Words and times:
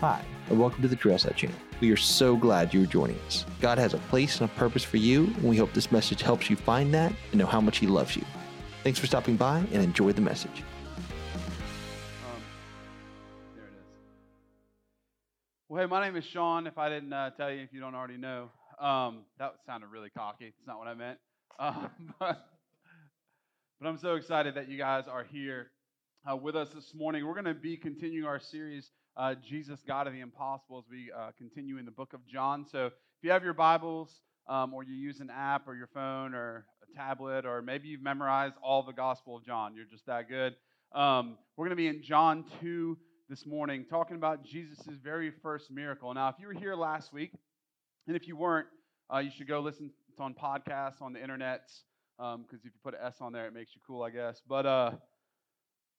Hi, 0.00 0.22
and 0.50 0.60
welcome 0.60 0.82
to 0.82 0.88
the 0.88 0.96
Trailside 0.96 1.36
channel. 1.36 1.56
We 1.80 1.90
are 1.90 1.96
so 1.96 2.36
glad 2.36 2.74
you 2.74 2.82
are 2.82 2.86
joining 2.86 3.18
us. 3.20 3.46
God 3.62 3.78
has 3.78 3.94
a 3.94 3.98
place 3.98 4.42
and 4.42 4.50
a 4.50 4.52
purpose 4.52 4.84
for 4.84 4.98
you, 4.98 5.24
and 5.24 5.44
we 5.44 5.56
hope 5.56 5.72
this 5.72 5.90
message 5.90 6.20
helps 6.20 6.50
you 6.50 6.56
find 6.56 6.92
that 6.92 7.14
and 7.30 7.38
know 7.38 7.46
how 7.46 7.62
much 7.62 7.78
He 7.78 7.86
loves 7.86 8.14
you. 8.14 8.22
Thanks 8.84 8.98
for 8.98 9.06
stopping 9.06 9.36
by 9.36 9.60
and 9.72 9.82
enjoy 9.82 10.12
the 10.12 10.20
message. 10.20 10.62
Um, 11.34 12.42
there 13.54 13.64
it 13.64 13.68
is. 13.68 13.86
Well, 15.70 15.80
hey, 15.80 15.86
my 15.86 16.04
name 16.04 16.16
is 16.16 16.26
Sean. 16.26 16.66
If 16.66 16.76
I 16.76 16.90
didn't 16.90 17.14
uh, 17.14 17.30
tell 17.30 17.50
you, 17.50 17.62
if 17.62 17.72
you 17.72 17.80
don't 17.80 17.94
already 17.94 18.18
know, 18.18 18.50
um, 18.78 19.20
that 19.38 19.54
sounded 19.64 19.86
really 19.86 20.10
cocky. 20.10 20.44
It's 20.44 20.66
not 20.66 20.78
what 20.78 20.88
I 20.88 20.94
meant. 20.94 21.18
Um, 21.58 21.88
but, 22.20 22.48
but 23.80 23.88
I'm 23.88 23.96
so 23.96 24.16
excited 24.16 24.56
that 24.56 24.68
you 24.68 24.76
guys 24.76 25.04
are 25.08 25.24
here 25.24 25.70
uh, 26.30 26.36
with 26.36 26.54
us 26.54 26.68
this 26.68 26.94
morning. 26.94 27.26
We're 27.26 27.32
going 27.32 27.46
to 27.46 27.54
be 27.54 27.78
continuing 27.78 28.28
our 28.28 28.38
series, 28.38 28.90
uh, 29.16 29.34
Jesus, 29.34 29.80
God 29.86 30.06
of 30.06 30.12
the 30.12 30.20
Impossible, 30.20 30.78
as 30.78 30.84
we 30.90 31.10
uh, 31.16 31.30
continue 31.38 31.78
in 31.78 31.84
the 31.84 31.90
book 31.90 32.12
of 32.12 32.26
John. 32.26 32.66
So 32.70 32.86
if 32.86 32.92
you 33.22 33.30
have 33.30 33.42
your 33.42 33.54
Bibles, 33.54 34.20
um, 34.48 34.74
or 34.74 34.84
you 34.84 34.94
use 34.94 35.20
an 35.20 35.30
app 35.30 35.66
or 35.66 35.74
your 35.74 35.88
phone 35.88 36.34
or 36.34 36.66
a 36.82 36.96
tablet, 36.96 37.46
or 37.46 37.62
maybe 37.62 37.88
you've 37.88 38.02
memorized 38.02 38.54
all 38.62 38.82
the 38.82 38.92
Gospel 38.92 39.36
of 39.36 39.44
John, 39.44 39.74
you're 39.74 39.86
just 39.86 40.06
that 40.06 40.28
good. 40.28 40.54
Um, 40.94 41.38
we're 41.56 41.66
going 41.66 41.70
to 41.70 41.76
be 41.76 41.88
in 41.88 42.02
John 42.02 42.44
2 42.60 42.96
this 43.28 43.46
morning, 43.46 43.86
talking 43.88 44.16
about 44.16 44.44
Jesus' 44.44 44.86
very 45.02 45.32
first 45.42 45.70
miracle. 45.70 46.12
Now, 46.14 46.28
if 46.28 46.36
you 46.38 46.46
were 46.46 46.54
here 46.54 46.76
last 46.76 47.12
week, 47.12 47.32
and 48.06 48.16
if 48.16 48.28
you 48.28 48.36
weren't, 48.36 48.68
uh, 49.12 49.18
you 49.18 49.30
should 49.36 49.48
go 49.48 49.60
listen. 49.60 49.90
It's 50.10 50.20
on 50.20 50.34
podcasts 50.34 51.00
on 51.00 51.12
the 51.12 51.20
internet 51.20 51.62
because 52.18 52.34
um, 52.34 52.46
if 52.52 52.64
you 52.64 52.70
put 52.84 52.94
an 52.94 53.00
S 53.02 53.16
on 53.20 53.32
there, 53.32 53.46
it 53.46 53.54
makes 53.54 53.74
you 53.74 53.80
cool, 53.86 54.02
I 54.02 54.10
guess. 54.10 54.40
But 54.48 54.66
uh, 54.66 54.90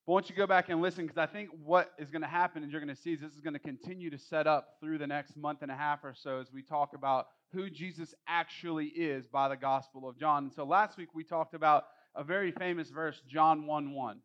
but 0.07 0.13
once 0.13 0.29
you 0.29 0.35
go 0.35 0.47
back 0.47 0.69
and 0.69 0.81
listen, 0.81 1.05
because 1.05 1.17
I 1.17 1.25
think 1.25 1.49
what 1.65 1.91
is 1.99 2.09
going 2.09 2.21
to 2.21 2.29
happen, 2.29 2.63
and 2.63 2.71
you're 2.71 2.79
going 2.79 2.95
to 2.95 2.99
see, 2.99 3.11
is 3.11 3.19
this 3.19 3.33
is 3.33 3.41
going 3.41 3.55
to 3.55 3.59
continue 3.59 4.09
to 4.09 4.17
set 4.17 4.47
up 4.47 4.77
through 4.79 4.99
the 4.99 5.05
next 5.05 5.35
month 5.35 5.61
and 5.63 5.69
a 5.69 5.75
half 5.75 5.99
or 6.05 6.13
so 6.15 6.39
as 6.39 6.47
we 6.51 6.61
talk 6.63 6.93
about 6.95 7.27
who 7.51 7.69
Jesus 7.69 8.15
actually 8.25 8.85
is 8.85 9.27
by 9.27 9.49
the 9.49 9.57
Gospel 9.57 10.07
of 10.07 10.17
John. 10.17 10.45
And 10.45 10.53
so 10.53 10.63
last 10.63 10.97
week 10.97 11.09
we 11.13 11.25
talked 11.25 11.53
about 11.53 11.87
a 12.15 12.23
very 12.23 12.53
famous 12.53 12.89
verse, 12.89 13.21
John 13.27 13.67
1 13.67 13.91
1, 13.93 14.19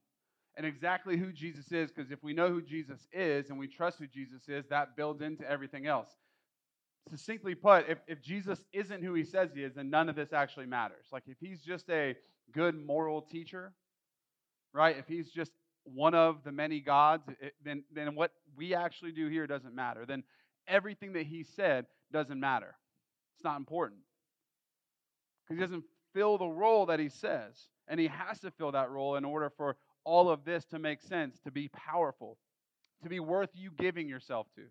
and 0.57 0.65
exactly 0.65 1.17
who 1.17 1.33
Jesus 1.33 1.73
is, 1.73 1.91
because 1.91 2.13
if 2.13 2.23
we 2.23 2.33
know 2.33 2.49
who 2.49 2.63
Jesus 2.63 3.09
is 3.13 3.51
and 3.51 3.59
we 3.59 3.67
trust 3.67 3.99
who 3.99 4.07
Jesus 4.07 4.49
is, 4.49 4.65
that 4.71 4.97
builds 4.97 5.21
into 5.21 5.49
everything 5.51 5.87
else 5.87 6.09
succinctly 7.11 7.57
put, 7.57 7.89
if, 7.89 7.99
if 8.07 8.23
Jesus 8.23 8.65
isn't 8.73 9.03
who 9.03 9.15
he 9.15 9.25
says 9.25 9.51
he 9.55 9.65
is, 9.65 9.75
then 9.75 9.91
none 9.91 10.09
of 10.09 10.15
this 10.15 10.33
actually 10.33 10.67
matters. 10.67 11.07
Like 11.13 11.25
if 11.27 11.37
he's 11.41 11.61
just 11.61 11.91
a 11.91 12.15
good 12.53 12.75
moral 12.75 13.23
teacher, 13.23 13.73
right? 14.73 14.97
If 14.97 15.07
he's 15.09 15.31
just 15.31 15.51
one 15.85 16.15
of 16.15 16.45
the 16.45 16.53
many 16.53 16.81
gods, 16.81 17.25
it, 17.41 17.55
then, 17.65 17.85
then 17.93 18.15
what 18.15 18.33
we 18.57 18.75
actually 18.75 19.13
do 19.13 19.29
here 19.29 19.47
doesn't 19.47 19.75
matter. 19.75 20.05
Then 20.07 20.23
everything 20.69 21.13
that 21.15 21.27
he 21.27 21.43
said 21.43 21.87
doesn't 22.13 22.39
matter. 22.39 22.75
It's 23.37 23.45
not 23.45 23.57
important. 23.57 24.01
Because 25.43 25.59
he 25.59 25.65
doesn't 25.65 25.85
fill 26.15 26.39
the 26.39 26.47
role 26.47 26.87
that 26.87 27.01
he 27.01 27.09
says. 27.09 27.69
And 27.89 27.99
he 27.99 28.07
has 28.07 28.39
to 28.41 28.51
fill 28.51 28.73
that 28.73 28.91
role 28.91 29.17
in 29.17 29.25
order 29.25 29.51
for 29.51 29.77
all 30.05 30.31
of 30.31 30.45
this 30.45 30.65
to 30.67 30.79
make 30.79 31.01
sense, 31.01 31.39
to 31.41 31.51
be 31.51 31.69
powerful, 31.69 32.39
to 33.03 33.09
be 33.09 33.21
worth 33.21 33.51
you 33.55 33.71
giving 33.77 34.09
yourself 34.09 34.47
to. 34.55 34.63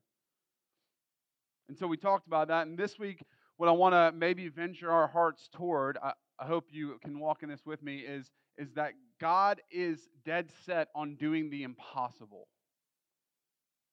And 1.67 1.77
so 1.77 1.87
we 1.87 1.97
talked 1.97 2.27
about 2.27 2.47
that. 2.47 2.67
And 2.67 2.77
this 2.77 2.97
week, 2.97 3.23
what 3.57 3.69
I 3.69 3.71
want 3.73 3.93
to 3.93 4.11
maybe 4.17 4.47
venture 4.49 4.91
our 4.91 5.07
hearts 5.07 5.49
toward, 5.53 5.97
I, 6.01 6.13
I 6.39 6.45
hope 6.45 6.67
you 6.71 6.99
can 7.03 7.19
walk 7.19 7.43
in 7.43 7.49
this 7.49 7.65
with 7.65 7.83
me, 7.83 7.99
is, 7.99 8.31
is 8.57 8.73
that 8.73 8.93
God 9.21 9.61
is 9.69 10.09
dead 10.25 10.49
set 10.65 10.87
on 10.95 11.15
doing 11.15 11.51
the 11.51 11.61
impossible 11.61 12.47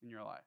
in 0.03 0.09
your 0.09 0.25
life. 0.25 0.41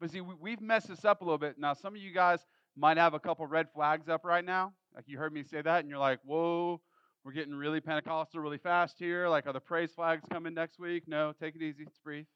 But 0.00 0.10
see, 0.10 0.20
we, 0.20 0.50
have 0.50 0.60
messed 0.60 0.88
this 0.88 1.04
up 1.04 1.22
a 1.22 1.24
little 1.24 1.38
bit. 1.38 1.56
Now, 1.56 1.72
some 1.72 1.94
of 1.94 2.02
you 2.02 2.12
guys 2.12 2.40
might 2.76 2.96
have 2.96 3.14
a 3.14 3.20
couple 3.20 3.46
red 3.46 3.68
flags 3.72 4.08
up 4.08 4.24
right 4.24 4.44
now. 4.44 4.72
Like 4.94 5.04
you 5.06 5.16
heard 5.16 5.32
me 5.32 5.44
say 5.44 5.62
that, 5.62 5.80
and 5.80 5.88
you're 5.88 5.98
like, 5.98 6.18
whoa, 6.24 6.80
we're 7.24 7.32
getting 7.32 7.54
really 7.54 7.80
Pentecostal 7.80 8.40
really 8.40 8.58
fast 8.58 8.96
here. 8.98 9.28
Like, 9.28 9.46
are 9.46 9.52
the 9.52 9.60
praise 9.60 9.92
flags 9.92 10.24
coming 10.30 10.52
next 10.52 10.78
week? 10.78 11.04
No, 11.06 11.32
take 11.40 11.54
it 11.54 11.62
easy. 11.62 11.84
It's 11.84 11.98
brief. 11.98 12.26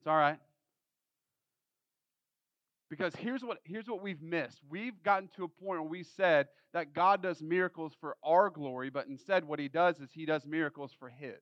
It's 0.00 0.06
all 0.06 0.16
right. 0.16 0.38
Because 2.88 3.14
here's 3.16 3.42
what, 3.42 3.58
here's 3.64 3.88
what 3.88 4.02
we've 4.02 4.22
missed. 4.22 4.60
We've 4.68 5.02
gotten 5.02 5.28
to 5.36 5.44
a 5.44 5.48
point 5.48 5.80
where 5.80 5.82
we 5.82 6.04
said 6.04 6.46
that 6.72 6.94
God 6.94 7.22
does 7.22 7.42
miracles 7.42 7.92
for 8.00 8.16
our 8.22 8.48
glory, 8.48 8.90
but 8.90 9.08
instead 9.08 9.44
what 9.44 9.58
he 9.58 9.68
does 9.68 9.98
is 9.98 10.10
he 10.12 10.24
does 10.24 10.46
miracles 10.46 10.92
for 10.98 11.08
his. 11.08 11.40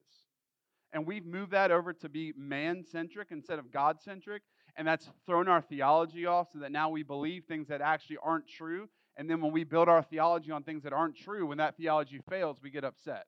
And 0.91 1.05
we've 1.05 1.25
moved 1.25 1.51
that 1.51 1.71
over 1.71 1.93
to 1.93 2.09
be 2.09 2.33
man 2.37 2.83
centric 2.89 3.27
instead 3.31 3.59
of 3.59 3.71
God 3.71 4.01
centric. 4.01 4.41
And 4.77 4.87
that's 4.87 5.09
thrown 5.25 5.47
our 5.47 5.61
theology 5.61 6.25
off 6.25 6.47
so 6.51 6.59
that 6.59 6.71
now 6.71 6.89
we 6.89 7.03
believe 7.03 7.43
things 7.45 7.67
that 7.67 7.81
actually 7.81 8.17
aren't 8.23 8.47
true. 8.47 8.89
And 9.17 9.29
then 9.29 9.41
when 9.41 9.51
we 9.51 9.63
build 9.63 9.87
our 9.87 10.03
theology 10.03 10.51
on 10.51 10.63
things 10.63 10.83
that 10.83 10.93
aren't 10.93 11.15
true, 11.15 11.45
when 11.47 11.57
that 11.59 11.77
theology 11.77 12.21
fails, 12.29 12.57
we 12.61 12.69
get 12.69 12.83
upset. 12.83 13.25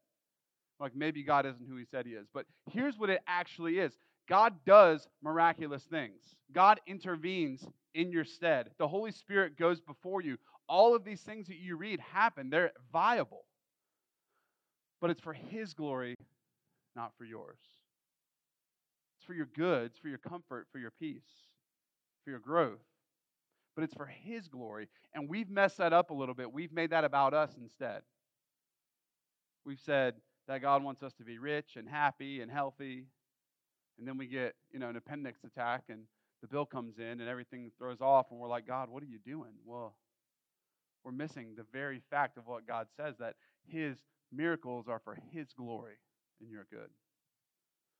Like 0.80 0.96
maybe 0.96 1.24
God 1.24 1.46
isn't 1.46 1.68
who 1.68 1.78
he 1.78 1.86
said 1.86 2.06
he 2.06 2.14
is. 2.14 2.28
But 2.34 2.46
here's 2.72 2.98
what 2.98 3.10
it 3.10 3.22
actually 3.28 3.80
is 3.80 3.94
God 4.28 4.56
does 4.66 5.08
miraculous 5.24 5.84
things, 5.84 6.22
God 6.54 6.80
intervenes 6.88 7.66
in 7.94 8.12
your 8.12 8.26
stead. 8.26 8.70
The 8.78 8.88
Holy 8.88 9.12
Spirit 9.12 9.58
goes 9.58 9.80
before 9.82 10.22
you. 10.22 10.38
All 10.70 10.96
of 10.96 11.04
these 11.04 11.22
things 11.22 11.48
that 11.48 11.58
you 11.58 11.78
read 11.78 12.00
happen, 12.00 12.50
they're 12.50 12.72
viable. 12.92 13.46
But 15.00 15.10
it's 15.10 15.22
for 15.22 15.34
His 15.34 15.74
glory, 15.74 16.16
not 16.96 17.12
for 17.18 17.26
yours. 17.26 17.58
It's 19.18 19.26
for 19.26 19.34
your 19.34 19.48
good, 19.56 19.88
it's 19.88 20.00
for 20.00 20.10
your 20.10 20.18
comfort, 20.18 20.68
for 20.72 20.80
your 20.80 20.92
peace, 21.00 21.28
for 22.24 22.32
your 22.32 22.40
growth. 22.40 22.80
But 23.76 23.84
it's 23.84 23.94
for 23.94 24.08
His 24.08 24.48
glory. 24.48 24.90
And 25.14 25.30
we've 25.30 25.50
messed 25.50 25.78
that 25.78 25.94
up 25.94 26.10
a 26.10 26.14
little 26.14 26.36
bit. 26.36 26.52
We've 26.52 26.74
made 26.74 26.90
that 26.90 27.04
about 27.04 27.34
us 27.34 27.52
instead. 27.60 28.02
We've 29.66 29.80
said 29.86 30.16
that 30.48 30.62
God 30.62 30.84
wants 30.84 31.04
us 31.04 31.14
to 31.16 31.24
be 31.24 31.38
rich 31.38 31.76
and 31.76 31.88
happy 31.88 32.42
and 32.42 32.52
healthy. 32.52 33.06
And 33.98 34.08
then 34.08 34.18
we 34.18 34.28
get, 34.28 34.56
you 34.72 34.80
know, 34.80 34.90
an 34.90 34.96
appendix 34.96 35.44
attack 35.44 35.84
and 35.90 36.02
the 36.42 36.48
bill 36.48 36.66
comes 36.66 36.98
in 37.00 37.20
and 37.20 37.28
everything 37.28 37.72
throws 37.78 38.02
off, 38.02 38.28
and 38.32 38.40
we're 38.40 38.48
like, 38.48 38.68
God, 38.68 38.90
what 38.90 39.02
are 39.02 39.08
you 39.08 39.20
doing? 39.26 39.54
Well, 39.66 39.96
we're 41.04 41.12
missing 41.12 41.54
the 41.56 41.66
very 41.72 42.02
fact 42.10 42.38
of 42.38 42.46
what 42.46 42.68
God 42.68 42.88
says 42.96 43.16
that 43.20 43.36
His 43.68 43.98
miracles 44.32 44.88
are 44.88 45.00
for 45.00 45.18
His 45.32 45.48
glory 45.54 45.96
and 46.42 46.50
your 46.52 46.68
good. 46.70 46.90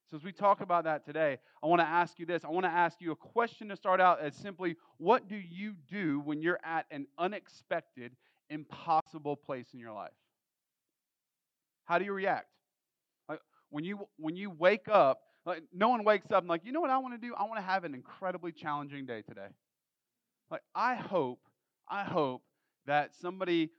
So, 0.10 0.16
as 0.16 0.24
we 0.24 0.32
talk 0.32 0.62
about 0.62 0.86
that 0.86 1.06
today, 1.06 1.38
I 1.62 1.68
want 1.68 1.82
to 1.82 1.88
ask 1.88 2.18
you 2.20 2.26
this. 2.26 2.46
I 2.46 2.50
want 2.50 2.66
to 2.66 2.72
ask 2.72 3.02
you 3.02 3.12
a 3.12 3.16
question 3.16 3.70
to 3.70 3.76
start 3.76 4.00
out 4.00 4.22
as 4.22 4.36
simply 4.36 4.76
what 4.98 5.28
do 5.28 5.36
you 5.36 5.74
do 5.90 6.22
when 6.22 6.42
you're 6.42 6.60
at 6.64 6.86
an 6.92 7.08
unexpected, 7.18 8.14
impossible 8.50 9.36
place 9.36 9.68
in 9.74 9.80
your 9.80 9.92
life? 9.92 10.12
How 11.86 12.00
do 12.00 12.06
you 12.06 12.14
react? 12.14 12.48
Like 13.28 13.40
when 13.70 13.84
you 13.84 14.08
when 14.18 14.36
you 14.36 14.50
wake 14.50 14.88
up 14.88 15.20
like, 15.48 15.64
no 15.74 15.90
one 15.90 16.04
wakes 16.04 16.32
up 16.32 16.40
and 16.40 16.50
like, 16.50 16.66
you 16.66 16.72
know 16.72 16.82
what 16.82 16.90
I 16.90 16.98
want 16.98 17.20
to 17.20 17.28
do? 17.28 17.34
I 17.36 17.44
want 17.44 17.56
to 17.56 17.62
have 17.62 17.84
an 17.84 17.94
incredibly 17.94 18.52
challenging 18.52 19.06
day 19.06 19.22
today. 19.22 19.48
Like, 20.52 20.62
I 20.76 20.96
hope, 20.96 21.40
I 21.90 22.04
hope 22.04 22.44
that 22.86 23.12
somebody 23.20 23.70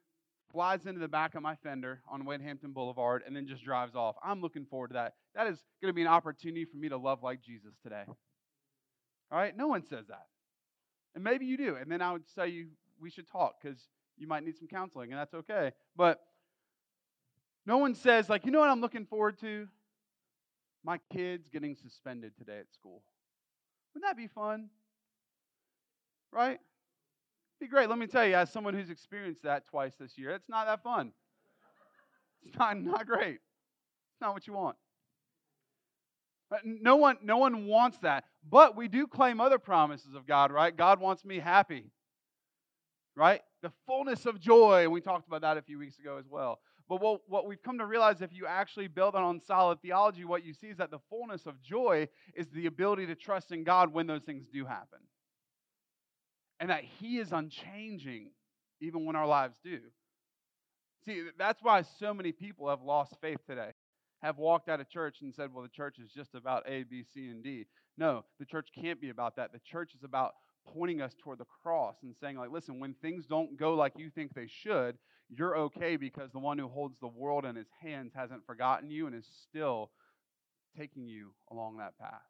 flies 0.50 0.86
into 0.86 0.98
the 0.98 1.08
back 1.08 1.34
of 1.34 1.42
my 1.42 1.54
fender 1.56 2.00
on 2.10 2.24
Hampton 2.40 2.72
Boulevard 2.72 3.22
and 3.26 3.36
then 3.36 3.46
just 3.46 3.62
drives 3.62 3.94
off. 3.94 4.16
I'm 4.24 4.40
looking 4.40 4.64
forward 4.64 4.88
to 4.88 4.94
that. 4.94 5.14
That 5.34 5.46
is 5.46 5.58
going 5.82 5.90
to 5.90 5.94
be 5.94 6.02
an 6.02 6.08
opportunity 6.08 6.64
for 6.64 6.78
me 6.78 6.88
to 6.88 6.96
love 6.96 7.22
like 7.22 7.42
Jesus 7.42 7.74
today. 7.82 8.04
All 9.30 9.38
right? 9.38 9.54
No 9.54 9.68
one 9.68 9.82
says 9.84 10.06
that. 10.08 10.26
And 11.14 11.22
maybe 11.22 11.44
you 11.44 11.56
do. 11.56 11.76
And 11.76 11.90
then 11.92 12.00
I 12.00 12.12
would 12.12 12.26
say 12.34 12.48
you 12.48 12.68
we 13.00 13.10
should 13.10 13.30
talk 13.30 13.56
because 13.62 13.78
you 14.16 14.26
might 14.26 14.44
need 14.44 14.56
some 14.56 14.68
counseling, 14.68 15.12
and 15.12 15.20
that's 15.20 15.34
okay. 15.34 15.72
But 15.96 16.20
no 17.66 17.78
one 17.78 17.94
says, 17.94 18.28
like, 18.28 18.46
you 18.46 18.52
know 18.52 18.60
what 18.60 18.70
I'm 18.70 18.80
looking 18.80 19.06
forward 19.06 19.38
to? 19.40 19.68
My 20.84 20.98
kid's 21.12 21.48
getting 21.48 21.74
suspended 21.74 22.32
today 22.36 22.58
at 22.58 22.72
school. 22.72 23.02
Wouldn't 23.94 24.08
that 24.08 24.16
be 24.16 24.28
fun? 24.28 24.68
Right? 26.32 26.60
Be 27.60 27.66
great. 27.66 27.88
Let 27.88 27.98
me 27.98 28.06
tell 28.06 28.24
you, 28.24 28.34
as 28.34 28.52
someone 28.52 28.74
who's 28.74 28.90
experienced 28.90 29.42
that 29.42 29.66
twice 29.66 29.94
this 29.98 30.16
year, 30.16 30.30
it's 30.30 30.48
not 30.48 30.66
that 30.66 30.82
fun. 30.82 31.12
It's 32.44 32.56
not, 32.56 32.80
not 32.80 33.06
great. 33.06 33.34
It's 33.34 34.20
not 34.20 34.32
what 34.34 34.46
you 34.46 34.52
want. 34.52 34.76
Uh, 36.50 36.56
no 36.64 36.96
one, 36.96 37.16
no 37.22 37.38
one 37.38 37.66
wants 37.66 37.98
that. 37.98 38.24
But 38.48 38.76
we 38.76 38.88
do 38.88 39.06
claim 39.06 39.40
other 39.40 39.58
promises 39.58 40.14
of 40.14 40.26
God, 40.26 40.50
right? 40.52 40.74
God 40.74 41.00
wants 41.00 41.24
me 41.24 41.38
happy. 41.40 41.90
Right? 43.16 43.42
The 43.62 43.72
fullness 43.86 44.26
of 44.26 44.38
joy. 44.38 44.84
And 44.84 44.92
we 44.92 45.00
talked 45.00 45.26
about 45.26 45.40
that 45.40 45.56
a 45.56 45.62
few 45.62 45.78
weeks 45.78 45.98
ago 45.98 46.16
as 46.18 46.26
well. 46.28 46.60
But 46.88 47.02
what, 47.02 47.20
what 47.28 47.46
we've 47.46 47.62
come 47.62 47.78
to 47.78 47.86
realize 47.86 48.22
if 48.22 48.32
you 48.32 48.46
actually 48.46 48.88
build 48.88 49.14
on 49.14 49.40
solid 49.46 49.82
theology, 49.82 50.24
what 50.24 50.44
you 50.44 50.54
see 50.54 50.68
is 50.68 50.78
that 50.78 50.90
the 50.90 51.00
fullness 51.10 51.46
of 51.46 51.60
joy 51.62 52.08
is 52.34 52.46
the 52.48 52.66
ability 52.66 53.06
to 53.06 53.14
trust 53.14 53.52
in 53.52 53.62
God 53.62 53.92
when 53.92 54.06
those 54.06 54.22
things 54.22 54.46
do 54.52 54.64
happen. 54.64 55.00
And 56.60 56.70
that 56.70 56.84
He 56.84 57.18
is 57.18 57.32
unchanging 57.32 58.30
even 58.80 59.04
when 59.04 59.16
our 59.16 59.26
lives 59.26 59.56
do. 59.62 59.80
See, 61.04 61.24
that's 61.38 61.62
why 61.62 61.82
so 61.98 62.14
many 62.14 62.32
people 62.32 62.68
have 62.68 62.82
lost 62.82 63.14
faith 63.20 63.38
today. 63.46 63.72
have 64.22 64.38
walked 64.38 64.68
out 64.68 64.80
of 64.80 64.88
church 64.88 65.18
and 65.22 65.34
said, 65.34 65.50
well, 65.52 65.62
the 65.62 65.68
church 65.68 65.98
is 65.98 66.10
just 66.10 66.34
about 66.34 66.64
A, 66.68 66.82
B, 66.84 67.04
C, 67.14 67.28
and 67.28 67.42
D. 67.42 67.66
No, 67.96 68.24
the 68.38 68.44
church 68.44 68.68
can't 68.74 69.00
be 69.00 69.10
about 69.10 69.36
that. 69.36 69.52
The 69.52 69.60
church 69.60 69.92
is 69.94 70.02
about 70.04 70.32
pointing 70.66 71.00
us 71.00 71.14
toward 71.22 71.38
the 71.38 71.46
cross 71.62 71.96
and 72.02 72.14
saying, 72.20 72.36
like, 72.36 72.50
listen, 72.50 72.80
when 72.80 72.94
things 72.94 73.26
don't 73.26 73.58
go 73.58 73.74
like 73.74 73.92
you 73.96 74.10
think 74.10 74.34
they 74.34 74.48
should, 74.48 74.96
you're 75.28 75.56
okay 75.56 75.96
because 75.96 76.30
the 76.32 76.38
one 76.38 76.58
who 76.58 76.68
holds 76.68 76.98
the 77.00 77.08
world 77.08 77.44
in 77.44 77.56
his 77.56 77.68
hands 77.82 78.12
hasn't 78.14 78.46
forgotten 78.46 78.90
you 78.90 79.06
and 79.06 79.14
is 79.14 79.26
still 79.48 79.90
taking 80.76 81.06
you 81.06 81.32
along 81.50 81.78
that 81.78 81.98
path. 81.98 82.20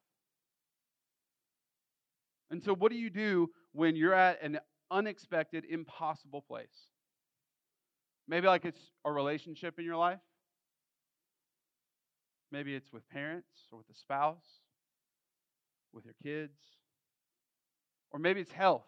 And 2.51 2.63
so, 2.63 2.75
what 2.75 2.91
do 2.91 2.99
you 2.99 3.11
do 3.11 3.51
when 3.73 3.95
you're 3.95 4.15
at 4.15 4.43
an 4.43 4.59
unexpected, 4.91 5.65
impossible 5.69 6.43
place? 6.43 6.67
Maybe 8.27 8.47
like 8.47 8.65
it's 8.65 8.81
a 9.05 9.13
relationship 9.13 9.79
in 9.79 9.85
your 9.85 9.97
life. 9.97 10.21
Maybe 12.51 12.75
it's 12.75 12.93
with 12.93 13.09
parents 13.11 13.49
or 13.71 13.79
with 13.79 13.89
a 13.91 13.95
spouse, 13.95 14.63
with 15.93 16.05
your 16.05 16.15
kids. 16.23 16.59
Or 18.11 18.19
maybe 18.19 18.41
it's 18.41 18.53
health. 18.53 18.87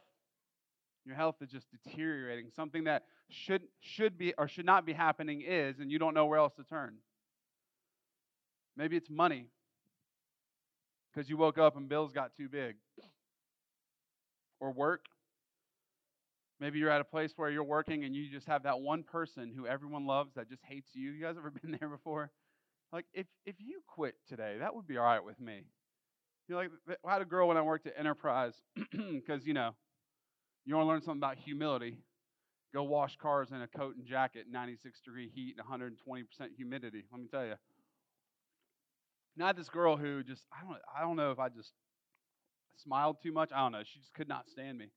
Your 1.10 1.16
health 1.16 1.38
is 1.40 1.50
just 1.50 1.66
deteriorating. 1.72 2.52
Something 2.54 2.84
that 2.84 3.02
should, 3.30 3.62
should 3.80 4.16
be 4.16 4.32
or 4.38 4.46
should 4.46 4.64
not 4.64 4.86
be 4.86 4.92
happening 4.92 5.42
is, 5.44 5.80
and 5.80 5.90
you 5.90 5.98
don't 5.98 6.14
know 6.14 6.26
where 6.26 6.38
else 6.38 6.52
to 6.54 6.62
turn. 6.62 6.98
Maybe 8.76 8.96
it's 8.96 9.10
money 9.10 9.48
because 11.12 11.28
you 11.28 11.36
woke 11.36 11.58
up 11.58 11.76
and 11.76 11.88
bills 11.88 12.12
got 12.12 12.36
too 12.36 12.48
big. 12.48 12.76
Or 14.60 14.70
work. 14.70 15.06
Maybe 16.60 16.78
you're 16.78 16.90
at 16.90 17.00
a 17.00 17.04
place 17.04 17.32
where 17.34 17.50
you're 17.50 17.64
working 17.64 18.04
and 18.04 18.14
you 18.14 18.30
just 18.30 18.46
have 18.46 18.62
that 18.62 18.78
one 18.78 19.02
person 19.02 19.52
who 19.52 19.66
everyone 19.66 20.06
loves 20.06 20.34
that 20.36 20.48
just 20.48 20.62
hates 20.62 20.90
you. 20.92 21.10
You 21.10 21.24
guys 21.24 21.34
ever 21.36 21.50
been 21.62 21.76
there 21.80 21.88
before? 21.88 22.30
Like, 22.92 23.06
if, 23.12 23.26
if 23.44 23.56
you 23.58 23.80
quit 23.88 24.14
today, 24.28 24.58
that 24.60 24.76
would 24.76 24.86
be 24.86 24.96
all 24.96 25.06
right 25.06 25.24
with 25.24 25.40
me. 25.40 25.62
You 26.46 26.54
know, 26.54 26.60
like, 26.60 26.70
I 27.04 27.12
had 27.12 27.20
a 27.20 27.24
girl 27.24 27.48
when 27.48 27.56
I 27.56 27.62
worked 27.62 27.88
at 27.88 27.94
Enterprise, 27.98 28.54
because, 28.92 29.44
you 29.44 29.54
know, 29.54 29.74
you 30.64 30.74
want 30.74 30.86
to 30.86 30.88
learn 30.88 31.02
something 31.02 31.20
about 31.20 31.38
humility. 31.38 31.98
Go 32.72 32.84
wash 32.84 33.16
cars 33.16 33.50
in 33.50 33.60
a 33.60 33.66
coat 33.66 33.96
and 33.96 34.06
jacket, 34.06 34.46
96 34.50 35.00
degree 35.00 35.30
heat 35.34 35.56
and 35.58 35.66
120% 35.66 36.24
humidity. 36.56 37.04
Let 37.10 37.20
me 37.20 37.26
tell 37.28 37.44
you. 37.44 37.54
Not 39.36 39.56
this 39.56 39.68
girl 39.68 39.96
who 39.96 40.22
just, 40.22 40.42
I 40.52 40.64
don't, 40.64 40.78
I 40.96 41.00
don't 41.02 41.16
know 41.16 41.30
if 41.32 41.38
I 41.38 41.48
just 41.48 41.72
smiled 42.82 43.16
too 43.22 43.32
much. 43.32 43.50
I 43.54 43.58
don't 43.60 43.72
know. 43.72 43.82
She 43.84 43.98
just 43.98 44.14
could 44.14 44.28
not 44.28 44.48
stand 44.48 44.78
me. 44.78 44.90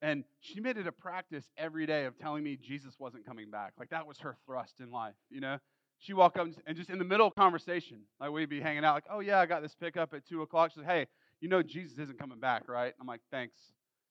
And 0.00 0.24
she 0.40 0.60
made 0.60 0.76
it 0.76 0.86
a 0.86 0.92
practice 0.92 1.44
every 1.56 1.86
day 1.86 2.04
of 2.04 2.18
telling 2.18 2.42
me 2.42 2.56
Jesus 2.60 2.94
wasn't 2.98 3.24
coming 3.24 3.50
back. 3.50 3.72
Like 3.78 3.90
that 3.90 4.06
was 4.06 4.18
her 4.18 4.36
thrust 4.46 4.74
in 4.80 4.90
life, 4.90 5.14
you 5.30 5.40
know? 5.40 5.58
she 6.02 6.12
walk 6.14 6.36
up 6.36 6.48
and 6.66 6.76
just 6.76 6.90
in 6.90 6.98
the 6.98 7.04
middle 7.04 7.26
of 7.26 7.34
conversation, 7.36 7.98
like 8.20 8.30
we'd 8.32 8.48
be 8.48 8.60
hanging 8.60 8.84
out, 8.84 8.94
like, 8.94 9.04
oh 9.10 9.20
yeah, 9.20 9.38
I 9.38 9.46
got 9.46 9.62
this 9.62 9.74
pickup 9.80 10.12
at 10.12 10.26
two 10.26 10.42
o'clock. 10.42 10.72
She 10.72 10.80
said, 10.80 10.88
hey, 10.88 11.06
you 11.40 11.48
know 11.48 11.62
Jesus 11.62 11.96
isn't 11.98 12.18
coming 12.18 12.40
back, 12.40 12.68
right? 12.68 12.92
I'm 13.00 13.06
like, 13.06 13.20
thanks. 13.30 13.54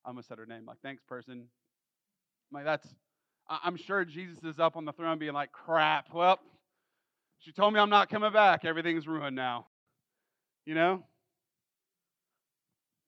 I 0.04 0.08
almost 0.08 0.28
said 0.28 0.38
her 0.38 0.46
name. 0.46 0.64
Like, 0.66 0.78
thanks, 0.82 1.02
person. 1.02 1.44
Like, 2.50 2.64
that's. 2.64 2.86
I'm 3.48 3.76
sure 3.76 4.04
Jesus 4.04 4.42
is 4.44 4.58
up 4.58 4.76
on 4.76 4.84
the 4.84 4.92
throne, 4.92 5.18
being 5.18 5.32
like, 5.32 5.52
crap. 5.52 6.12
Well, 6.14 6.38
she 7.40 7.52
told 7.52 7.74
me 7.74 7.80
I'm 7.80 7.90
not 7.90 8.08
coming 8.08 8.32
back. 8.32 8.64
Everything's 8.64 9.06
ruined 9.06 9.36
now. 9.36 9.66
You 10.64 10.74
know. 10.74 11.02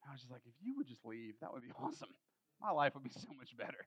I 0.09 0.13
was 0.13 0.21
just 0.21 0.33
like, 0.33 0.43
if 0.45 0.55
you 0.63 0.75
would 0.77 0.87
just 0.87 1.05
leave, 1.05 1.35
that 1.41 1.53
would 1.53 1.63
be 1.63 1.73
awesome. 1.83 2.09
My 2.61 2.71
life 2.71 2.95
would 2.95 3.05
be 3.05 3.11
so 3.11 3.29
much 3.37 3.57
better. 3.57 3.87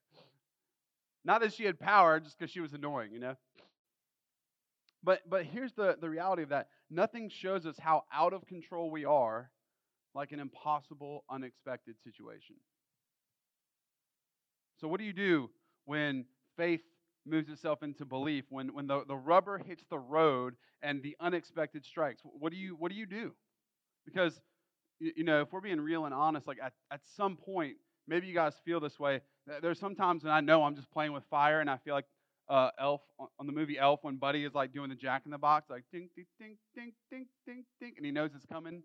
Not 1.26 1.42
that 1.42 1.54
she 1.54 1.66
had 1.66 1.80
power, 1.80 2.20
just 2.20 2.38
because 2.38 2.52
she 2.52 2.62
was 2.62 2.74
annoying, 2.74 3.12
you 3.12 3.20
know. 3.20 3.36
But 5.04 5.30
but 5.30 5.46
here's 5.46 5.74
the, 5.74 5.98
the 6.00 6.10
reality 6.10 6.44
of 6.44 6.50
that. 6.50 6.70
Nothing 6.90 7.30
shows 7.30 7.66
us 7.66 7.76
how 7.80 8.04
out 8.14 8.34
of 8.34 8.46
control 8.46 8.90
we 8.90 9.06
are 9.06 9.52
like 10.14 10.32
an 10.32 10.40
impossible, 10.40 11.24
unexpected 11.30 11.96
situation. 12.04 12.56
So 14.80 14.88
what 14.88 15.00
do 15.00 15.06
you 15.06 15.14
do 15.14 15.50
when 15.86 16.26
faith 16.56 16.82
moves 17.26 17.50
itself 17.50 17.84
into 17.84 18.06
belief, 18.06 18.46
when, 18.50 18.74
when 18.74 18.88
the, 18.88 19.04
the 19.08 19.16
rubber 19.16 19.58
hits 19.58 19.84
the 19.90 20.00
road 20.00 20.56
and 20.82 21.02
the 21.02 21.16
unexpected 21.20 21.86
strikes? 21.86 22.22
What 22.24 22.52
do 22.52 22.58
you 22.58 22.76
what 22.76 22.92
do 22.92 22.98
you 22.98 23.06
do? 23.06 23.34
Because 24.06 24.40
you 25.00 25.24
know, 25.24 25.42
if 25.42 25.52
we're 25.52 25.62
being 25.62 25.80
real 25.82 26.06
and 26.06 26.14
honest, 26.14 26.48
like 26.48 26.58
at, 26.62 26.74
at 26.92 27.02
some 27.16 27.38
point, 27.38 27.76
maybe 28.08 28.28
you 28.28 28.34
guys 28.34 28.54
feel 28.66 28.80
this 28.80 29.00
way. 29.00 29.22
There's 29.62 29.80
sometimes 29.80 30.24
when 30.24 30.34
I 30.34 30.42
know 30.42 30.64
I'm 30.64 30.76
just 30.76 30.90
playing 30.92 31.14
with 31.14 31.24
fire 31.30 31.62
and 31.62 31.70
I 31.70 31.78
feel 31.78 31.94
like 31.94 32.06
uh, 32.50 32.70
Elf 32.80 33.02
on 33.20 33.46
the 33.46 33.52
movie 33.52 33.78
Elf 33.78 34.00
when 34.04 34.18
Buddy 34.18 34.46
is 34.46 34.54
like 34.54 34.74
doing 34.74 34.90
the 34.90 34.96
Jack 34.96 35.24
in 35.26 35.32
the 35.32 35.38
Box, 35.38 35.70
like 35.70 35.84
ding 35.92 36.10
ding 36.16 36.26
ding 36.40 36.58
ding 36.76 36.94
ding 37.12 37.26
ding 37.46 37.66
ding, 37.80 37.94
and 37.98 38.06
he 38.06 38.12
knows 38.12 38.32
it's 38.36 38.46
coming. 38.46 38.84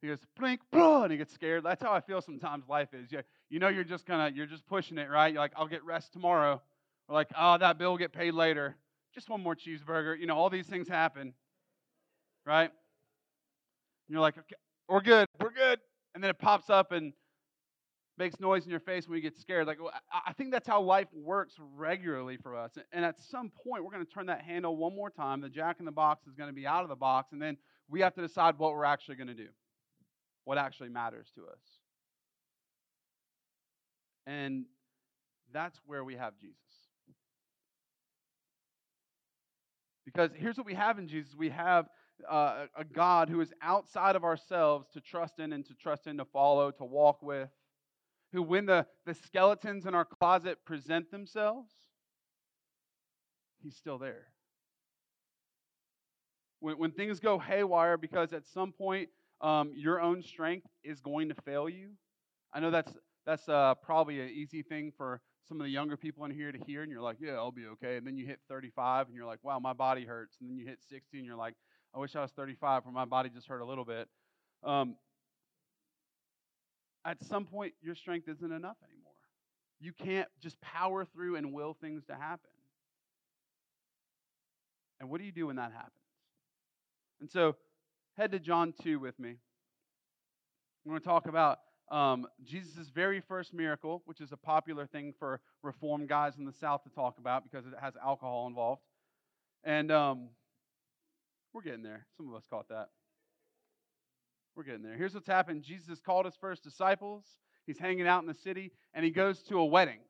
He 0.00 0.08
goes 0.08 0.18
blink, 0.38 0.60
blah, 0.70 1.02
and 1.02 1.12
he 1.12 1.18
gets 1.18 1.32
scared. 1.32 1.64
That's 1.64 1.82
how 1.82 1.92
I 1.92 2.00
feel 2.00 2.20
sometimes. 2.20 2.68
Life 2.68 2.94
is. 2.94 3.10
You, 3.10 3.22
you 3.50 3.58
know, 3.58 3.68
you're 3.68 3.84
just 3.84 4.06
gonna, 4.06 4.30
you're 4.32 4.46
just 4.46 4.66
pushing 4.66 4.98
it, 4.98 5.10
right? 5.10 5.32
You're 5.32 5.42
like, 5.42 5.52
I'll 5.56 5.66
get 5.66 5.84
rest 5.84 6.12
tomorrow, 6.12 6.62
or 7.08 7.14
like, 7.14 7.28
oh, 7.36 7.58
that 7.58 7.78
bill 7.78 7.90
will 7.90 7.98
get 7.98 8.12
paid 8.12 8.34
later. 8.34 8.76
Just 9.14 9.28
one 9.28 9.42
more 9.42 9.56
cheeseburger. 9.56 10.18
You 10.18 10.26
know, 10.26 10.36
all 10.36 10.50
these 10.50 10.66
things 10.66 10.88
happen, 10.88 11.32
right? 12.46 12.70
And 12.70 14.14
you're 14.14 14.20
like, 14.20 14.38
okay, 14.38 14.56
we're 14.88 15.00
good, 15.00 15.26
we're 15.40 15.50
good, 15.50 15.80
and 16.14 16.22
then 16.22 16.30
it 16.30 16.38
pops 16.38 16.70
up 16.70 16.92
and 16.92 17.12
makes 18.16 18.40
noise 18.40 18.64
in 18.64 18.70
your 18.70 18.80
face 18.80 19.08
when 19.08 19.16
you 19.16 19.22
get 19.22 19.36
scared. 19.36 19.66
Like, 19.66 19.78
I 20.12 20.32
think 20.32 20.50
that's 20.50 20.66
how 20.66 20.80
life 20.80 21.06
works 21.12 21.54
regularly 21.76 22.36
for 22.36 22.56
us. 22.56 22.72
And 22.92 23.04
at 23.04 23.20
some 23.20 23.50
point, 23.50 23.84
we're 23.84 23.92
going 23.92 24.04
to 24.04 24.12
turn 24.12 24.26
that 24.26 24.42
handle 24.42 24.76
one 24.76 24.94
more 24.94 25.10
time. 25.10 25.40
The 25.40 25.48
jack 25.48 25.76
in 25.78 25.84
the 25.84 25.92
box 25.92 26.26
is 26.26 26.34
going 26.34 26.48
to 26.48 26.54
be 26.54 26.66
out 26.66 26.82
of 26.82 26.88
the 26.88 26.96
box, 26.96 27.32
and 27.32 27.40
then 27.40 27.56
we 27.88 28.00
have 28.00 28.14
to 28.14 28.20
decide 28.20 28.58
what 28.58 28.72
we're 28.72 28.84
actually 28.84 29.16
going 29.16 29.28
to 29.28 29.34
do, 29.34 29.48
what 30.48 30.56
actually 30.56 30.88
matters 30.88 31.26
to 31.34 31.42
us. 31.42 31.60
And 34.26 34.64
that's 35.52 35.78
where 35.84 36.02
we 36.02 36.14
have 36.14 36.38
Jesus. 36.38 36.56
Because 40.06 40.30
here's 40.34 40.56
what 40.56 40.64
we 40.64 40.72
have 40.72 40.98
in 40.98 41.06
Jesus 41.06 41.34
we 41.36 41.50
have 41.50 41.90
uh, 42.26 42.64
a 42.74 42.82
God 42.82 43.28
who 43.28 43.42
is 43.42 43.52
outside 43.60 44.16
of 44.16 44.24
ourselves 44.24 44.88
to 44.94 45.02
trust 45.02 45.38
in 45.38 45.52
and 45.52 45.66
to 45.66 45.74
trust 45.74 46.06
in, 46.06 46.16
to 46.16 46.24
follow, 46.24 46.70
to 46.70 46.84
walk 46.84 47.22
with 47.22 47.50
who, 48.32 48.42
when 48.42 48.64
the, 48.64 48.86
the 49.04 49.12
skeletons 49.12 49.84
in 49.84 49.94
our 49.94 50.06
closet 50.06 50.64
present 50.64 51.10
themselves, 51.10 51.70
he's 53.62 53.76
still 53.76 53.98
there. 53.98 54.28
When, 56.60 56.78
when 56.78 56.92
things 56.92 57.20
go 57.20 57.38
haywire, 57.38 57.98
because 57.98 58.32
at 58.32 58.46
some 58.46 58.72
point 58.72 59.10
um, 59.40 59.72
your 59.74 60.00
own 60.00 60.22
strength 60.22 60.66
is 60.82 61.00
going 61.00 61.28
to 61.28 61.34
fail 61.34 61.68
you. 61.68 61.90
I 62.52 62.60
know 62.60 62.70
that's, 62.70 62.92
that's 63.26 63.48
uh, 63.48 63.74
probably 63.82 64.20
an 64.20 64.30
easy 64.30 64.62
thing 64.62 64.92
for 64.96 65.20
some 65.48 65.60
of 65.60 65.64
the 65.64 65.70
younger 65.70 65.96
people 65.96 66.24
in 66.24 66.30
here 66.30 66.52
to 66.52 66.58
hear, 66.66 66.82
and 66.82 66.90
you're 66.90 67.02
like, 67.02 67.16
yeah, 67.20 67.32
I'll 67.32 67.52
be 67.52 67.66
okay. 67.66 67.96
And 67.96 68.06
then 68.06 68.16
you 68.16 68.26
hit 68.26 68.40
35, 68.48 69.06
and 69.06 69.16
you're 69.16 69.26
like, 69.26 69.38
wow, 69.42 69.58
my 69.58 69.72
body 69.72 70.04
hurts. 70.04 70.36
And 70.40 70.50
then 70.50 70.58
you 70.58 70.66
hit 70.66 70.78
60, 70.88 71.16
and 71.16 71.26
you're 71.26 71.36
like, 71.36 71.54
I 71.94 71.98
wish 71.98 72.14
I 72.16 72.20
was 72.20 72.30
35, 72.32 72.84
where 72.84 72.92
my 72.92 73.04
body 73.06 73.30
just 73.30 73.46
hurt 73.48 73.60
a 73.60 73.66
little 73.66 73.84
bit. 73.84 74.08
Um, 74.62 74.96
at 77.04 77.22
some 77.24 77.46
point, 77.46 77.72
your 77.80 77.94
strength 77.94 78.28
isn't 78.28 78.52
enough 78.52 78.76
anymore. 78.84 79.12
You 79.80 79.92
can't 79.92 80.28
just 80.42 80.60
power 80.60 81.04
through 81.04 81.36
and 81.36 81.52
will 81.52 81.76
things 81.80 82.04
to 82.06 82.14
happen. 82.14 82.50
And 85.00 85.08
what 85.08 85.20
do 85.20 85.24
you 85.24 85.32
do 85.32 85.46
when 85.46 85.56
that 85.56 85.72
happens? 85.72 85.92
And 87.20 87.30
so, 87.30 87.56
head 88.18 88.32
to 88.32 88.40
John 88.40 88.74
2 88.82 88.98
with 88.98 89.16
me. 89.20 89.36
We're 90.84 90.90
going 90.90 91.00
to 91.00 91.06
talk 91.06 91.28
about 91.28 91.60
um, 91.88 92.26
Jesus' 92.44 92.90
very 92.92 93.20
first 93.20 93.54
miracle, 93.54 94.02
which 94.06 94.20
is 94.20 94.32
a 94.32 94.36
popular 94.36 94.86
thing 94.86 95.14
for 95.20 95.40
reform 95.62 96.04
guys 96.06 96.36
in 96.36 96.44
the 96.44 96.52
South 96.52 96.82
to 96.82 96.90
talk 96.90 97.18
about 97.18 97.44
because 97.44 97.64
it 97.64 97.74
has 97.80 97.94
alcohol 98.04 98.48
involved. 98.48 98.82
And 99.62 99.92
um, 99.92 100.30
we're 101.54 101.62
getting 101.62 101.84
there. 101.84 102.06
Some 102.16 102.28
of 102.28 102.34
us 102.34 102.42
caught 102.50 102.68
that. 102.70 102.88
We're 104.56 104.64
getting 104.64 104.82
there. 104.82 104.96
Here's 104.96 105.14
what's 105.14 105.28
happened 105.28 105.62
Jesus 105.62 106.00
called 106.00 106.26
his 106.26 106.34
first 106.40 106.64
disciples. 106.64 107.24
He's 107.66 107.78
hanging 107.78 108.08
out 108.08 108.22
in 108.22 108.26
the 108.26 108.34
city, 108.34 108.72
and 108.94 109.04
he 109.04 109.12
goes 109.12 109.42
to 109.42 109.58
a 109.58 109.64
wedding, 109.64 110.00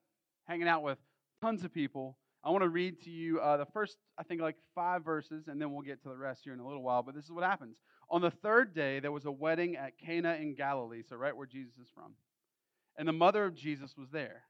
hanging 0.46 0.66
out 0.66 0.82
with 0.82 0.96
tons 1.42 1.62
of 1.62 1.74
people. 1.74 2.16
I 2.48 2.50
want 2.50 2.62
to 2.62 2.70
read 2.70 3.02
to 3.02 3.10
you 3.10 3.40
uh, 3.40 3.58
the 3.58 3.66
first, 3.66 3.98
I 4.16 4.22
think, 4.22 4.40
like 4.40 4.56
five 4.74 5.04
verses, 5.04 5.48
and 5.48 5.60
then 5.60 5.70
we'll 5.70 5.82
get 5.82 6.02
to 6.04 6.08
the 6.08 6.16
rest 6.16 6.40
here 6.44 6.54
in 6.54 6.60
a 6.60 6.66
little 6.66 6.82
while. 6.82 7.02
But 7.02 7.14
this 7.14 7.26
is 7.26 7.30
what 7.30 7.44
happens. 7.44 7.76
On 8.08 8.22
the 8.22 8.30
third 8.30 8.74
day, 8.74 9.00
there 9.00 9.12
was 9.12 9.26
a 9.26 9.30
wedding 9.30 9.76
at 9.76 9.98
Cana 9.98 10.32
in 10.40 10.54
Galilee, 10.54 11.02
so 11.06 11.16
right 11.16 11.36
where 11.36 11.46
Jesus 11.46 11.74
is 11.74 11.90
from. 11.94 12.14
And 12.96 13.06
the 13.06 13.12
mother 13.12 13.44
of 13.44 13.54
Jesus 13.54 13.98
was 13.98 14.08
there. 14.10 14.44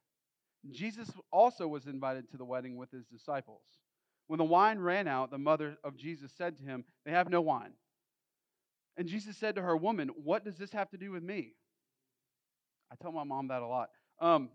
Jesus 0.71 1.11
also 1.33 1.67
was 1.67 1.87
invited 1.87 2.31
to 2.31 2.37
the 2.37 2.45
wedding 2.45 2.77
with 2.77 2.93
his 2.93 3.05
disciples. 3.07 3.65
When 4.29 4.39
the 4.39 4.45
wine 4.45 4.79
ran 4.79 5.09
out, 5.09 5.33
the 5.33 5.39
mother 5.39 5.77
of 5.83 5.97
Jesus 5.97 6.31
said 6.39 6.57
to 6.59 6.63
him, 6.63 6.85
They 7.05 7.11
have 7.11 7.29
no 7.29 7.41
wine. 7.41 7.73
And 8.97 9.09
Jesus 9.09 9.37
said 9.37 9.57
to 9.57 9.63
her, 9.63 9.77
Woman, 9.77 10.11
what 10.23 10.45
does 10.45 10.57
this 10.57 10.71
have 10.71 10.89
to 10.91 10.99
do 10.99 11.11
with 11.11 11.25
me? 11.25 11.55
I 12.93 12.95
tell 13.03 13.11
my 13.11 13.25
mom 13.25 13.49
that 13.49 13.61
a 13.61 13.67
lot. 13.67 13.89
Um, 14.21 14.51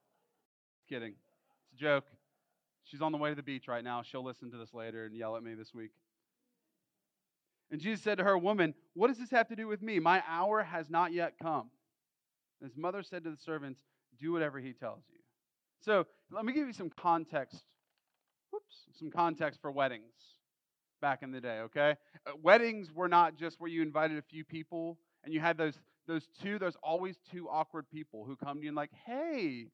kidding. 0.88 1.12
It's 1.12 1.74
a 1.74 1.76
joke. 1.76 2.04
She's 2.90 3.02
on 3.02 3.12
the 3.12 3.18
way 3.18 3.30
to 3.30 3.36
the 3.36 3.42
beach 3.42 3.68
right 3.68 3.84
now. 3.84 4.02
She'll 4.02 4.24
listen 4.24 4.50
to 4.50 4.56
this 4.56 4.72
later 4.72 5.04
and 5.04 5.14
yell 5.14 5.36
at 5.36 5.42
me 5.42 5.54
this 5.54 5.74
week. 5.74 5.90
And 7.70 7.80
Jesus 7.80 8.02
said 8.02 8.18
to 8.18 8.24
her, 8.24 8.38
Woman, 8.38 8.74
what 8.94 9.08
does 9.08 9.18
this 9.18 9.30
have 9.30 9.48
to 9.48 9.56
do 9.56 9.68
with 9.68 9.82
me? 9.82 9.98
My 9.98 10.22
hour 10.26 10.62
has 10.62 10.88
not 10.88 11.12
yet 11.12 11.34
come. 11.40 11.70
His 12.62 12.76
mother 12.76 13.02
said 13.02 13.24
to 13.24 13.30
the 13.30 13.36
servants, 13.36 13.80
Do 14.18 14.32
whatever 14.32 14.58
he 14.58 14.72
tells 14.72 15.02
you. 15.10 15.18
So 15.80 16.06
let 16.30 16.44
me 16.44 16.52
give 16.52 16.66
you 16.66 16.72
some 16.72 16.90
context. 16.90 17.62
Whoops, 18.50 18.86
some 18.98 19.10
context 19.10 19.60
for 19.60 19.70
weddings 19.70 20.14
back 21.00 21.22
in 21.22 21.30
the 21.30 21.40
day, 21.40 21.60
okay? 21.60 21.94
Uh, 22.26 22.32
weddings 22.42 22.90
were 22.92 23.08
not 23.08 23.36
just 23.36 23.60
where 23.60 23.70
you 23.70 23.82
invited 23.82 24.16
a 24.16 24.22
few 24.22 24.44
people 24.44 24.98
and 25.22 25.32
you 25.34 25.40
had 25.40 25.58
those 25.58 25.78
those 26.08 26.26
two, 26.42 26.58
there's 26.58 26.76
always 26.82 27.18
two 27.30 27.48
awkward 27.50 27.88
people 27.90 28.24
who 28.24 28.34
come 28.34 28.56
to 28.56 28.62
you 28.62 28.68
and 28.70 28.76
like, 28.76 28.90
hey, 29.06 29.66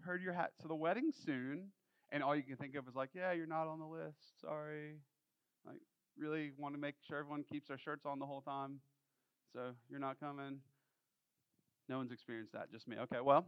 heard 0.00 0.22
your 0.22 0.32
hat 0.32 0.52
to 0.62 0.66
the 0.66 0.74
wedding 0.74 1.12
soon. 1.26 1.68
And 2.10 2.22
all 2.22 2.34
you 2.34 2.42
can 2.42 2.56
think 2.56 2.74
of 2.74 2.88
is 2.88 2.94
like, 2.94 3.10
yeah, 3.14 3.32
you're 3.32 3.46
not 3.46 3.66
on 3.66 3.78
the 3.78 3.86
list. 3.86 4.40
Sorry. 4.40 4.96
Like, 5.66 5.80
really 6.18 6.52
want 6.56 6.74
to 6.74 6.80
make 6.80 6.94
sure 7.06 7.18
everyone 7.18 7.44
keeps 7.44 7.68
their 7.68 7.78
shirts 7.78 8.06
on 8.06 8.18
the 8.18 8.26
whole 8.26 8.40
time. 8.40 8.80
So 9.52 9.72
you're 9.90 10.00
not 10.00 10.18
coming. 10.20 10.58
No 11.88 11.98
one's 11.98 12.12
experienced 12.12 12.52
that, 12.52 12.70
just 12.70 12.88
me. 12.88 12.96
Okay, 12.98 13.20
well. 13.22 13.46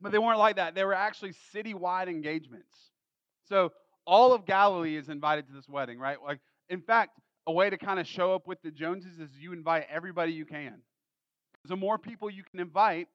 But 0.00 0.12
they 0.12 0.18
weren't 0.18 0.38
like 0.38 0.56
that. 0.56 0.74
They 0.74 0.84
were 0.84 0.94
actually 0.94 1.34
citywide 1.54 2.08
engagements. 2.08 2.76
So 3.48 3.72
all 4.06 4.32
of 4.32 4.46
Galilee 4.46 4.96
is 4.96 5.08
invited 5.08 5.46
to 5.46 5.52
this 5.52 5.68
wedding, 5.68 5.98
right? 5.98 6.18
Like, 6.22 6.40
in 6.68 6.80
fact, 6.80 7.18
a 7.46 7.52
way 7.52 7.70
to 7.70 7.76
kind 7.76 8.00
of 8.00 8.06
show 8.06 8.34
up 8.34 8.46
with 8.46 8.60
the 8.62 8.70
Joneses 8.70 9.18
is 9.18 9.30
you 9.38 9.52
invite 9.52 9.86
everybody 9.90 10.32
you 10.32 10.44
can. 10.44 10.82
The 11.66 11.76
more 11.76 11.98
people 11.98 12.30
you 12.30 12.42
can 12.50 12.60
invite, 12.60 13.08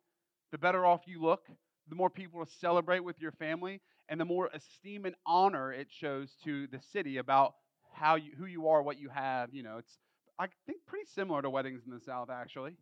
the 0.52 0.58
better 0.58 0.86
off 0.86 1.02
you 1.06 1.22
look, 1.22 1.44
the 1.90 1.96
more 1.96 2.10
people 2.10 2.46
to 2.46 2.52
celebrate 2.60 3.00
with 3.00 3.20
your 3.20 3.32
family, 3.32 3.82
and 4.10 4.20
the 4.20 4.26
more 4.26 4.50
esteem 4.54 5.06
and 5.06 5.16
honor 5.26 5.72
it 5.72 5.88
shows 5.90 6.36
to 6.44 6.68
the 6.68 6.80
city 6.92 7.18
about 7.18 7.56
how 7.94 8.16
you, 8.16 8.32
who 8.38 8.46
you 8.46 8.68
are, 8.68 8.82
what 8.82 9.00
you 9.00 9.10
have. 9.10 9.54
You 9.54 9.64
know, 9.64 9.78
it's 9.78 9.98
I 10.40 10.48
think 10.66 10.80
pretty 10.86 11.06
similar 11.14 11.42
to 11.42 11.50
weddings 11.50 11.84
in 11.86 11.94
the 11.94 12.00
South, 12.00 12.30
actually, 12.30 12.74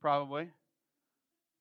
probably. 0.00 0.50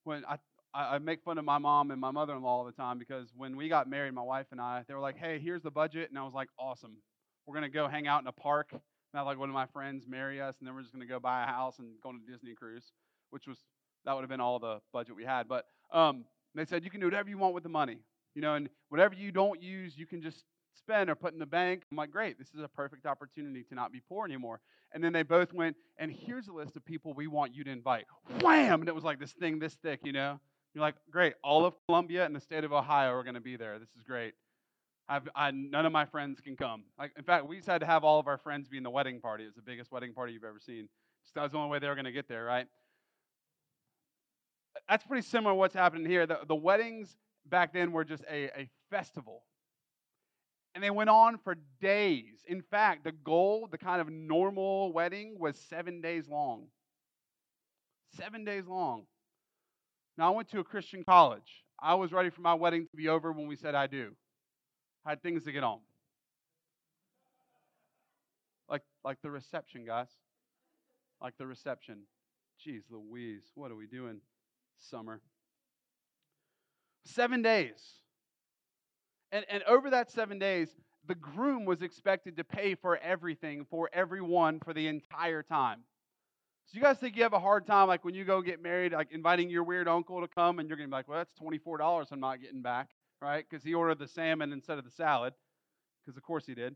When 0.03 0.25
I 0.25 0.37
I, 0.73 0.97
make 0.97 1.23
fun 1.23 1.37
of 1.37 1.45
my 1.45 1.59
mom 1.59 1.91
and 1.91 2.01
my 2.01 2.09
mother-in-law 2.09 2.49
all 2.49 2.65
the 2.65 2.71
time 2.71 2.97
because 2.97 3.27
when 3.37 3.55
we 3.55 3.69
got 3.69 3.87
married, 3.87 4.13
my 4.13 4.23
wife 4.23 4.47
and 4.51 4.59
I, 4.59 4.83
they 4.87 4.93
were 4.95 4.99
like, 4.99 5.17
"Hey, 5.17 5.39
here's 5.39 5.61
the 5.61 5.69
budget," 5.69 6.09
and 6.09 6.17
I 6.17 6.23
was 6.23 6.33
like, 6.33 6.49
"Awesome, 6.57 6.97
we're 7.45 7.53
gonna 7.53 7.69
go 7.69 7.87
hang 7.87 8.07
out 8.07 8.21
in 8.21 8.27
a 8.27 8.31
park." 8.31 8.73
Not 9.13 9.27
like 9.27 9.37
one 9.37 9.49
of 9.49 9.53
my 9.53 9.67
friends 9.67 10.07
marry 10.07 10.41
us, 10.41 10.55
and 10.59 10.67
then 10.67 10.73
we're 10.73 10.81
just 10.81 10.93
gonna 10.93 11.05
go 11.05 11.19
buy 11.19 11.43
a 11.43 11.45
house 11.45 11.77
and 11.77 11.89
go 12.01 12.09
on 12.09 12.21
a 12.27 12.31
Disney 12.31 12.55
cruise, 12.55 12.91
which 13.29 13.47
was 13.47 13.57
that 14.05 14.13
would 14.13 14.21
have 14.21 14.29
been 14.29 14.41
all 14.41 14.59
the 14.59 14.79
budget 14.91 15.15
we 15.15 15.23
had. 15.23 15.47
But 15.47 15.65
um, 15.91 16.25
they 16.55 16.65
said 16.65 16.83
you 16.83 16.89
can 16.91 16.99
do 16.99 17.07
whatever 17.07 17.29
you 17.29 17.37
want 17.37 17.53
with 17.53 17.63
the 17.63 17.69
money, 17.69 17.97
you 18.35 18.41
know, 18.41 18.55
and 18.55 18.69
whatever 18.89 19.15
you 19.15 19.31
don't 19.31 19.61
use, 19.61 19.97
you 19.97 20.05
can 20.05 20.21
just 20.21 20.43
spend 20.75 21.09
or 21.09 21.15
put 21.15 21.33
in 21.33 21.39
the 21.39 21.45
bank. 21.45 21.83
I'm 21.91 21.97
like, 21.97 22.11
great, 22.11 22.37
this 22.37 22.49
is 22.49 22.61
a 22.61 22.67
perfect 22.67 23.05
opportunity 23.05 23.63
to 23.63 23.75
not 23.75 23.91
be 23.91 24.01
poor 24.07 24.25
anymore. 24.25 24.59
And 24.93 25.03
then 25.03 25.13
they 25.13 25.23
both 25.23 25.53
went, 25.53 25.75
and 25.97 26.11
here's 26.11 26.47
a 26.47 26.53
list 26.53 26.75
of 26.75 26.85
people 26.85 27.13
we 27.13 27.27
want 27.27 27.55
you 27.55 27.63
to 27.63 27.71
invite. 27.71 28.05
Wham! 28.41 28.81
And 28.81 28.87
it 28.87 28.95
was 28.95 29.03
like 29.03 29.19
this 29.19 29.31
thing 29.31 29.59
this 29.59 29.73
thick, 29.75 30.01
you 30.03 30.11
know. 30.11 30.39
You're 30.73 30.81
like, 30.81 30.95
great, 31.11 31.33
all 31.43 31.65
of 31.65 31.75
Columbia 31.87 32.25
and 32.25 32.35
the 32.35 32.39
state 32.39 32.63
of 32.63 32.73
Ohio 32.73 33.11
are 33.11 33.23
going 33.23 33.35
to 33.35 33.41
be 33.41 33.55
there. 33.55 33.77
This 33.77 33.89
is 33.95 34.01
great. 34.01 34.33
I've, 35.07 35.27
I, 35.35 35.51
none 35.51 35.85
of 35.85 35.91
my 35.91 36.05
friends 36.05 36.39
can 36.39 36.55
come. 36.55 36.83
Like, 36.97 37.11
in 37.17 37.23
fact, 37.23 37.45
we 37.45 37.57
decided 37.57 37.79
to 37.79 37.85
have 37.85 38.03
all 38.03 38.19
of 38.19 38.27
our 38.27 38.37
friends 38.37 38.67
be 38.69 38.77
in 38.77 38.83
the 38.83 38.89
wedding 38.89 39.19
party. 39.19 39.43
It 39.43 39.47
was 39.47 39.55
the 39.55 39.61
biggest 39.61 39.91
wedding 39.91 40.13
party 40.13 40.33
you've 40.33 40.43
ever 40.43 40.59
seen. 40.59 40.87
Just 41.23 41.35
that 41.35 41.43
was 41.43 41.51
the 41.51 41.57
only 41.57 41.69
way 41.69 41.79
they 41.79 41.87
were 41.87 41.95
going 41.95 42.05
to 42.05 42.11
get 42.11 42.27
there, 42.27 42.45
right? 42.45 42.67
That's 44.89 45.03
pretty 45.05 45.25
similar 45.25 45.51
to 45.51 45.55
what's 45.55 45.73
happening 45.73 46.05
here. 46.05 46.25
The, 46.25 46.39
the 46.47 46.55
weddings 46.55 47.15
back 47.45 47.73
then 47.73 47.91
were 47.91 48.03
just 48.03 48.23
a, 48.29 48.45
a 48.59 48.69
festival. 48.89 49.43
And 50.75 50.83
they 50.83 50.89
went 50.89 51.09
on 51.09 51.37
for 51.37 51.55
days. 51.81 52.43
In 52.47 52.61
fact, 52.61 53.03
the 53.03 53.11
goal, 53.11 53.67
the 53.71 53.77
kind 53.77 54.01
of 54.01 54.09
normal 54.09 54.91
wedding, 54.91 55.35
was 55.39 55.55
seven 55.69 56.01
days 56.01 56.27
long. 56.27 56.65
Seven 58.17 58.43
days 58.43 58.65
long. 58.67 59.03
Now, 60.17 60.33
I 60.33 60.35
went 60.35 60.49
to 60.49 60.59
a 60.59 60.63
Christian 60.63 61.03
college. 61.03 61.63
I 61.79 61.95
was 61.95 62.11
ready 62.11 62.29
for 62.29 62.41
my 62.41 62.53
wedding 62.53 62.87
to 62.89 62.97
be 62.97 63.07
over 63.07 63.31
when 63.31 63.47
we 63.47 63.55
said 63.55 63.75
I 63.75 63.87
do. 63.87 64.15
I 65.05 65.09
had 65.09 65.21
things 65.21 65.43
to 65.43 65.51
get 65.51 65.63
on. 65.63 65.79
Like, 68.69 68.83
like 69.03 69.21
the 69.21 69.29
reception, 69.29 69.85
guys. 69.85 70.09
Like 71.21 71.37
the 71.37 71.45
reception. 71.45 71.99
Jeez 72.65 72.83
Louise, 72.89 73.43
what 73.55 73.71
are 73.71 73.75
we 73.75 73.87
doing? 73.87 74.21
Summer. 74.79 75.21
Seven 77.05 77.41
days. 77.41 77.81
And, 79.31 79.45
and 79.49 79.63
over 79.63 79.89
that 79.89 80.11
seven 80.11 80.39
days, 80.39 80.69
the 81.07 81.15
groom 81.15 81.65
was 81.65 81.81
expected 81.81 82.37
to 82.37 82.43
pay 82.43 82.75
for 82.75 82.97
everything 82.97 83.65
for 83.69 83.89
everyone 83.91 84.59
for 84.59 84.73
the 84.73 84.87
entire 84.87 85.43
time. 85.43 85.79
So 86.65 86.77
you 86.77 86.81
guys 86.81 86.97
think 86.97 87.17
you 87.17 87.23
have 87.23 87.33
a 87.33 87.39
hard 87.39 87.67
time, 87.67 87.89
like 87.89 88.05
when 88.05 88.13
you 88.13 88.23
go 88.23 88.41
get 88.41 88.61
married, 88.61 88.93
like 88.93 89.11
inviting 89.11 89.49
your 89.49 89.63
weird 89.63 89.87
uncle 89.87 90.21
to 90.21 90.27
come, 90.29 90.59
and 90.59 90.69
you're 90.69 90.77
gonna 90.77 90.87
be 90.87 90.93
like, 90.93 91.09
well, 91.09 91.17
that's 91.17 91.33
twenty-four 91.33 91.77
dollars 91.77 92.07
I'm 92.11 92.21
not 92.21 92.41
getting 92.41 92.61
back, 92.61 92.91
right? 93.21 93.43
Because 93.49 93.65
he 93.65 93.73
ordered 93.73 93.99
the 93.99 94.07
salmon 94.07 94.53
instead 94.53 94.77
of 94.77 94.85
the 94.85 94.91
salad, 94.91 95.33
because 96.05 96.15
of 96.15 96.23
course 96.23 96.45
he 96.45 96.55
did. 96.55 96.75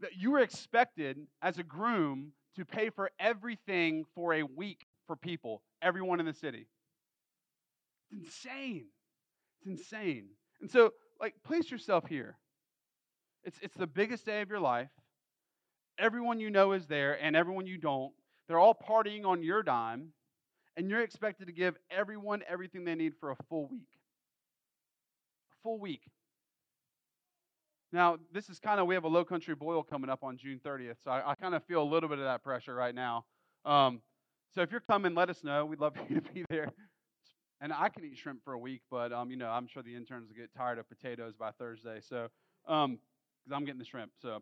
That 0.00 0.16
you 0.16 0.30
were 0.30 0.40
expected 0.40 1.18
as 1.42 1.58
a 1.58 1.62
groom 1.62 2.32
to 2.56 2.64
pay 2.64 2.88
for 2.88 3.10
everything 3.20 4.04
for 4.14 4.32
a 4.32 4.42
week 4.42 4.86
for 5.06 5.16
people, 5.16 5.62
everyone 5.80 6.20
in 6.20 6.26
the 6.26 6.34
city. 6.34 6.66
It's 8.10 8.26
insane. 8.26 8.86
It's 9.58 9.66
insane. 9.66 10.28
And 10.60 10.70
so, 10.70 10.92
like, 11.20 11.34
place 11.44 11.70
yourself 11.70 12.06
here. 12.08 12.36
It's, 13.44 13.58
it's 13.62 13.76
the 13.76 13.86
biggest 13.86 14.24
day 14.24 14.40
of 14.42 14.48
your 14.48 14.60
life 14.60 14.90
everyone 15.98 16.40
you 16.40 16.50
know 16.50 16.72
is 16.72 16.86
there 16.86 17.22
and 17.22 17.36
everyone 17.36 17.66
you 17.66 17.78
don't. 17.78 18.12
They're 18.48 18.58
all 18.58 18.74
partying 18.74 19.24
on 19.24 19.42
your 19.42 19.62
dime, 19.62 20.08
and 20.76 20.90
you're 20.90 21.02
expected 21.02 21.46
to 21.46 21.52
give 21.52 21.76
everyone 21.90 22.42
everything 22.48 22.84
they 22.84 22.94
need 22.94 23.14
for 23.20 23.30
a 23.30 23.36
full 23.48 23.68
week. 23.68 23.88
A 25.52 25.62
full 25.62 25.78
week. 25.78 26.02
Now, 27.92 28.18
this 28.32 28.48
is 28.48 28.58
kind 28.58 28.80
of, 28.80 28.86
we 28.86 28.94
have 28.94 29.04
a 29.04 29.08
low 29.08 29.24
country 29.24 29.54
boil 29.54 29.82
coming 29.82 30.10
up 30.10 30.24
on 30.24 30.38
June 30.38 30.60
30th, 30.64 30.96
so 31.04 31.10
I, 31.10 31.32
I 31.32 31.34
kind 31.34 31.54
of 31.54 31.62
feel 31.64 31.82
a 31.82 31.84
little 31.84 32.08
bit 32.08 32.18
of 32.18 32.24
that 32.24 32.42
pressure 32.42 32.74
right 32.74 32.94
now. 32.94 33.24
Um, 33.64 34.00
so 34.54 34.60
if 34.62 34.70
you're 34.70 34.80
coming, 34.80 35.14
let 35.14 35.30
us 35.30 35.42
know. 35.42 35.64
We'd 35.64 35.80
love 35.80 35.94
for 35.94 36.06
you 36.12 36.20
to 36.20 36.32
be 36.32 36.44
there. 36.48 36.68
And 37.60 37.72
I 37.72 37.88
can 37.88 38.04
eat 38.04 38.18
shrimp 38.18 38.44
for 38.44 38.54
a 38.54 38.58
week, 38.58 38.82
but 38.90 39.12
um, 39.12 39.30
you 39.30 39.36
know, 39.36 39.48
I'm 39.48 39.68
sure 39.68 39.82
the 39.82 39.94
interns 39.94 40.28
will 40.28 40.36
get 40.36 40.50
tired 40.56 40.78
of 40.78 40.88
potatoes 40.88 41.34
by 41.38 41.52
Thursday. 41.52 42.00
So, 42.00 42.28
um, 42.66 42.98
because 43.44 43.56
I'm 43.56 43.64
getting 43.64 43.78
the 43.78 43.84
shrimp. 43.84 44.12
So, 44.20 44.40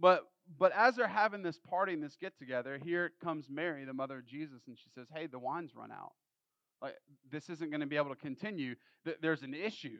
but 0.00 0.26
but 0.58 0.72
as 0.76 0.96
they're 0.96 1.06
having 1.06 1.42
this 1.42 1.58
party 1.58 1.92
and 1.92 2.02
this 2.02 2.16
get 2.20 2.36
together, 2.36 2.80
here 2.82 3.12
comes 3.22 3.46
Mary, 3.48 3.84
the 3.84 3.92
mother 3.92 4.18
of 4.18 4.26
Jesus, 4.26 4.62
and 4.66 4.76
she 4.76 4.90
says, 4.94 5.06
"Hey, 5.14 5.28
the 5.28 5.38
wine's 5.38 5.70
run 5.76 5.92
out. 5.92 6.12
Like 6.80 6.96
this 7.30 7.48
isn't 7.48 7.70
going 7.70 7.80
to 7.80 7.86
be 7.86 7.96
able 7.96 8.10
to 8.10 8.16
continue. 8.16 8.74
There's 9.20 9.42
an 9.42 9.54
issue." 9.54 9.98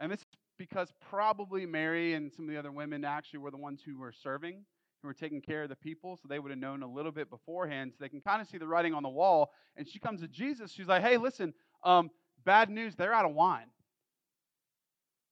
And 0.00 0.10
this 0.10 0.20
is 0.20 0.26
because 0.58 0.92
probably 1.08 1.64
Mary 1.64 2.14
and 2.14 2.32
some 2.32 2.46
of 2.46 2.50
the 2.50 2.58
other 2.58 2.72
women 2.72 3.04
actually 3.04 3.38
were 3.38 3.50
the 3.52 3.56
ones 3.56 3.82
who 3.84 3.98
were 3.98 4.12
serving, 4.12 4.64
who 5.02 5.08
were 5.08 5.14
taking 5.14 5.40
care 5.40 5.62
of 5.62 5.68
the 5.68 5.76
people, 5.76 6.16
so 6.16 6.28
they 6.28 6.38
would 6.38 6.50
have 6.50 6.58
known 6.58 6.82
a 6.82 6.86
little 6.86 7.12
bit 7.12 7.30
beforehand, 7.30 7.92
so 7.92 7.98
they 8.00 8.08
can 8.08 8.20
kind 8.20 8.40
of 8.40 8.48
see 8.48 8.58
the 8.58 8.66
writing 8.66 8.94
on 8.94 9.02
the 9.02 9.08
wall. 9.08 9.52
And 9.76 9.88
she 9.88 9.98
comes 9.98 10.20
to 10.20 10.28
Jesus. 10.28 10.72
She's 10.72 10.88
like, 10.88 11.02
"Hey, 11.02 11.16
listen, 11.16 11.54
um, 11.84 12.10
bad 12.44 12.70
news. 12.70 12.94
They're 12.94 13.14
out 13.14 13.24
of 13.24 13.34
wine." 13.34 13.70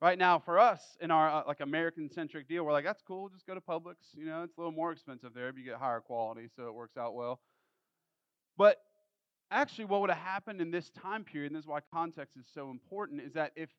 Right 0.01 0.17
now, 0.17 0.39
for 0.39 0.61
us 0.61 0.97
in 1.01 1.11
our 1.11 1.29
uh, 1.29 1.43
like 1.47 1.61
American 1.61 2.09
centric 2.09 2.49
deal, 2.49 2.65
we're 2.65 2.73
like, 2.73 2.85
that's 2.85 3.03
cool. 3.03 3.29
Just 3.29 3.47
go 3.47 3.55
to 3.55 3.61
Publix. 3.61 3.97
You 4.15 4.27
know, 4.27 4.45
it's 4.45 4.57
a 4.57 4.61
little 4.61 4.73
more 4.73 4.93
expensive 4.93 5.35
there, 5.35 5.53
but 5.53 5.59
you 5.59 5.65
get 5.65 5.75
higher 5.75 6.01
quality, 6.01 6.49
so 6.55 6.69
it 6.69 6.75
works 6.75 6.97
out 6.97 7.15
well. 7.15 7.41
But 8.57 8.77
actually, 9.51 9.87
what 9.87 10.01
would 10.01 10.11
have 10.11 10.19
happened 10.19 10.61
in 10.61 10.71
this 10.71 10.91
time 10.91 11.25
period, 11.25 11.51
and 11.51 11.57
this 11.57 11.65
is 11.65 11.69
why 11.69 11.81
context 11.93 12.37
is 12.37 12.47
so 12.55 12.71
important, 12.71 13.23
is 13.23 13.33
that 13.33 13.51
if 13.57 13.71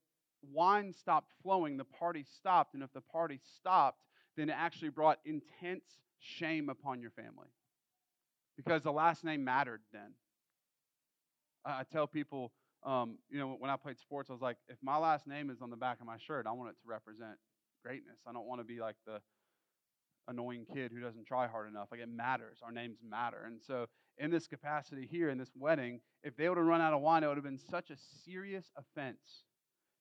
wine 0.52 0.92
stopped 0.92 1.32
flowing, 1.42 1.78
the 1.78 1.86
party 1.86 2.26
stopped, 2.36 2.74
and 2.74 2.84
if 2.84 2.92
the 2.92 3.02
party 3.02 3.40
stopped, 3.56 4.04
then 4.40 4.50
it 4.50 4.56
actually 4.58 4.90
brought 4.90 5.20
intense 5.26 5.84
shame 6.20 6.70
upon 6.70 7.02
your 7.02 7.12
family 7.12 7.48
because 8.58 8.84
the 8.84 8.92
last 8.92 9.24
name 9.24 9.44
mattered 9.44 9.82
then. 9.92 10.14
I 11.66 11.84
tell 11.92 12.08
people 12.08 12.52
um, 12.84 13.18
you 13.30 13.40
know, 13.40 13.56
when 13.60 13.70
I 13.70 13.76
played 13.76 14.00
sports, 14.00 14.30
I 14.30 14.34
was 14.34 14.42
like, 14.42 14.58
if 14.68 14.78
my 14.82 14.98
last 14.98 15.28
name 15.28 15.50
is 15.50 15.62
on 15.62 15.70
the 15.70 15.76
back 15.76 16.00
of 16.00 16.08
my 16.08 16.18
shirt, 16.18 16.48
I 16.48 16.52
want 16.52 16.70
it 16.70 16.78
to 16.82 16.88
represent 16.88 17.38
greatness. 17.84 18.20
I 18.28 18.32
don't 18.32 18.46
want 18.46 18.62
to 18.62 18.66
be 18.66 18.80
like 18.80 18.96
the 19.06 19.20
annoying 20.28 20.66
kid 20.74 20.92
who 20.94 21.02
doesn't 21.02 21.26
try 21.26 21.48
hard 21.48 21.68
enough. 21.68 21.90
Like 21.92 22.00
it 22.00 22.10
matters. 22.10 22.60
Our 22.64 22.72
names 22.72 22.98
matter. 23.08 23.44
And 23.46 23.60
so 23.62 23.88
in 24.18 24.32
this 24.32 24.48
capacity 24.48 25.08
here 25.10 25.30
in 25.30 25.38
this 25.38 25.52
wedding, 25.58 26.00
if 26.24 26.36
they 26.38 26.48
would 26.48 26.58
have 26.58 26.68
run 26.68 26.82
out 26.82 26.94
of 26.94 27.02
wine, 27.02 27.24
it 27.24 27.28
would 27.28 27.38
have 27.38 27.44
been 27.44 27.60
such 27.60 27.90
a 27.90 27.98
serious 28.26 28.72
offense 28.78 29.44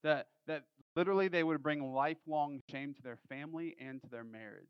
that 0.05 0.29
that 0.47 0.65
literally 0.99 1.29
they 1.29 1.45
would 1.45 1.63
bring 1.63 1.93
lifelong 1.93 2.61
shame 2.69 2.93
to 2.93 3.03
their 3.03 3.19
family 3.29 3.77
and 3.81 4.03
to 4.03 4.09
their 4.09 4.25
marriage. 4.25 4.67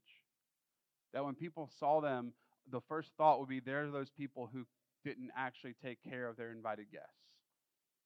That 1.14 1.24
when 1.24 1.34
people 1.34 1.70
saw 1.80 2.02
them, 2.02 2.34
the 2.70 2.82
first 2.86 3.12
thought 3.16 3.40
would 3.40 3.48
be 3.48 3.60
they're 3.60 3.90
those 3.90 4.10
people 4.10 4.50
who 4.52 4.66
didn't 5.06 5.30
actually 5.34 5.74
take 5.82 6.02
care 6.02 6.28
of 6.28 6.36
their 6.36 6.52
invited 6.52 6.92
guests 6.92 7.08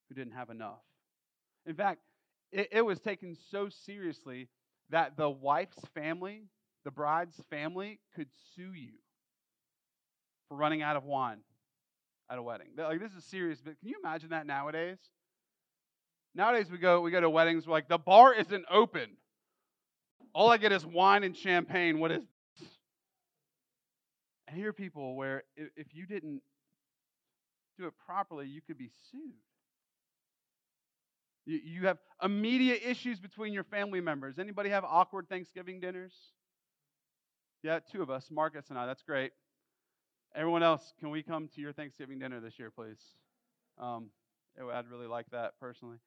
who 0.09 0.15
didn't 0.15 0.35
have 0.35 0.51
enough. 0.51 0.85
In 1.67 1.75
fact, 1.75 2.03
it, 2.53 2.69
it 2.71 2.83
was 2.83 3.01
taken 3.01 3.37
so 3.51 3.69
seriously 3.69 4.49
that 4.91 5.17
the 5.17 5.29
wife's 5.29 5.85
family, 5.93 6.45
the 6.85 6.93
bride's 6.93 7.41
family, 7.51 7.99
could 8.15 8.29
sue 8.55 8.73
you 8.73 8.93
for 10.49 10.57
running 10.57 10.81
out 10.81 10.95
of 10.95 11.03
wine 11.03 11.39
at 12.31 12.39
a 12.39 12.43
wedding. 12.43 12.69
Like 12.77 13.01
this 13.01 13.15
is 13.15 13.25
serious, 13.25 13.61
but 13.61 13.81
can 13.81 13.89
you 13.89 13.97
imagine 14.05 14.31
that 14.31 14.47
nowadays? 14.47 14.99
Nowadays 16.35 16.71
we 16.71 16.79
go 16.79 17.01
we 17.01 17.11
go 17.11 17.21
to 17.21 17.31
weddings 17.31 17.67
like 17.67 17.89
the 17.89 17.99
bar 17.99 18.33
isn't 18.35 18.65
open. 18.71 19.17
All 20.35 20.51
I 20.51 20.57
get 20.57 20.73
is 20.73 20.85
wine 20.85 21.25
and 21.25 21.37
champagne. 21.37 21.99
What 21.99 22.11
is 22.11 22.23
this? 22.23 22.69
And 24.49 24.57
here 24.57 24.71
are 24.71 24.73
people 24.73 25.15
where 25.15 25.45
if 25.57 25.89
you 25.93 26.07
didn't 26.07 26.41
do 27.79 27.87
it 27.87 27.93
properly, 28.07 28.47
you 28.47 28.61
could 28.67 28.79
be 28.79 28.91
sued. 29.11 29.35
You, 31.45 31.61
you 31.65 31.87
have 31.87 31.99
immediate 32.23 32.83
issues 32.85 33.19
between 33.19 33.53
your 33.53 33.65
family 33.65 34.01
members. 34.01 34.39
Anybody 34.39 34.71
have 34.71 34.85
awkward 34.85 35.29
Thanksgiving 35.29 35.81
dinners? 35.81 36.13
Yeah, 37.63 37.81
two 37.91 38.03
of 38.03 38.11
us, 38.11 38.29
Marcus 38.31 38.67
and 38.71 38.79
I. 38.79 38.87
That's 38.87 39.03
great. 39.03 39.33
Everyone 40.35 40.63
else, 40.63 40.93
can 40.99 41.11
we 41.11 41.23
come 41.23 41.49
to 41.55 41.61
your 41.61 41.73
Thanksgiving 41.73 42.19
dinner 42.19 42.41
this 42.41 42.59
year, 42.59 42.71
please? 42.71 43.01
Um, 43.79 44.09
I'd 44.59 44.89
really 44.91 45.07
like 45.07 45.27
that 45.33 45.53
personally. 45.61 45.99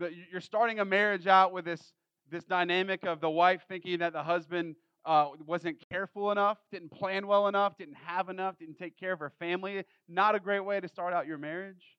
But 0.00 0.12
you're 0.32 0.40
starting 0.40 0.80
a 0.80 0.84
marriage 0.84 1.26
out 1.26 1.52
with 1.52 1.66
this, 1.66 1.92
this 2.30 2.42
dynamic 2.44 3.04
of 3.04 3.20
the 3.20 3.28
wife 3.28 3.60
thinking 3.68 3.98
that 3.98 4.14
the 4.14 4.22
husband 4.22 4.76
uh, 5.04 5.28
wasn't 5.46 5.76
careful 5.90 6.32
enough, 6.32 6.56
didn't 6.72 6.90
plan 6.90 7.26
well 7.26 7.48
enough, 7.48 7.76
didn't 7.76 7.98
have 8.06 8.30
enough, 8.30 8.58
didn't 8.58 8.78
take 8.78 8.98
care 8.98 9.12
of 9.12 9.18
her 9.18 9.32
family. 9.38 9.84
Not 10.08 10.34
a 10.34 10.40
great 10.40 10.60
way 10.60 10.80
to 10.80 10.88
start 10.88 11.12
out 11.12 11.26
your 11.26 11.36
marriage. 11.36 11.98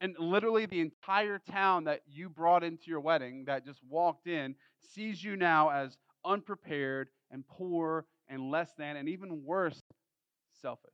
And 0.00 0.14
literally, 0.20 0.66
the 0.66 0.80
entire 0.80 1.40
town 1.40 1.84
that 1.84 2.02
you 2.06 2.28
brought 2.28 2.62
into 2.62 2.84
your 2.86 3.00
wedding, 3.00 3.44
that 3.46 3.66
just 3.66 3.80
walked 3.88 4.28
in, 4.28 4.54
sees 4.94 5.22
you 5.22 5.34
now 5.34 5.68
as 5.70 5.98
unprepared 6.24 7.08
and 7.32 7.46
poor 7.48 8.06
and 8.28 8.52
less 8.52 8.70
than, 8.78 8.96
and 8.96 9.08
even 9.08 9.44
worse, 9.44 9.82
selfish. 10.62 10.92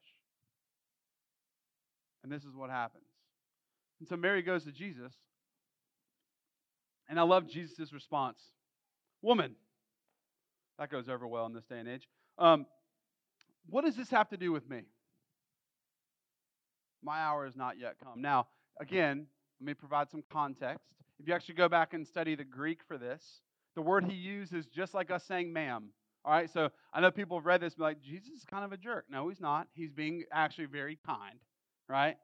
And 2.24 2.32
this 2.32 2.42
is 2.42 2.56
what 2.56 2.70
happens. 2.70 3.04
And 4.00 4.08
so 4.08 4.16
Mary 4.16 4.40
goes 4.42 4.64
to 4.64 4.72
Jesus, 4.72 5.12
and 7.08 7.18
I 7.18 7.22
love 7.22 7.48
Jesus' 7.48 7.92
response 7.92 8.38
Woman, 9.22 9.56
that 10.78 10.90
goes 10.90 11.08
over 11.08 11.26
well 11.26 11.46
in 11.46 11.52
this 11.52 11.64
day 11.64 11.80
and 11.80 11.88
age. 11.88 12.08
Um, 12.38 12.66
what 13.68 13.84
does 13.84 13.96
this 13.96 14.10
have 14.10 14.28
to 14.28 14.36
do 14.36 14.52
with 14.52 14.68
me? 14.68 14.82
My 17.02 17.18
hour 17.18 17.44
has 17.44 17.56
not 17.56 17.78
yet 17.78 17.96
come. 18.02 18.20
Now, 18.20 18.46
again, 18.80 19.26
let 19.60 19.66
me 19.66 19.74
provide 19.74 20.10
some 20.10 20.22
context. 20.30 20.86
If 21.18 21.26
you 21.26 21.34
actually 21.34 21.54
go 21.54 21.68
back 21.68 21.94
and 21.94 22.06
study 22.06 22.34
the 22.34 22.44
Greek 22.44 22.80
for 22.86 22.98
this, 22.98 23.40
the 23.74 23.82
word 23.82 24.04
he 24.04 24.14
used 24.14 24.54
is 24.54 24.66
just 24.66 24.94
like 24.94 25.10
us 25.10 25.24
saying 25.24 25.52
ma'am. 25.52 25.88
All 26.24 26.32
right, 26.32 26.50
so 26.50 26.70
I 26.92 27.00
know 27.00 27.10
people 27.10 27.38
have 27.38 27.46
read 27.46 27.60
this 27.60 27.74
and 27.74 27.78
be 27.78 27.82
like, 27.84 28.00
Jesus 28.00 28.30
is 28.30 28.44
kind 28.44 28.64
of 28.64 28.72
a 28.72 28.76
jerk. 28.76 29.06
No, 29.10 29.28
he's 29.28 29.40
not. 29.40 29.68
He's 29.74 29.92
being 29.92 30.24
actually 30.32 30.66
very 30.66 30.98
kind, 31.06 31.38
right? 31.88 32.16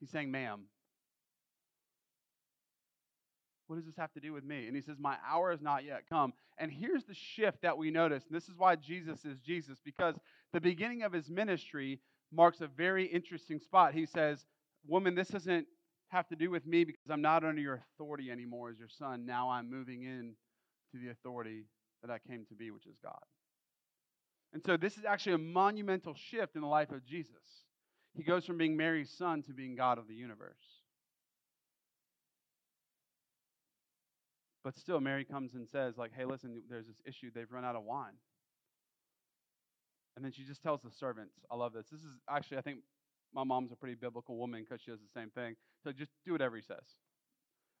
He's 0.00 0.10
saying 0.10 0.30
ma'am. 0.30 0.62
What 3.66 3.76
does 3.76 3.86
this 3.86 3.96
have 3.96 4.12
to 4.12 4.20
do 4.20 4.32
with 4.32 4.44
me? 4.44 4.66
And 4.66 4.76
he 4.76 4.82
says, 4.82 4.96
My 4.98 5.16
hour 5.28 5.50
has 5.50 5.60
not 5.60 5.84
yet 5.84 6.04
come. 6.08 6.32
And 6.58 6.70
here's 6.70 7.04
the 7.04 7.14
shift 7.14 7.62
that 7.62 7.76
we 7.76 7.90
notice. 7.90 8.24
And 8.28 8.36
this 8.36 8.48
is 8.48 8.56
why 8.56 8.76
Jesus 8.76 9.24
is 9.24 9.40
Jesus, 9.40 9.78
because 9.84 10.14
the 10.52 10.60
beginning 10.60 11.02
of 11.02 11.12
his 11.12 11.28
ministry 11.28 12.00
marks 12.32 12.60
a 12.60 12.68
very 12.68 13.06
interesting 13.06 13.58
spot. 13.58 13.94
He 13.94 14.06
says, 14.06 14.44
Woman, 14.86 15.14
this 15.14 15.28
doesn't 15.28 15.66
have 16.08 16.28
to 16.28 16.36
do 16.36 16.50
with 16.50 16.66
me 16.66 16.84
because 16.84 17.10
I'm 17.10 17.22
not 17.22 17.44
under 17.44 17.60
your 17.60 17.84
authority 17.94 18.30
anymore 18.30 18.70
as 18.70 18.78
your 18.78 18.88
son. 18.88 19.26
Now 19.26 19.50
I'm 19.50 19.68
moving 19.68 20.02
in 20.02 20.34
to 20.92 20.98
the 20.98 21.10
authority 21.10 21.64
that 22.02 22.10
I 22.10 22.18
came 22.18 22.46
to 22.48 22.54
be, 22.54 22.70
which 22.70 22.86
is 22.86 22.96
God. 23.02 23.18
And 24.52 24.62
so 24.64 24.76
this 24.76 24.96
is 24.96 25.04
actually 25.04 25.34
a 25.34 25.38
monumental 25.38 26.14
shift 26.14 26.54
in 26.54 26.62
the 26.62 26.68
life 26.68 26.92
of 26.92 27.04
Jesus. 27.04 27.64
He 28.14 28.22
goes 28.22 28.46
from 28.46 28.56
being 28.56 28.76
Mary's 28.76 29.10
son 29.10 29.42
to 29.42 29.52
being 29.52 29.74
God 29.74 29.98
of 29.98 30.06
the 30.08 30.14
universe. 30.14 30.75
But 34.66 34.74
still, 34.74 35.00
Mary 35.00 35.24
comes 35.24 35.54
and 35.54 35.68
says, 35.68 35.96
like, 35.96 36.10
hey, 36.12 36.24
listen, 36.24 36.60
there's 36.68 36.88
this 36.88 37.00
issue. 37.06 37.30
They've 37.32 37.46
run 37.52 37.64
out 37.64 37.76
of 37.76 37.84
wine. 37.84 38.14
And 40.16 40.24
then 40.24 40.32
she 40.32 40.42
just 40.42 40.60
tells 40.60 40.82
the 40.82 40.90
servants, 40.90 41.34
I 41.48 41.54
love 41.54 41.72
this. 41.72 41.86
This 41.86 42.00
is 42.00 42.18
actually, 42.28 42.58
I 42.58 42.62
think 42.62 42.78
my 43.32 43.44
mom's 43.44 43.70
a 43.70 43.76
pretty 43.76 43.94
biblical 43.94 44.36
woman 44.36 44.64
because 44.64 44.80
she 44.84 44.90
does 44.90 44.98
the 44.98 45.20
same 45.20 45.30
thing. 45.30 45.54
So 45.84 45.92
just 45.92 46.10
do 46.24 46.32
whatever 46.32 46.56
he 46.56 46.62
says. 46.62 46.82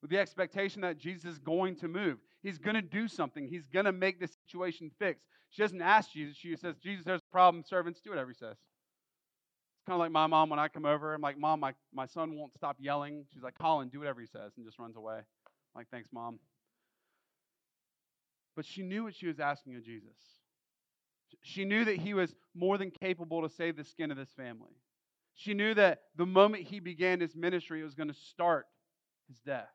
With 0.00 0.12
the 0.12 0.18
expectation 0.18 0.80
that 0.82 0.96
Jesus 0.96 1.24
is 1.24 1.38
going 1.40 1.74
to 1.78 1.88
move. 1.88 2.18
He's 2.44 2.56
going 2.56 2.76
to 2.76 2.82
do 2.82 3.08
something. 3.08 3.48
He's 3.48 3.66
going 3.66 3.86
to 3.86 3.92
make 3.92 4.20
the 4.20 4.28
situation 4.28 4.92
fix. 4.96 5.24
She 5.50 5.62
doesn't 5.62 5.82
ask 5.82 6.12
Jesus. 6.12 6.36
She 6.36 6.54
says, 6.54 6.76
Jesus, 6.80 7.04
there's 7.04 7.20
a 7.20 7.32
problem. 7.32 7.64
Servants, 7.66 8.00
do 8.00 8.10
whatever 8.10 8.30
he 8.30 8.36
says. 8.36 8.54
It's 8.54 9.86
kind 9.88 9.94
of 9.94 9.98
like 9.98 10.12
my 10.12 10.28
mom 10.28 10.50
when 10.50 10.60
I 10.60 10.68
come 10.68 10.86
over. 10.86 11.14
I'm 11.14 11.20
like, 11.20 11.36
Mom, 11.36 11.58
my, 11.58 11.72
my 11.92 12.06
son 12.06 12.36
won't 12.36 12.54
stop 12.54 12.76
yelling. 12.78 13.24
She's 13.34 13.42
like, 13.42 13.58
Colin, 13.58 13.88
do 13.88 13.98
whatever 13.98 14.20
he 14.20 14.28
says, 14.28 14.52
and 14.56 14.64
just 14.64 14.78
runs 14.78 14.94
away. 14.94 15.16
I'm 15.16 15.80
like, 15.80 15.88
thanks, 15.90 16.10
Mom. 16.12 16.38
But 18.56 18.64
she 18.64 18.82
knew 18.82 19.04
what 19.04 19.14
she 19.14 19.26
was 19.26 19.38
asking 19.38 19.76
of 19.76 19.84
Jesus. 19.84 20.16
She 21.42 21.64
knew 21.64 21.84
that 21.84 21.96
he 21.96 22.14
was 22.14 22.34
more 22.54 22.78
than 22.78 22.90
capable 22.90 23.42
to 23.42 23.48
save 23.48 23.76
the 23.76 23.84
skin 23.84 24.10
of 24.10 24.16
this 24.16 24.32
family. 24.36 24.72
She 25.34 25.52
knew 25.52 25.74
that 25.74 26.00
the 26.16 26.24
moment 26.24 26.64
he 26.64 26.80
began 26.80 27.20
his 27.20 27.36
ministry, 27.36 27.82
it 27.82 27.84
was 27.84 27.94
going 27.94 28.08
to 28.08 28.14
start 28.14 28.66
his 29.28 29.38
death. 29.40 29.68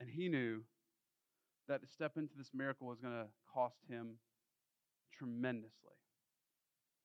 And 0.00 0.10
he 0.10 0.28
knew 0.28 0.62
that 1.68 1.80
to 1.80 1.86
step 1.86 2.16
into 2.16 2.34
this 2.36 2.50
miracle 2.52 2.88
was 2.88 2.98
going 2.98 3.14
to 3.14 3.26
cost 3.52 3.76
him 3.88 4.16
tremendously. 5.16 5.70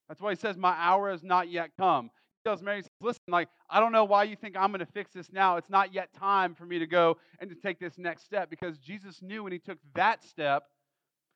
That's 0.07 0.19
why 0.19 0.31
he 0.31 0.35
says, 0.35 0.57
My 0.57 0.73
hour 0.73 1.11
has 1.11 1.23
not 1.23 1.49
yet 1.49 1.71
come 1.77 2.09
tells 2.43 2.61
Mary, 2.61 2.81
says, 2.81 2.91
Listen, 3.01 3.21
like, 3.27 3.49
I 3.69 3.79
don't 3.79 3.91
know 3.91 4.05
why 4.05 4.23
you 4.23 4.35
think 4.35 4.55
I'm 4.57 4.71
going 4.71 4.79
to 4.79 4.91
fix 4.91 5.11
this 5.13 5.31
now. 5.31 5.57
It's 5.57 5.69
not 5.69 5.93
yet 5.93 6.09
time 6.13 6.55
for 6.55 6.65
me 6.65 6.79
to 6.79 6.87
go 6.87 7.17
and 7.39 7.49
to 7.49 7.55
take 7.55 7.79
this 7.79 7.97
next 7.97 8.25
step 8.25 8.49
because 8.49 8.77
Jesus 8.77 9.21
knew 9.21 9.43
when 9.43 9.51
he 9.51 9.59
took 9.59 9.77
that 9.95 10.23
step 10.23 10.63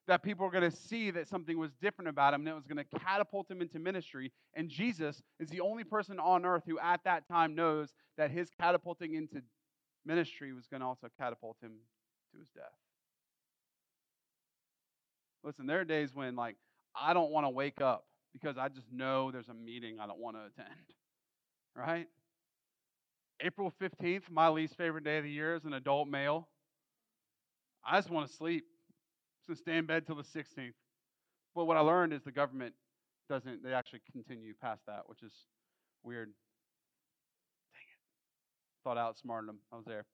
that 0.07 0.21
people 0.21 0.45
were 0.45 0.51
going 0.51 0.69
to 0.69 0.75
see 0.75 1.11
that 1.11 1.27
something 1.27 1.57
was 1.57 1.71
different 1.81 2.09
about 2.09 2.33
him 2.33 2.41
and 2.41 2.49
it 2.49 2.55
was 2.55 2.67
going 2.67 2.77
to 2.77 2.99
catapult 2.99 3.49
him 3.49 3.61
into 3.61 3.79
ministry. 3.79 4.31
And 4.53 4.69
Jesus 4.69 5.21
is 5.39 5.49
the 5.49 5.61
only 5.61 5.83
person 5.83 6.19
on 6.19 6.45
earth 6.45 6.63
who 6.67 6.77
at 6.79 7.01
that 7.05 7.27
time 7.27 7.55
knows 7.55 7.93
that 8.17 8.31
his 8.31 8.49
catapulting 8.59 9.13
into 9.13 9.41
ministry 10.05 10.51
was 10.53 10.67
going 10.67 10.81
to 10.81 10.87
also 10.87 11.07
catapult 11.19 11.57
him 11.61 11.71
to 12.33 12.39
his 12.39 12.49
death. 12.49 12.65
Listen, 15.43 15.67
there 15.67 15.79
are 15.79 15.85
days 15.85 16.13
when, 16.13 16.35
like, 16.35 16.55
I 16.95 17.13
don't 17.13 17.31
want 17.31 17.45
to 17.45 17.49
wake 17.49 17.81
up 17.81 18.05
because 18.33 18.57
I 18.57 18.67
just 18.69 18.91
know 18.91 19.31
there's 19.31 19.49
a 19.49 19.53
meeting 19.53 19.99
I 19.99 20.07
don't 20.07 20.19
want 20.19 20.37
to 20.37 20.41
attend. 20.41 20.75
Right? 21.75 22.05
April 23.41 23.73
15th, 23.81 24.29
my 24.29 24.47
least 24.47 24.77
favorite 24.77 25.03
day 25.03 25.17
of 25.17 25.23
the 25.23 25.29
year 25.31 25.55
as 25.55 25.65
an 25.65 25.73
adult 25.73 26.07
male. 26.07 26.47
I 27.83 27.97
just 27.97 28.11
want 28.11 28.27
to 28.29 28.33
sleep. 28.35 28.65
So 29.47 29.55
stay 29.55 29.77
in 29.77 29.87
bed 29.87 30.05
till 30.05 30.15
the 30.15 30.21
16th. 30.21 30.73
But 31.55 31.65
what 31.65 31.75
I 31.75 31.79
learned 31.79 32.13
is 32.13 32.21
the 32.21 32.31
government 32.31 32.75
doesn't, 33.27 33.63
they 33.63 33.73
actually 33.73 34.01
continue 34.11 34.53
past 34.61 34.81
that, 34.85 35.01
which 35.07 35.23
is 35.23 35.33
weird. 36.03 36.27
Dang 37.73 37.81
it. 37.81 38.83
Thought 38.83 38.97
I 38.99 39.01
outsmarted 39.01 39.49
them. 39.49 39.57
I 39.71 39.77
was 39.77 39.85
there. 39.85 40.05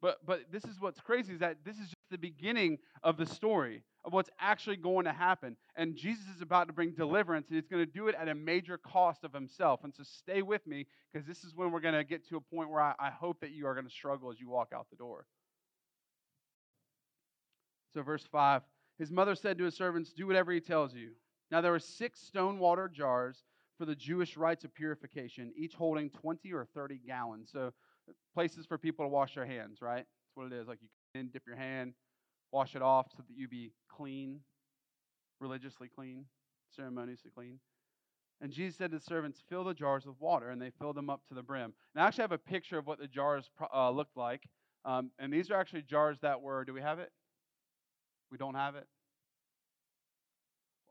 But 0.00 0.18
but 0.26 0.52
this 0.52 0.64
is 0.64 0.80
what's 0.80 1.00
crazy 1.00 1.32
is 1.32 1.40
that 1.40 1.56
this 1.64 1.76
is 1.76 1.86
just 1.86 2.10
the 2.10 2.18
beginning 2.18 2.78
of 3.02 3.16
the 3.16 3.26
story 3.26 3.82
of 4.06 4.12
what's 4.12 4.30
actually 4.38 4.76
going 4.76 5.04
to 5.04 5.12
happen. 5.12 5.56
And 5.74 5.96
Jesus 5.96 6.24
is 6.34 6.40
about 6.40 6.68
to 6.68 6.72
bring 6.72 6.92
deliverance, 6.92 7.48
and 7.48 7.56
he's 7.56 7.66
going 7.66 7.84
to 7.84 7.90
do 7.90 8.06
it 8.06 8.14
at 8.14 8.28
a 8.28 8.34
major 8.34 8.78
cost 8.78 9.24
of 9.24 9.32
himself. 9.32 9.80
And 9.82 9.92
so 9.92 10.04
stay 10.04 10.42
with 10.42 10.64
me, 10.64 10.86
because 11.12 11.26
this 11.26 11.42
is 11.42 11.56
when 11.56 11.72
we're 11.72 11.80
going 11.80 11.94
to 11.94 12.04
get 12.04 12.26
to 12.28 12.36
a 12.36 12.40
point 12.40 12.70
where 12.70 12.80
I, 12.80 12.94
I 13.00 13.10
hope 13.10 13.40
that 13.40 13.50
you 13.50 13.66
are 13.66 13.74
going 13.74 13.86
to 13.86 13.92
struggle 13.92 14.30
as 14.30 14.40
you 14.40 14.48
walk 14.48 14.68
out 14.72 14.86
the 14.90 14.96
door. 14.96 15.26
So, 17.94 18.02
verse 18.02 18.24
5 18.30 18.62
His 18.98 19.10
mother 19.10 19.34
said 19.34 19.58
to 19.58 19.64
his 19.64 19.74
servants, 19.74 20.12
Do 20.12 20.28
whatever 20.28 20.52
he 20.52 20.60
tells 20.60 20.94
you. 20.94 21.10
Now, 21.50 21.60
there 21.60 21.72
were 21.72 21.80
six 21.80 22.20
stone 22.20 22.60
water 22.60 22.88
jars 22.88 23.42
for 23.76 23.86
the 23.86 23.94
Jewish 23.94 24.36
rites 24.36 24.64
of 24.64 24.72
purification, 24.72 25.52
each 25.56 25.74
holding 25.74 26.10
20 26.10 26.52
or 26.52 26.66
30 26.74 27.00
gallons. 27.06 27.50
So, 27.52 27.72
uh, 28.08 28.12
places 28.34 28.66
for 28.66 28.78
people 28.78 29.04
to 29.04 29.08
wash 29.08 29.34
their 29.34 29.46
hands, 29.46 29.78
right? 29.82 30.04
That's 30.06 30.36
what 30.36 30.46
it 30.46 30.52
is. 30.52 30.68
Like 30.68 30.78
you 30.80 30.88
can 31.12 31.28
dip 31.32 31.42
your 31.46 31.56
hand, 31.56 31.94
wash 32.52 32.74
it 32.74 32.82
off 32.82 33.08
so 33.16 33.22
that 33.26 33.36
you 33.36 33.48
be 33.48 33.72
clean, 33.88 34.40
religiously 35.40 35.88
clean, 35.88 36.24
ceremoniously 36.74 37.30
clean. 37.34 37.58
And 38.40 38.52
Jesus 38.52 38.76
said 38.76 38.90
to 38.90 38.98
the 38.98 39.04
servants, 39.04 39.42
Fill 39.48 39.64
the 39.64 39.74
jars 39.74 40.04
with 40.04 40.20
water, 40.20 40.50
and 40.50 40.60
they 40.60 40.70
filled 40.78 40.96
them 40.96 41.08
up 41.08 41.22
to 41.28 41.34
the 41.34 41.42
brim. 41.42 41.72
And 41.94 42.02
I 42.02 42.06
actually 42.06 42.22
have 42.22 42.32
a 42.32 42.38
picture 42.38 42.78
of 42.78 42.86
what 42.86 42.98
the 42.98 43.06
jars 43.06 43.50
uh, 43.74 43.90
looked 43.90 44.16
like. 44.16 44.44
Um, 44.84 45.10
and 45.18 45.32
these 45.32 45.50
are 45.50 45.58
actually 45.58 45.82
jars 45.82 46.18
that 46.20 46.40
were, 46.40 46.64
do 46.64 46.74
we 46.74 46.82
have 46.82 46.98
it? 46.98 47.10
We 48.30 48.38
don't 48.38 48.54
have 48.54 48.76
it? 48.76 48.86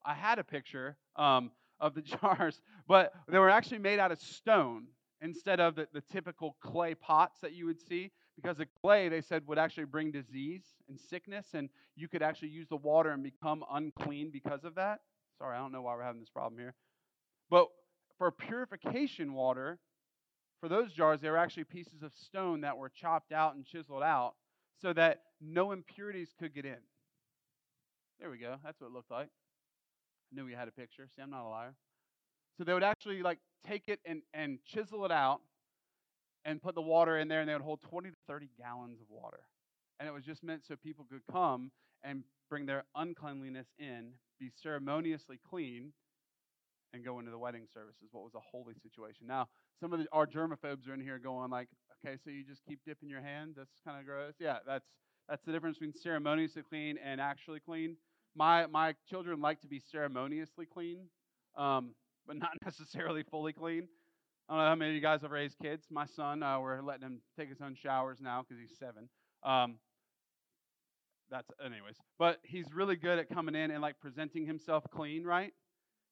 I 0.05 0.13
had 0.13 0.39
a 0.39 0.43
picture 0.43 0.97
um, 1.15 1.51
of 1.79 1.93
the 1.93 2.01
jars, 2.21 2.61
but 2.87 3.13
they 3.27 3.39
were 3.39 3.49
actually 3.49 3.79
made 3.79 3.99
out 3.99 4.11
of 4.11 4.19
stone. 4.19 4.87
instead 5.21 5.59
of 5.59 5.75
the, 5.75 5.87
the 5.93 6.01
typical 6.01 6.55
clay 6.61 6.95
pots 6.95 7.39
that 7.41 7.53
you 7.53 7.65
would 7.65 7.79
see 7.79 8.11
because 8.35 8.57
the 8.57 8.67
clay 8.81 9.09
they 9.09 9.21
said 9.21 9.43
would 9.47 9.57
actually 9.57 9.85
bring 9.85 10.11
disease 10.11 10.63
and 10.89 10.99
sickness 10.99 11.47
and 11.53 11.69
you 11.95 12.07
could 12.07 12.21
actually 12.21 12.49
use 12.49 12.67
the 12.67 12.75
water 12.75 13.11
and 13.11 13.23
become 13.23 13.63
unclean 13.71 14.29
because 14.31 14.63
of 14.63 14.75
that. 14.75 14.99
Sorry 15.37 15.55
i 15.55 15.59
don't 15.59 15.71
know 15.71 15.81
why 15.81 15.95
we're 15.95 16.03
having 16.03 16.21
this 16.21 16.29
problem 16.29 16.59
here. 16.59 16.73
But 17.49 17.67
for 18.17 18.31
purification 18.31 19.33
water 19.33 19.79
for 20.59 20.69
those 20.69 20.91
jars 20.91 21.21
they 21.21 21.29
were 21.29 21.37
actually 21.37 21.65
pieces 21.65 22.01
of 22.03 22.11
stone 22.13 22.61
that 22.61 22.77
were 22.77 22.89
chopped 22.89 23.31
out 23.31 23.55
and 23.55 23.65
chiseled 23.65 24.03
out 24.03 24.33
so 24.81 24.93
that 24.93 25.21
no 25.41 25.71
impurities 25.71 26.33
could 26.37 26.53
get 26.53 26.65
in. 26.65 26.77
There 28.19 28.29
we 28.29 28.37
go. 28.37 28.55
That's 28.63 28.79
what 28.79 28.87
it 28.87 28.93
looked 28.93 29.11
like. 29.11 29.27
I 29.27 30.35
knew 30.35 30.45
we 30.45 30.53
had 30.53 30.67
a 30.67 30.71
picture. 30.71 31.07
See 31.15 31.21
i'm 31.21 31.29
not 31.29 31.45
a 31.45 31.49
liar. 31.49 31.75
So 32.57 32.63
they 32.63 32.73
would 32.73 32.83
actually 32.83 33.21
like 33.21 33.39
take 33.67 33.83
it 33.87 33.99
and, 34.05 34.21
and 34.33 34.59
chisel 34.65 35.05
it 35.05 35.11
out 35.11 35.41
and 36.45 36.61
put 36.61 36.75
the 36.75 36.81
water 36.81 37.17
in 37.17 37.27
there, 37.27 37.41
and 37.41 37.49
they 37.49 37.53
would 37.53 37.61
hold 37.61 37.81
20 37.81 38.09
to 38.09 38.15
30 38.27 38.49
gallons 38.57 39.01
of 39.01 39.07
water. 39.09 39.39
And 39.99 40.07
it 40.07 40.13
was 40.13 40.23
just 40.23 40.43
meant 40.43 40.63
so 40.65 40.75
people 40.75 41.05
could 41.09 41.21
come 41.31 41.71
and 42.03 42.23
bring 42.49 42.65
their 42.65 42.83
uncleanliness 42.95 43.67
in, 43.79 44.11
be 44.39 44.51
ceremoniously 44.61 45.39
clean, 45.49 45.91
and 46.93 47.03
go 47.03 47.19
into 47.19 47.31
the 47.31 47.37
wedding 47.37 47.67
services. 47.73 48.09
What 48.11 48.23
was 48.23 48.35
a 48.35 48.39
holy 48.39 48.75
situation. 48.81 49.27
Now, 49.27 49.47
some 49.79 49.91
of 49.91 49.99
the, 49.99 50.05
our 50.11 50.25
germaphobes 50.25 50.87
are 50.87 50.93
in 50.93 51.01
here 51.01 51.19
going 51.19 51.49
like, 51.49 51.67
okay, 52.05 52.17
so 52.23 52.29
you 52.29 52.43
just 52.43 52.63
keep 52.65 52.79
dipping 52.85 53.09
your 53.09 53.21
hand. 53.21 53.55
That's 53.57 53.81
kind 53.83 53.99
of 53.99 54.05
gross. 54.05 54.35
Yeah, 54.39 54.57
that's 54.65 54.85
that's 55.27 55.43
the 55.43 55.51
difference 55.51 55.77
between 55.77 55.93
ceremoniously 55.93 56.61
clean 56.61 56.97
and 57.03 57.19
actually 57.19 57.59
clean. 57.59 57.97
My 58.35 58.67
my 58.67 58.93
children 59.09 59.41
like 59.41 59.61
to 59.61 59.67
be 59.67 59.79
ceremoniously 59.79 60.65
clean, 60.65 60.99
um, 61.57 61.95
but 62.27 62.37
not 62.37 62.51
necessarily 62.63 63.23
fully 63.23 63.53
clean. 63.53 63.87
I 64.47 64.53
don't 64.53 64.63
know 64.63 64.69
how 64.69 64.75
many 64.75 64.91
of 64.91 64.95
you 64.95 65.01
guys 65.01 65.21
have 65.23 65.31
raised 65.31 65.57
kids. 65.59 65.87
My 65.89 66.05
son, 66.05 66.43
uh, 66.43 66.59
we're 66.59 66.81
letting 66.81 67.01
him 67.01 67.21
take 67.37 67.49
his 67.49 67.61
own 67.61 67.75
showers 67.75 68.19
now 68.21 68.43
because 68.47 68.61
he's 68.61 68.77
seven. 68.77 69.09
Um, 69.41 69.77
that's 71.31 71.49
anyways, 71.59 71.95
but 72.19 72.37
he's 72.43 72.71
really 72.71 72.95
good 72.95 73.17
at 73.17 73.27
coming 73.27 73.55
in 73.55 73.71
and 73.71 73.81
like 73.81 73.99
presenting 73.99 74.45
himself 74.45 74.83
clean, 74.91 75.23
right? 75.23 75.51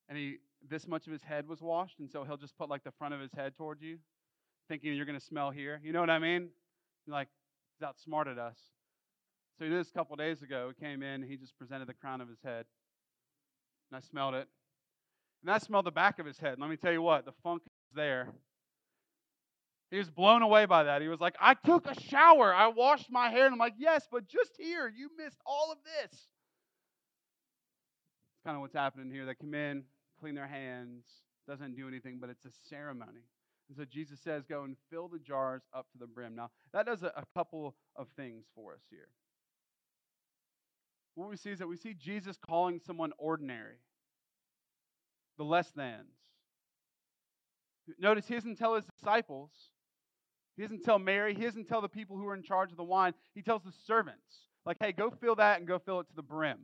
And 0.10 0.18
he 0.18 0.38
this 0.68 0.88
much 0.88 1.06
of 1.06 1.14
his 1.14 1.22
head 1.22 1.48
was 1.48 1.62
washed, 1.62 2.00
and 2.00 2.10
so 2.10 2.24
he'll 2.24 2.38
just 2.38 2.58
put 2.58 2.70
like 2.70 2.84
the 2.84 2.92
front 2.98 3.14
of 3.14 3.20
his 3.20 3.32
head 3.34 3.56
towards 3.56 3.84
you, 3.84 4.00
thinking 4.68 4.96
you're 4.96 5.06
gonna 5.06 5.20
smell 5.20 5.52
here. 5.52 5.80
You 5.84 5.94
know 5.94 6.00
what 6.00 6.10
I 6.10 6.18
mean? 6.18 6.50
Like 7.08 7.28
he's 7.78 7.86
outsmarted 7.88 8.40
us. 8.40 8.58
So 9.60 9.66
he 9.66 9.70
did 9.70 9.80
this 9.80 9.92
a 9.92 9.94
couple 9.94 10.16
days 10.16 10.42
ago. 10.42 10.72
He 10.76 10.84
came 10.84 11.04
in, 11.04 11.22
he 11.22 11.38
just 11.38 11.56
presented 11.60 11.88
the 11.88 11.94
crown 11.94 12.20
of 12.20 12.28
his 12.28 12.40
head, 12.44 12.66
and 13.92 13.98
I 13.98 14.00
smelled 14.00 14.34
it, 14.34 14.48
and 15.44 15.52
I 15.52 15.60
smelled 15.60 15.86
the 15.86 15.92
back 15.92 16.18
of 16.18 16.26
his 16.26 16.40
head. 16.40 16.56
Let 16.60 16.72
me 16.72 16.78
tell 16.78 16.92
you 16.92 17.04
what, 17.04 17.26
the 17.26 17.34
funk 17.44 17.62
there. 17.94 18.30
He 19.92 20.00
was 20.00 20.10
blown 20.10 20.42
away 20.42 20.66
by 20.66 20.84
that. 20.86 21.04
He 21.04 21.08
was 21.08 21.20
like, 21.20 21.36
I 21.40 21.54
took 21.54 21.86
a 21.86 22.00
shower. 22.10 22.52
I 22.54 22.68
washed 22.68 23.12
my 23.12 23.30
hair. 23.30 23.46
And 23.46 23.54
I'm 23.54 23.60
like, 23.60 23.76
yes, 23.78 24.08
but 24.12 24.28
just 24.28 24.52
here, 24.58 24.92
you 24.94 25.10
missed 25.18 25.38
all 25.46 25.72
of 25.72 25.78
this. 25.84 26.20
Kind 28.44 28.56
of 28.56 28.62
what's 28.62 28.74
happening 28.74 29.12
here. 29.12 29.26
They 29.26 29.36
come 29.36 29.54
in, 29.54 29.84
clean 30.20 30.34
their 30.34 30.48
hands, 30.48 31.06
doesn't 31.48 31.76
do 31.76 31.88
anything, 31.88 32.18
but 32.20 32.32
it's 32.32 32.44
a 32.46 32.52
ceremony. 32.70 33.22
And 33.70 33.78
so 33.78 33.86
Jesus 33.86 34.20
says, 34.20 34.46
go 34.50 34.64
and 34.64 34.76
fill 34.90 35.08
the 35.08 35.20
jars 35.20 35.62
up 35.76 35.86
to 35.92 36.00
the 36.00 36.08
brim. 36.08 36.36
Now, 36.36 36.50
that 36.74 36.88
does 36.88 37.04
a, 37.04 37.14
a 37.16 37.24
couple 37.36 37.76
of 37.96 38.08
things 38.18 38.46
for 38.56 38.74
us 38.74 38.82
here. 38.90 39.10
What 41.14 41.30
we 41.30 41.38
see 41.38 41.52
is 41.52 41.60
that 41.60 41.68
we 41.68 41.78
see 41.78 41.94
Jesus 41.94 42.36
calling 42.44 42.82
someone 42.84 43.14
ordinary, 43.20 43.76
the 45.38 45.44
less 45.44 45.70
thans. 45.70 46.10
Notice 48.00 48.28
he 48.28 48.36
doesn't 48.36 48.58
tell 48.58 48.76
his 48.76 48.86
disciples, 48.86 49.50
he 50.56 50.62
doesn't 50.62 50.84
tell 50.84 51.00
Mary, 51.00 51.34
he 51.34 51.44
doesn't 51.44 51.68
tell 51.68 51.82
the 51.82 51.90
people 51.90 52.18
who 52.18 52.28
are 52.28 52.36
in 52.36 52.44
charge 52.44 52.72
of 52.72 52.78
the 52.78 52.84
wine. 52.84 53.14
He 53.34 53.42
tells 53.42 53.64
the 53.64 53.74
servants, 53.86 54.48
like, 54.66 54.78
hey, 54.80 54.92
go 54.92 55.10
fill 55.10 55.36
that 55.36 55.60
and 55.60 55.68
go 55.68 55.80
fill 55.80 56.00
it 56.00 56.08
to 56.10 56.16
the 56.16 56.24
brim. 56.24 56.60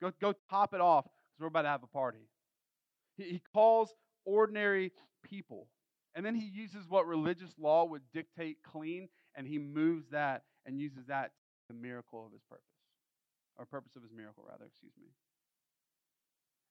Go, 0.00 0.12
go 0.20 0.34
top 0.50 0.74
it 0.74 0.80
off 0.80 1.04
because 1.04 1.40
we're 1.40 1.46
about 1.48 1.62
to 1.62 1.68
have 1.68 1.82
a 1.82 1.88
party. 1.88 2.28
He, 3.16 3.24
he 3.24 3.42
calls 3.52 3.94
ordinary 4.24 4.92
people. 5.22 5.68
And 6.14 6.24
then 6.26 6.34
he 6.34 6.46
uses 6.46 6.88
what 6.88 7.06
religious 7.06 7.52
law 7.58 7.84
would 7.84 8.02
dictate 8.12 8.58
clean, 8.62 9.08
and 9.34 9.46
he 9.46 9.58
moves 9.58 10.06
that 10.10 10.42
and 10.66 10.78
uses 10.78 11.06
that 11.06 11.26
to 11.26 11.74
the 11.74 11.74
miracle 11.74 12.26
of 12.26 12.32
his 12.32 12.42
purpose, 12.48 12.64
or 13.56 13.64
purpose 13.64 13.94
of 13.94 14.02
his 14.02 14.12
miracle, 14.12 14.44
rather, 14.48 14.64
excuse 14.64 14.92
me. 15.00 15.08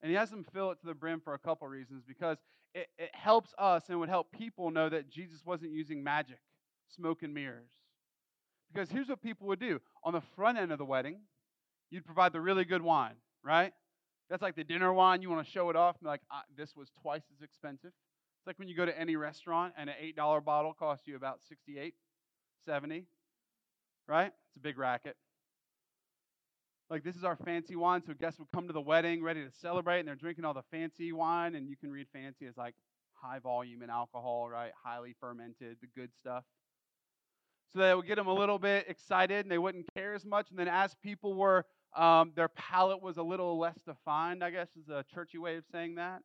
And 0.01 0.11
he 0.11 0.17
has 0.17 0.29
them 0.29 0.45
fill 0.53 0.71
it 0.71 0.79
to 0.81 0.85
the 0.85 0.93
brim 0.93 1.21
for 1.21 1.33
a 1.33 1.39
couple 1.39 1.67
reasons 1.67 2.03
because 2.07 2.37
it, 2.73 2.87
it 2.97 3.09
helps 3.13 3.53
us 3.57 3.83
and 3.89 3.99
would 3.99 4.09
help 4.09 4.31
people 4.31 4.69
know 4.69 4.89
that 4.89 5.09
Jesus 5.09 5.45
wasn't 5.45 5.71
using 5.71 6.03
magic, 6.03 6.39
smoke 6.95 7.23
and 7.23 7.33
mirrors. 7.33 7.71
Because 8.71 8.89
here's 8.89 9.07
what 9.07 9.21
people 9.21 9.47
would 9.47 9.59
do 9.59 9.79
on 10.03 10.13
the 10.13 10.21
front 10.35 10.57
end 10.57 10.71
of 10.71 10.77
the 10.77 10.85
wedding, 10.85 11.21
you'd 11.89 12.05
provide 12.05 12.33
the 12.33 12.41
really 12.41 12.65
good 12.65 12.81
wine, 12.81 13.15
right? 13.43 13.73
That's 14.29 14.41
like 14.41 14.55
the 14.55 14.63
dinner 14.63 14.93
wine. 14.93 15.21
You 15.21 15.29
want 15.29 15.45
to 15.45 15.51
show 15.51 15.69
it 15.69 15.75
off. 15.75 15.95
Like, 16.01 16.21
ah, 16.29 16.43
this 16.55 16.75
was 16.75 16.91
twice 17.01 17.23
as 17.35 17.41
expensive. 17.41 17.91
It's 17.91 18.47
like 18.47 18.59
when 18.59 18.67
you 18.67 18.75
go 18.75 18.85
to 18.85 18.99
any 18.99 19.15
restaurant 19.15 19.73
and 19.77 19.89
an 19.89 19.95
$8 20.17 20.43
bottle 20.43 20.73
costs 20.73 21.07
you 21.07 21.15
about 21.15 21.39
68 21.47 21.95
70 22.65 23.05
right? 24.07 24.27
It's 24.27 24.55
a 24.55 24.59
big 24.59 24.77
racket 24.77 25.15
like 26.89 27.03
this 27.03 27.15
is 27.15 27.23
our 27.23 27.35
fancy 27.35 27.75
wine 27.75 28.01
so 28.05 28.13
guests 28.13 28.39
would 28.39 28.51
come 28.53 28.67
to 28.67 28.73
the 28.73 28.81
wedding 28.81 29.21
ready 29.23 29.43
to 29.43 29.51
celebrate 29.51 29.99
and 29.99 30.07
they're 30.07 30.15
drinking 30.15 30.45
all 30.45 30.53
the 30.53 30.63
fancy 30.71 31.11
wine 31.11 31.55
and 31.55 31.67
you 31.67 31.75
can 31.75 31.91
read 31.91 32.07
fancy 32.13 32.45
as 32.45 32.57
like 32.57 32.75
high 33.13 33.39
volume 33.39 33.81
in 33.81 33.89
alcohol 33.89 34.49
right? 34.49 34.71
Highly 34.83 35.15
fermented 35.19 35.77
the 35.81 35.87
good 35.95 36.11
stuff. 36.17 36.43
So 37.73 37.79
that 37.79 37.97
would 37.97 38.07
get 38.07 38.15
them 38.15 38.27
a 38.27 38.33
little 38.33 38.59
bit 38.59 38.85
excited 38.87 39.45
and 39.45 39.51
they 39.51 39.57
wouldn't 39.57 39.93
care 39.93 40.13
as 40.13 40.25
much 40.25 40.49
and 40.49 40.57
then 40.57 40.67
as 40.67 40.95
people 40.95 41.33
were 41.33 41.65
um, 41.95 42.31
their 42.35 42.49
palate 42.49 43.01
was 43.01 43.17
a 43.17 43.23
little 43.23 43.57
less 43.57 43.77
defined 43.85 44.43
i 44.43 44.49
guess 44.49 44.69
is 44.75 44.89
a 44.89 45.03
churchy 45.13 45.37
way 45.37 45.55
of 45.57 45.63
saying 45.71 45.95
that 45.95 46.21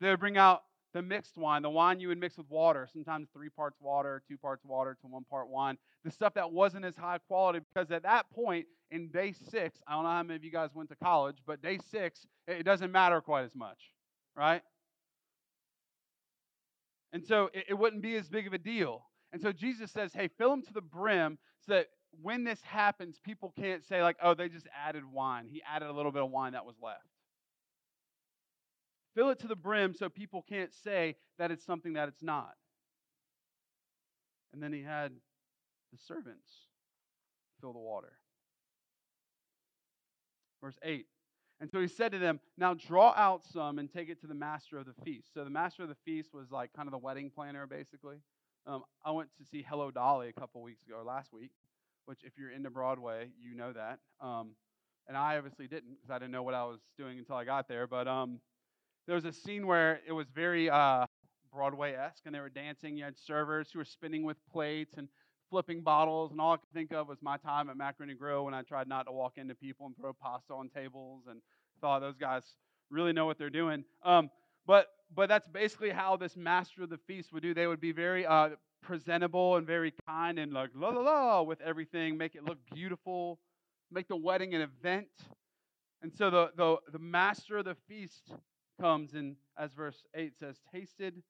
they 0.00 0.10
would 0.10 0.20
bring 0.20 0.36
out 0.36 0.62
the 0.98 1.02
mixed 1.02 1.36
wine, 1.36 1.62
the 1.62 1.70
wine 1.70 2.00
you 2.00 2.08
would 2.08 2.18
mix 2.18 2.36
with 2.36 2.50
water, 2.50 2.88
sometimes 2.92 3.28
three 3.32 3.48
parts 3.48 3.76
water, 3.80 4.20
two 4.26 4.36
parts 4.36 4.64
water 4.64 4.96
to 5.00 5.06
one 5.06 5.22
part 5.30 5.48
wine, 5.48 5.78
the 6.04 6.10
stuff 6.10 6.34
that 6.34 6.50
wasn't 6.50 6.84
as 6.84 6.96
high 6.96 7.18
quality, 7.28 7.60
because 7.72 7.92
at 7.92 8.02
that 8.02 8.28
point 8.30 8.66
in 8.90 9.06
day 9.06 9.32
six, 9.32 9.78
I 9.86 9.92
don't 9.92 10.02
know 10.02 10.10
how 10.10 10.24
many 10.24 10.34
of 10.34 10.42
you 10.42 10.50
guys 10.50 10.70
went 10.74 10.88
to 10.88 10.96
college, 10.96 11.36
but 11.46 11.62
day 11.62 11.78
six, 11.92 12.26
it 12.48 12.64
doesn't 12.64 12.90
matter 12.90 13.20
quite 13.20 13.44
as 13.44 13.54
much, 13.54 13.78
right? 14.36 14.60
And 17.12 17.24
so 17.24 17.48
it, 17.54 17.66
it 17.68 17.74
wouldn't 17.74 18.02
be 18.02 18.16
as 18.16 18.28
big 18.28 18.48
of 18.48 18.52
a 18.52 18.58
deal. 18.58 19.04
And 19.32 19.40
so 19.40 19.52
Jesus 19.52 19.92
says, 19.92 20.12
hey, 20.12 20.28
fill 20.36 20.50
them 20.50 20.62
to 20.62 20.72
the 20.72 20.80
brim 20.80 21.38
so 21.64 21.74
that 21.74 21.86
when 22.22 22.42
this 22.42 22.60
happens, 22.62 23.20
people 23.22 23.52
can't 23.56 23.84
say, 23.84 24.02
like, 24.02 24.16
oh, 24.20 24.34
they 24.34 24.48
just 24.48 24.66
added 24.84 25.04
wine. 25.04 25.46
He 25.48 25.62
added 25.62 25.90
a 25.90 25.92
little 25.92 26.10
bit 26.10 26.24
of 26.24 26.30
wine 26.32 26.54
that 26.54 26.66
was 26.66 26.74
left. 26.82 27.06
Fill 29.14 29.30
it 29.30 29.38
to 29.40 29.46
the 29.46 29.56
brim 29.56 29.94
so 29.94 30.08
people 30.08 30.44
can't 30.48 30.72
say 30.72 31.16
that 31.38 31.50
it's 31.50 31.64
something 31.64 31.94
that 31.94 32.08
it's 32.08 32.22
not. 32.22 32.54
And 34.52 34.62
then 34.62 34.72
he 34.72 34.82
had 34.82 35.12
the 35.92 35.98
servants 35.98 36.50
fill 37.60 37.72
the 37.72 37.78
water. 37.78 38.12
Verse 40.62 40.78
8. 40.82 41.06
And 41.60 41.70
so 41.70 41.80
he 41.80 41.88
said 41.88 42.12
to 42.12 42.18
them, 42.18 42.40
Now 42.56 42.74
draw 42.74 43.12
out 43.16 43.42
some 43.52 43.78
and 43.78 43.90
take 43.90 44.08
it 44.08 44.20
to 44.20 44.26
the 44.26 44.34
master 44.34 44.78
of 44.78 44.86
the 44.86 44.94
feast. 45.04 45.34
So 45.34 45.44
the 45.44 45.50
master 45.50 45.82
of 45.82 45.88
the 45.88 45.96
feast 46.04 46.32
was 46.32 46.50
like 46.50 46.72
kind 46.72 46.86
of 46.86 46.92
the 46.92 46.98
wedding 46.98 47.30
planner, 47.34 47.66
basically. 47.66 48.16
Um, 48.66 48.84
I 49.04 49.10
went 49.10 49.30
to 49.38 49.44
see 49.44 49.64
Hello 49.68 49.90
Dolly 49.90 50.28
a 50.28 50.32
couple 50.32 50.62
weeks 50.62 50.82
ago, 50.84 50.96
or 50.98 51.04
last 51.04 51.32
week, 51.32 51.50
which, 52.04 52.20
if 52.22 52.32
you're 52.36 52.50
into 52.50 52.70
Broadway, 52.70 53.30
you 53.40 53.56
know 53.56 53.72
that. 53.72 53.98
Um, 54.20 54.50
and 55.08 55.16
I 55.16 55.38
obviously 55.38 55.66
didn't 55.66 55.94
because 55.96 56.10
I 56.10 56.18
didn't 56.18 56.32
know 56.32 56.42
what 56.42 56.54
I 56.54 56.64
was 56.64 56.80
doing 56.98 57.18
until 57.18 57.36
I 57.36 57.44
got 57.44 57.66
there. 57.66 57.86
But 57.86 58.06
um, 58.06 58.40
there 59.08 59.14
was 59.14 59.24
a 59.24 59.32
scene 59.32 59.66
where 59.66 60.00
it 60.06 60.12
was 60.12 60.26
very 60.34 60.68
uh, 60.68 61.06
Broadway 61.50 61.94
esque, 61.94 62.24
and 62.26 62.34
they 62.34 62.40
were 62.40 62.50
dancing. 62.50 62.98
You 62.98 63.04
had 63.04 63.16
servers 63.18 63.70
who 63.72 63.78
were 63.78 63.84
spinning 63.86 64.22
with 64.22 64.36
plates 64.52 64.96
and 64.98 65.08
flipping 65.48 65.80
bottles, 65.80 66.30
and 66.30 66.38
all 66.38 66.52
I 66.52 66.56
could 66.58 66.70
think 66.74 66.92
of 66.92 67.08
was 67.08 67.16
my 67.22 67.38
time 67.38 67.70
at 67.70 67.76
Macaroni 67.78 68.12
Grill 68.12 68.44
when 68.44 68.52
I 68.52 68.60
tried 68.60 68.86
not 68.86 69.04
to 69.04 69.12
walk 69.12 69.32
into 69.38 69.54
people 69.54 69.86
and 69.86 69.96
throw 69.96 70.12
pasta 70.12 70.52
on 70.52 70.68
tables, 70.68 71.22
and 71.26 71.40
thought 71.80 72.00
those 72.00 72.18
guys 72.18 72.42
really 72.90 73.14
know 73.14 73.24
what 73.24 73.38
they're 73.38 73.48
doing. 73.48 73.82
Um, 74.02 74.28
but 74.66 74.88
but 75.16 75.30
that's 75.30 75.48
basically 75.48 75.88
how 75.88 76.18
this 76.18 76.36
master 76.36 76.82
of 76.82 76.90
the 76.90 76.98
feast 77.06 77.32
would 77.32 77.42
do. 77.42 77.54
They 77.54 77.66
would 77.66 77.80
be 77.80 77.92
very 77.92 78.26
uh, 78.26 78.50
presentable 78.82 79.56
and 79.56 79.66
very 79.66 79.94
kind 80.06 80.38
and 80.38 80.52
like 80.52 80.68
la 80.74 80.90
la 80.90 81.00
la 81.00 81.42
with 81.42 81.62
everything, 81.62 82.18
make 82.18 82.34
it 82.34 82.44
look 82.44 82.58
beautiful, 82.74 83.38
make 83.90 84.06
the 84.06 84.16
wedding 84.16 84.54
an 84.54 84.60
event. 84.60 85.08
And 86.02 86.12
so 86.14 86.28
the 86.28 86.50
the, 86.56 86.76
the 86.92 86.98
master 86.98 87.56
of 87.56 87.64
the 87.64 87.76
feast 87.88 88.34
comes 88.80 89.14
and, 89.14 89.36
as 89.58 89.72
verse 89.72 90.04
8 90.14 90.32
says, 90.38 90.56
tasted 90.72 91.22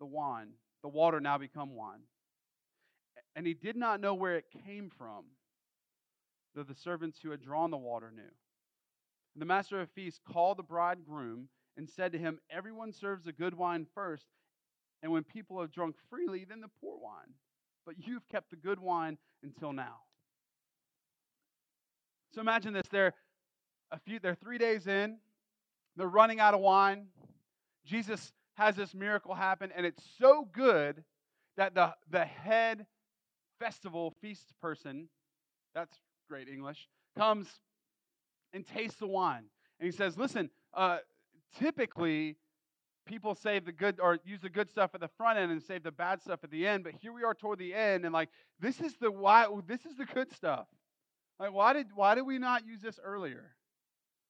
the 0.00 0.06
wine. 0.06 0.50
The 0.82 0.88
water 0.88 1.20
now 1.20 1.38
become 1.38 1.74
wine. 1.74 2.00
And 3.36 3.46
he 3.46 3.54
did 3.54 3.76
not 3.76 4.00
know 4.00 4.14
where 4.14 4.36
it 4.36 4.44
came 4.66 4.90
from, 4.96 5.24
though 6.54 6.62
the 6.62 6.74
servants 6.74 7.18
who 7.22 7.30
had 7.30 7.42
drawn 7.42 7.70
the 7.70 7.76
water 7.76 8.12
knew. 8.14 8.22
And 8.22 9.42
the 9.42 9.46
master 9.46 9.80
of 9.80 9.88
the 9.88 10.02
feast 10.02 10.20
called 10.30 10.58
the 10.58 10.62
bridegroom 10.62 11.48
and 11.76 11.88
said 11.88 12.12
to 12.12 12.18
him, 12.18 12.38
Everyone 12.50 12.92
serves 12.92 13.24
the 13.24 13.32
good 13.32 13.54
wine 13.54 13.86
first, 13.94 14.26
And 15.02 15.12
when 15.12 15.24
people 15.24 15.60
have 15.60 15.72
drunk 15.72 15.96
freely, 16.08 16.44
then 16.44 16.60
the 16.60 16.70
poor 16.80 16.96
wine. 16.98 17.34
But 17.84 17.96
you've 17.98 18.26
kept 18.28 18.50
the 18.50 18.56
good 18.56 18.78
wine 18.78 19.18
until 19.42 19.72
now. 19.72 19.96
So 22.34 22.40
imagine 22.40 22.72
this. 22.72 22.86
They're 22.90 23.14
a 23.90 23.98
few 23.98 24.18
they're 24.18 24.34
three 24.34 24.58
days 24.58 24.86
in, 24.86 25.18
they're 25.96 26.06
running 26.06 26.40
out 26.40 26.54
of 26.54 26.60
wine. 26.60 27.06
Jesus 27.84 28.32
has 28.54 28.76
this 28.76 28.94
miracle 28.94 29.34
happen, 29.34 29.70
and 29.76 29.84
it's 29.84 30.02
so 30.18 30.48
good 30.52 31.04
that 31.56 31.74
the, 31.74 31.94
the 32.10 32.24
head 32.24 32.86
festival 33.58 34.12
feast 34.20 34.52
person, 34.60 35.08
that's 35.74 35.98
great 36.28 36.48
English, 36.48 36.88
comes 37.16 37.48
and 38.52 38.66
tastes 38.66 38.98
the 38.98 39.06
wine. 39.06 39.44
And 39.78 39.86
he 39.86 39.96
says, 39.96 40.16
Listen, 40.16 40.50
uh, 40.72 40.98
typically 41.58 42.36
people 43.06 43.34
save 43.34 43.64
the 43.64 43.72
good 43.72 44.00
or 44.00 44.18
use 44.24 44.40
the 44.40 44.48
good 44.48 44.70
stuff 44.70 44.90
at 44.94 45.00
the 45.00 45.10
front 45.16 45.38
end 45.38 45.52
and 45.52 45.62
save 45.62 45.82
the 45.82 45.92
bad 45.92 46.22
stuff 46.22 46.40
at 46.42 46.50
the 46.50 46.66
end, 46.66 46.84
but 46.84 46.94
here 47.00 47.12
we 47.12 47.22
are 47.22 47.34
toward 47.34 47.58
the 47.58 47.74
end, 47.74 48.04
and 48.04 48.12
like 48.12 48.30
this 48.60 48.80
is 48.80 48.94
the 49.00 49.10
why 49.10 49.46
this 49.66 49.84
is 49.84 49.96
the 49.96 50.06
good 50.06 50.32
stuff. 50.32 50.66
Like, 51.38 51.52
why 51.52 51.72
did 51.72 51.88
why 51.94 52.14
did 52.14 52.22
we 52.22 52.38
not 52.38 52.66
use 52.66 52.80
this 52.80 52.98
earlier? 53.02 53.54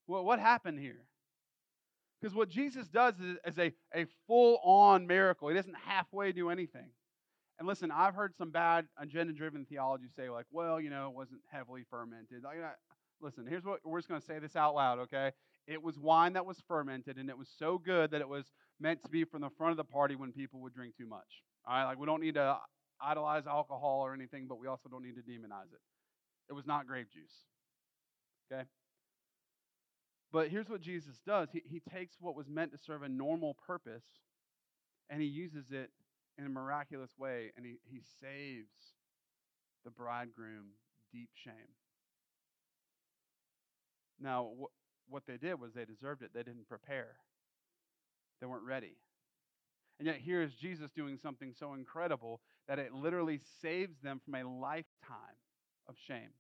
Well, 0.07 0.25
what 0.25 0.39
happened 0.39 0.79
here? 0.79 1.05
Because 2.21 2.35
what 2.35 2.49
Jesus 2.49 2.89
does 2.89 3.15
is, 3.21 3.37
is 3.47 3.59
a, 3.59 3.73
a 3.95 4.07
full 4.27 4.59
on 4.65 5.07
miracle. 5.07 5.49
He 5.49 5.55
doesn't 5.55 5.77
halfway 5.87 6.33
do 6.33 6.49
anything. 6.51 6.89
And 7.59 7.69
listen, 7.69 7.91
I've 7.91 8.15
heard 8.15 8.35
some 8.37 8.51
bad 8.51 8.87
agenda 8.99 9.33
driven 9.33 9.65
theology 9.65 10.07
say, 10.17 10.29
like, 10.29 10.47
well, 10.51 10.81
you 10.81 10.91
know, 10.91 11.09
it 11.09 11.15
wasn't 11.15 11.41
heavily 11.51 11.85
fermented. 11.89 12.43
Like, 12.43 12.57
listen, 13.21 13.47
here's 13.47 13.65
what 13.65 13.81
we're 13.85 13.99
just 13.99 14.09
going 14.09 14.21
to 14.21 14.27
say 14.27 14.39
this 14.39 14.57
out 14.57 14.75
loud, 14.75 14.99
okay? 15.01 15.33
It 15.67 15.83
was 15.83 15.99
wine 15.99 16.33
that 16.33 16.45
was 16.45 16.63
fermented, 16.67 17.17
and 17.17 17.31
it 17.31 17.39
was 17.39 17.49
so 17.59 17.79
good 17.79 18.11
that 18.11 18.21
it 18.21 18.29
was 18.29 18.47
meant 18.81 19.03
to 19.03 19.09
be 19.09 19.25
from 19.25 19.43
the 19.43 19.51
front 19.57 19.71
of 19.71 19.77
the 19.77 19.85
party 19.85 20.17
when 20.17 20.33
people 20.33 20.61
would 20.61 20.75
drink 20.75 20.97
too 20.97 21.07
much. 21.07 21.43
All 21.67 21.75
right, 21.75 21.85
like 21.85 21.99
we 21.99 22.07
don't 22.07 22.21
need 22.21 22.35
to 22.35 22.59
idolize 23.01 23.47
alcohol 23.47 24.01
or 24.01 24.15
anything, 24.15 24.47
but 24.49 24.59
we 24.59 24.67
also 24.67 24.89
don't 24.89 25.03
need 25.03 25.15
to 25.15 25.23
demonize 25.23 25.73
it. 25.73 25.81
It 26.51 26.53
was 26.53 26.67
not 26.67 26.87
grape 26.87 27.09
juice. 27.11 27.33
Okay? 28.53 28.65
But 30.35 30.49
here's 30.49 30.69
what 30.69 30.81
Jesus 30.81 31.21
does 31.25 31.51
he, 31.53 31.63
he 31.65 31.81
takes 31.81 32.17
what 32.21 32.35
was 32.35 32.49
meant 32.49 32.73
to 32.73 32.79
serve 32.79 33.05
a 33.05 33.09
normal 33.09 33.55
purpose 33.55 34.03
and 35.09 35.23
he 35.23 35.29
uses 35.29 35.67
it 35.71 35.91
in 36.37 36.45
a 36.45 36.49
miraculous 36.49 37.13
way 37.17 37.53
and 37.57 37.65
he, 37.65 37.77
he 37.85 38.01
saves 38.21 38.97
the 39.85 39.93
bridegroom 39.93 40.73
deep 41.13 41.31
shame. 41.35 41.55
Now, 44.21 44.51
wh- 44.61 45.13
what 45.13 45.23
they 45.25 45.37
did 45.37 45.61
was 45.61 45.73
they 45.73 45.85
deserved 45.85 46.23
it, 46.23 46.31
they 46.35 46.43
didn't 46.43 46.69
prepare, 46.69 47.15
they 48.41 48.49
weren't 48.49 48.67
ready. 48.67 48.97
And 50.01 50.09
yet, 50.09 50.17
here 50.17 50.43
is 50.43 50.53
Jesus 50.55 50.91
doing 50.91 51.17
something 51.17 51.55
so 51.57 51.75
incredible 51.75 52.41
that 52.67 52.81
it 52.81 52.93
literally 52.93 53.39
saves 53.63 54.01
them 54.03 54.21
from 54.25 54.35
a 54.35 54.43
lifetime 54.43 55.39
of 55.89 55.95
shame, 56.09 56.31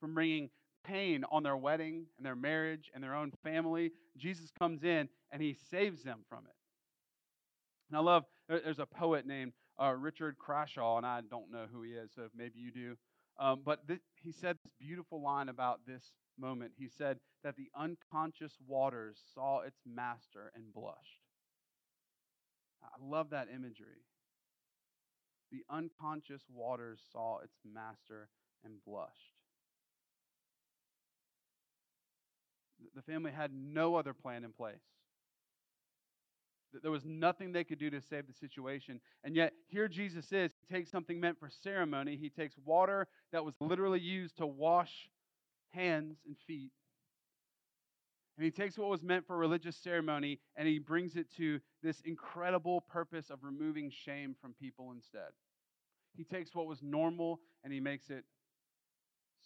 from 0.00 0.14
bringing 0.14 0.48
pain 0.86 1.24
on 1.30 1.42
their 1.42 1.56
wedding 1.56 2.06
and 2.16 2.24
their 2.24 2.36
marriage 2.36 2.90
and 2.94 3.02
their 3.02 3.14
own 3.14 3.32
family. 3.42 3.92
Jesus 4.16 4.50
comes 4.58 4.84
in 4.84 5.08
and 5.30 5.42
he 5.42 5.56
saves 5.70 6.02
them 6.02 6.20
from 6.28 6.44
it. 6.46 6.54
And 7.88 7.98
I 7.98 8.00
love, 8.00 8.24
there's 8.48 8.78
a 8.78 8.86
poet 8.86 9.26
named 9.26 9.52
uh, 9.80 9.94
Richard 9.94 10.36
Crashaw, 10.38 10.96
and 10.96 11.06
I 11.06 11.20
don't 11.28 11.52
know 11.52 11.66
who 11.72 11.82
he 11.82 11.92
is, 11.92 12.10
so 12.14 12.28
maybe 12.36 12.58
you 12.58 12.70
do. 12.70 12.96
Um, 13.38 13.60
but 13.64 13.86
th- 13.86 14.00
he 14.14 14.32
said 14.32 14.56
this 14.56 14.72
beautiful 14.80 15.22
line 15.22 15.48
about 15.48 15.80
this 15.86 16.12
moment. 16.38 16.72
He 16.76 16.88
said 16.88 17.18
that 17.44 17.56
the 17.56 17.68
unconscious 17.78 18.52
waters 18.66 19.18
saw 19.34 19.60
its 19.60 19.78
master 19.86 20.52
and 20.54 20.72
blushed. 20.72 21.20
I 22.82 22.96
love 23.00 23.30
that 23.30 23.48
imagery. 23.54 24.04
The 25.52 25.64
unconscious 25.70 26.42
waters 26.52 27.00
saw 27.12 27.38
its 27.38 27.56
master 27.64 28.28
and 28.64 28.74
blushed. 28.84 29.35
The 32.94 33.02
family 33.02 33.32
had 33.32 33.50
no 33.52 33.94
other 33.94 34.14
plan 34.14 34.44
in 34.44 34.52
place. 34.52 34.80
There 36.82 36.90
was 36.90 37.04
nothing 37.04 37.52
they 37.52 37.64
could 37.64 37.78
do 37.78 37.90
to 37.90 38.00
save 38.00 38.26
the 38.26 38.34
situation. 38.34 39.00
And 39.24 39.34
yet, 39.34 39.52
here 39.66 39.88
Jesus 39.88 40.26
is. 40.32 40.50
He 40.68 40.74
takes 40.74 40.90
something 40.90 41.18
meant 41.18 41.38
for 41.38 41.48
ceremony. 41.62 42.16
He 42.16 42.28
takes 42.28 42.54
water 42.64 43.06
that 43.32 43.44
was 43.44 43.54
literally 43.60 44.00
used 44.00 44.36
to 44.38 44.46
wash 44.46 45.08
hands 45.70 46.18
and 46.26 46.36
feet. 46.46 46.72
And 48.36 48.44
he 48.44 48.50
takes 48.50 48.76
what 48.76 48.90
was 48.90 49.02
meant 49.02 49.26
for 49.26 49.36
religious 49.36 49.76
ceremony 49.76 50.40
and 50.56 50.68
he 50.68 50.78
brings 50.78 51.16
it 51.16 51.26
to 51.38 51.58
this 51.82 52.00
incredible 52.04 52.82
purpose 52.82 53.30
of 53.30 53.38
removing 53.42 53.90
shame 53.90 54.36
from 54.40 54.52
people 54.52 54.92
instead. 54.92 55.30
He 56.14 56.24
takes 56.24 56.54
what 56.54 56.66
was 56.66 56.82
normal 56.82 57.40
and 57.64 57.72
he 57.72 57.80
makes 57.80 58.10
it 58.10 58.24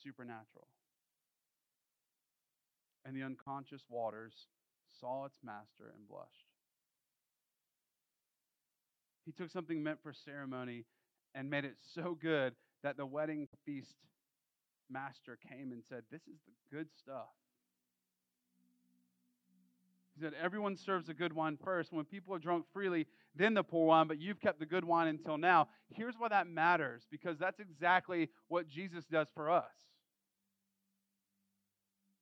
supernatural. 0.03 0.67
And 3.05 3.17
the 3.17 3.23
unconscious 3.23 3.83
waters 3.89 4.35
saw 5.01 5.25
its 5.25 5.39
master 5.43 5.93
and 5.97 6.07
blushed. 6.09 6.47
He 9.25 9.33
took 9.33 9.51
something 9.51 9.83
meant 9.83 10.03
for 10.03 10.13
ceremony 10.13 10.85
and 11.35 11.49
made 11.49 11.65
it 11.65 11.77
so 11.95 12.17
good 12.21 12.55
that 12.83 12.97
the 12.97 13.07
wedding 13.07 13.49
feast 13.65 13.95
master 14.91 15.39
came 15.49 15.73
and 15.73 15.83
said, 15.89 16.03
This 16.11 16.23
is 16.23 16.41
the 16.47 16.77
good 16.77 16.89
stuff. 16.99 17.29
He 20.15 20.21
said, 20.21 20.33
Everyone 20.43 20.77
serves 20.77 21.07
the 21.07 21.15
good 21.15 21.33
wine 21.33 21.59
first. 21.63 21.93
When 21.93 22.05
people 22.05 22.35
are 22.35 22.39
drunk 22.39 22.67
freely, 22.73 23.07
then 23.35 23.55
the 23.55 23.63
poor 23.63 23.87
wine, 23.87 24.09
but 24.09 24.21
you've 24.21 24.41
kept 24.41 24.59
the 24.59 24.67
good 24.67 24.85
wine 24.85 25.09
until 25.09 25.39
now. 25.39 25.69
Here's 25.95 26.17
why 26.19 26.29
that 26.29 26.49
matters 26.49 27.07
because 27.11 27.39
that's 27.39 27.61
exactly 27.61 28.29
what 28.49 28.69
Jesus 28.69 29.05
does 29.05 29.29
for 29.35 29.51
us. 29.51 29.71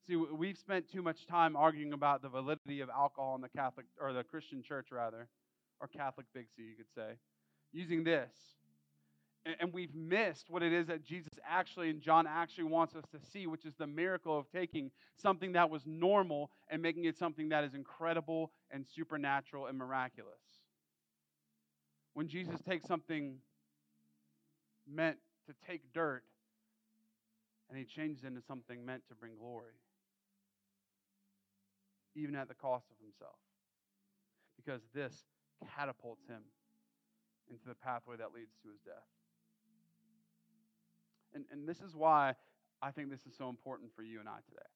See, 0.09 0.17
we've 0.17 0.57
spent 0.57 0.91
too 0.91 1.03
much 1.03 1.27
time 1.27 1.55
arguing 1.55 1.93
about 1.93 2.23
the 2.23 2.31
validity 2.31 2.81
of 2.81 2.89
alcohol 2.89 3.35
in 3.35 3.43
the 3.43 3.49
Catholic 3.51 3.85
or 4.01 4.15
the 4.15 4.25
Christian 4.25 4.63
church, 4.63 4.87
rather, 4.91 5.29
or 5.81 5.87
Catholic 5.87 6.25
Big 6.33 6.47
C, 6.57 6.63
you 6.63 6.77
could 6.77 6.91
say, 6.95 7.19
using 7.75 8.05
this. 8.05 8.33
And 9.61 9.71
we've 9.73 9.95
missed 9.95 10.49
what 10.49 10.63
it 10.63 10.73
is 10.73 10.87
that 10.87 11.05
Jesus 11.05 11.33
actually 11.47 11.91
and 11.91 12.01
John 12.01 12.27
actually 12.27 12.65
wants 12.65 12.97
us 12.97 13.05
to 13.13 13.19
see, 13.33 13.47
which 13.47 13.67
is 13.67 13.75
the 13.79 13.87
miracle 13.87 14.39
of 14.39 14.51
taking 14.51 14.91
something 15.17 15.53
that 15.53 15.69
was 15.69 15.83
normal 15.85 16.51
and 16.71 16.81
making 16.81 17.05
it 17.05 17.19
something 17.19 17.51
that 17.51 17.65
is 17.65 17.75
incredible 17.75 18.51
and 18.71 18.87
supernatural 18.97 19.67
and 19.67 19.77
miraculous. 19.77 20.33
When 22.15 22.29
Jesus 22.29 22.61
takes 22.63 22.87
something 22.87 23.37
meant 24.91 25.19
to 25.47 25.55
take 25.67 25.83
dirt 25.93 26.25
and 27.69 27.79
he 27.79 27.85
changes 27.85 28.25
it 28.25 28.29
into 28.29 28.43
something 28.43 28.85
meant 28.87 29.03
to 29.09 29.15
bring 29.15 29.33
glory 29.39 29.75
even 32.19 32.35
at 32.35 32.49
the 32.49 32.55
cost 32.55 32.87
of 32.91 32.97
himself. 33.03 33.39
Because 34.57 34.83
this 34.95 35.25
catapults 35.77 36.27
him 36.27 36.43
into 37.51 37.67
the 37.67 37.75
pathway 37.75 38.17
that 38.17 38.35
leads 38.35 38.53
to 38.63 38.69
his 38.69 38.81
death. 38.85 39.09
And, 41.35 41.45
and 41.53 41.69
this 41.69 41.81
is 41.81 41.95
why 41.95 42.35
I 42.83 42.91
think 42.91 43.11
this 43.11 43.27
is 43.27 43.35
so 43.37 43.49
important 43.49 43.91
for 43.95 44.03
you 44.03 44.21
and 44.21 44.29
I 44.29 44.39
today. 44.49 44.67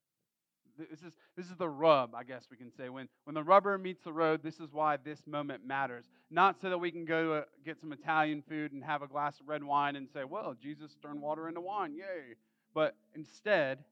This 0.90 1.02
is, 1.02 1.12
this 1.36 1.50
is 1.50 1.56
the 1.56 1.68
rub, 1.68 2.14
I 2.14 2.24
guess 2.24 2.46
we 2.50 2.56
can 2.56 2.72
say. 2.74 2.88
When, 2.88 3.06
when 3.24 3.34
the 3.34 3.42
rubber 3.42 3.76
meets 3.76 4.02
the 4.02 4.12
road, 4.12 4.42
this 4.42 4.58
is 4.58 4.72
why 4.72 4.96
this 4.96 5.26
moment 5.26 5.66
matters. 5.66 6.06
Not 6.30 6.60
so 6.60 6.70
that 6.70 6.78
we 6.78 6.90
can 6.90 7.04
go 7.04 7.40
to 7.40 7.46
get 7.64 7.78
some 7.78 7.92
Italian 7.92 8.42
food 8.48 8.72
and 8.72 8.82
have 8.82 9.02
a 9.02 9.06
glass 9.06 9.38
of 9.38 9.48
red 9.48 9.62
wine 9.62 9.96
and 9.96 10.08
say, 10.08 10.24
well, 10.24 10.54
Jesus 10.60 10.96
turned 11.02 11.20
water 11.20 11.46
into 11.48 11.60
wine, 11.60 11.94
yay. 11.94 12.36
But 12.74 12.96
instead, 13.14 13.84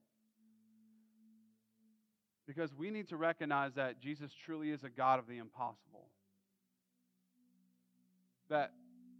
because 2.51 2.75
we 2.75 2.91
need 2.91 3.09
to 3.09 3.17
recognize 3.17 3.75
that 3.75 4.01
Jesus 4.01 4.33
truly 4.45 4.73
is 4.73 4.83
a 4.83 4.89
God 4.89 5.21
of 5.21 5.29
the 5.29 5.39
impossible. 5.39 6.09
That, 8.49 8.73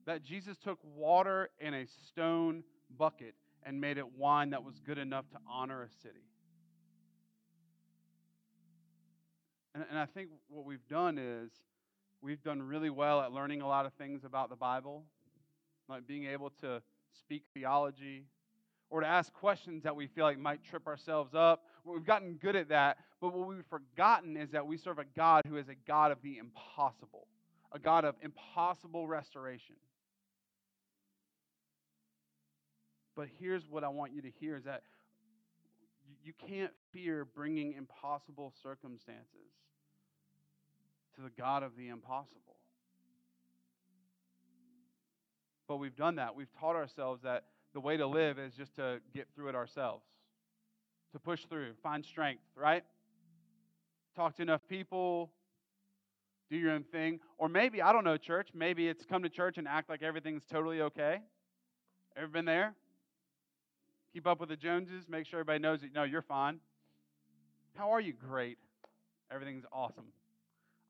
that 0.05 0.25
Jesus 0.25 0.59
took 0.59 0.81
water 0.97 1.49
in 1.61 1.73
a 1.73 1.87
stone 2.09 2.65
bucket 2.99 3.37
and 3.63 3.81
made 3.81 3.99
it 3.99 4.17
wine 4.19 4.51
that 4.51 4.65
was 4.65 4.81
good 4.85 4.99
enough 4.99 5.31
to 5.31 5.37
honor 5.49 5.85
a 5.85 5.89
city. 6.03 6.25
And, 9.77 9.85
and 9.89 9.97
I 9.97 10.07
think 10.07 10.31
what 10.49 10.65
we've 10.65 10.89
done 10.89 11.17
is 11.17 11.53
we've 12.21 12.43
done 12.43 12.61
really 12.61 12.91
well 12.91 13.21
at 13.21 13.31
learning 13.31 13.63
a 13.63 13.69
lot 13.69 13.87
of 13.87 13.93
things 13.93 14.25
about 14.25 14.51
the 14.51 14.57
Bible, 14.57 15.05
like 15.89 16.05
being 16.05 16.25
able 16.25 16.51
to 16.63 16.83
speak 17.17 17.45
theology, 17.55 18.25
or 18.89 19.03
to 19.03 19.07
ask 19.07 19.33
questions 19.33 19.85
that 19.85 19.95
we 19.95 20.09
feel 20.09 20.25
like 20.25 20.37
might 20.37 20.65
trip 20.65 20.89
ourselves 20.89 21.33
up. 21.33 21.63
We've 21.85 22.05
gotten 22.05 22.35
good 22.35 22.57
at 22.57 22.69
that, 22.69 22.99
but 23.21 23.35
what 23.35 23.49
we've 23.49 23.65
forgotten 23.69 24.37
is 24.37 24.51
that 24.51 24.67
we 24.67 24.77
serve 24.77 24.99
a 24.99 25.05
God 25.17 25.45
who 25.47 25.57
is 25.57 25.69
a 25.69 25.75
God 25.87 26.13
of 26.13 26.19
the 26.23 26.39
impossible, 26.39 27.27
a 27.73 27.79
God 27.79 28.05
of 28.05 28.15
impossible 28.23 29.07
restoration. 29.07 29.77
But 33.17 33.29
here's 33.39 33.69
what 33.69 33.85
I 33.85 33.89
want 33.89 34.13
you 34.13 34.23
to 34.23 34.31
hear 34.41 34.57
is 34.57 34.65
that 34.65 34.83
you 36.25 36.33
can't 36.49 36.73
fear 36.93 37.25
bringing 37.25 37.75
impossible 37.75 38.53
circumstances 38.63 39.51
to 41.17 41.23
the 41.23 41.31
God 41.31 41.63
of 41.63 41.73
the 41.77 41.89
impossible. 41.89 42.57
But 45.67 45.77
we've 45.77 45.97
done 45.97 46.17
that. 46.17 46.35
We've 46.35 46.53
taught 46.59 46.77
ourselves 46.77 47.23
that 47.23 47.45
the 47.75 47.81
way 47.81 47.97
to 47.97 48.07
live 48.07 48.39
is 48.39 48.55
just 48.55 48.75
to 48.77 49.01
get 49.15 49.29
through 49.35 49.49
it 49.49 49.55
ourselves, 49.55 50.05
to 51.13 51.19
push 51.19 51.45
through, 51.47 51.73
find 51.83 52.05
strength, 52.05 52.43
right? 52.55 52.85
Talk 54.17 54.37
to 54.37 54.43
enough 54.43 54.63
people, 54.69 55.31
do 56.51 56.57
your 56.57 56.73
own 56.73 56.85
thing. 56.85 57.21
Or 57.39 57.49
maybe, 57.49 57.83
I 57.83 57.93
don't 57.93 58.05
know, 58.05 58.17
church, 58.17 58.51
maybe 58.55 58.89
it's 58.89 59.05
come 59.05 59.23
to 59.23 59.29
church 59.29 59.59
and 59.59 59.67
act 59.69 59.89
like 59.89 60.03
everything's 60.03 60.45
totally 60.45 60.81
okay. 60.83 61.21
Ever 62.17 62.29
been 62.29 62.45
there? 62.45 62.75
Keep 64.13 64.27
up 64.27 64.41
with 64.41 64.49
the 64.49 64.57
Joneses, 64.57 65.09
make 65.09 65.27
sure 65.27 65.41
everybody 65.41 65.61
knows 65.61 65.81
that, 65.83 65.95
no, 65.95 66.03
you're 66.03 66.23
fine. 66.23 66.59
How 67.77 67.93
are 67.93 68.01
you? 68.01 68.13
Great. 68.13 68.59
Everything's 69.31 69.65
awesome. 69.73 70.07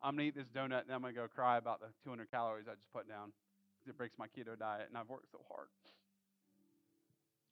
I'm 0.03 0.17
going 0.17 0.25
to 0.25 0.29
eat 0.29 0.35
this 0.35 0.49
donut 0.49 0.85
and 0.85 0.93
I'm 0.93 1.03
going 1.03 1.15
to 1.15 1.21
go 1.21 1.29
cry 1.29 1.59
about 1.59 1.81
the 1.81 1.89
200 2.05 2.31
calories 2.31 2.67
I 2.67 2.73
just 2.73 2.91
put 2.93 3.07
down 3.07 3.33
it 3.91 3.97
breaks 3.99 4.19
my 4.19 4.27
keto 4.27 4.59
diet 4.59 4.87
and 4.89 4.97
I've 4.97 5.09
worked 5.09 5.31
so 5.31 5.39
hard. 5.49 5.69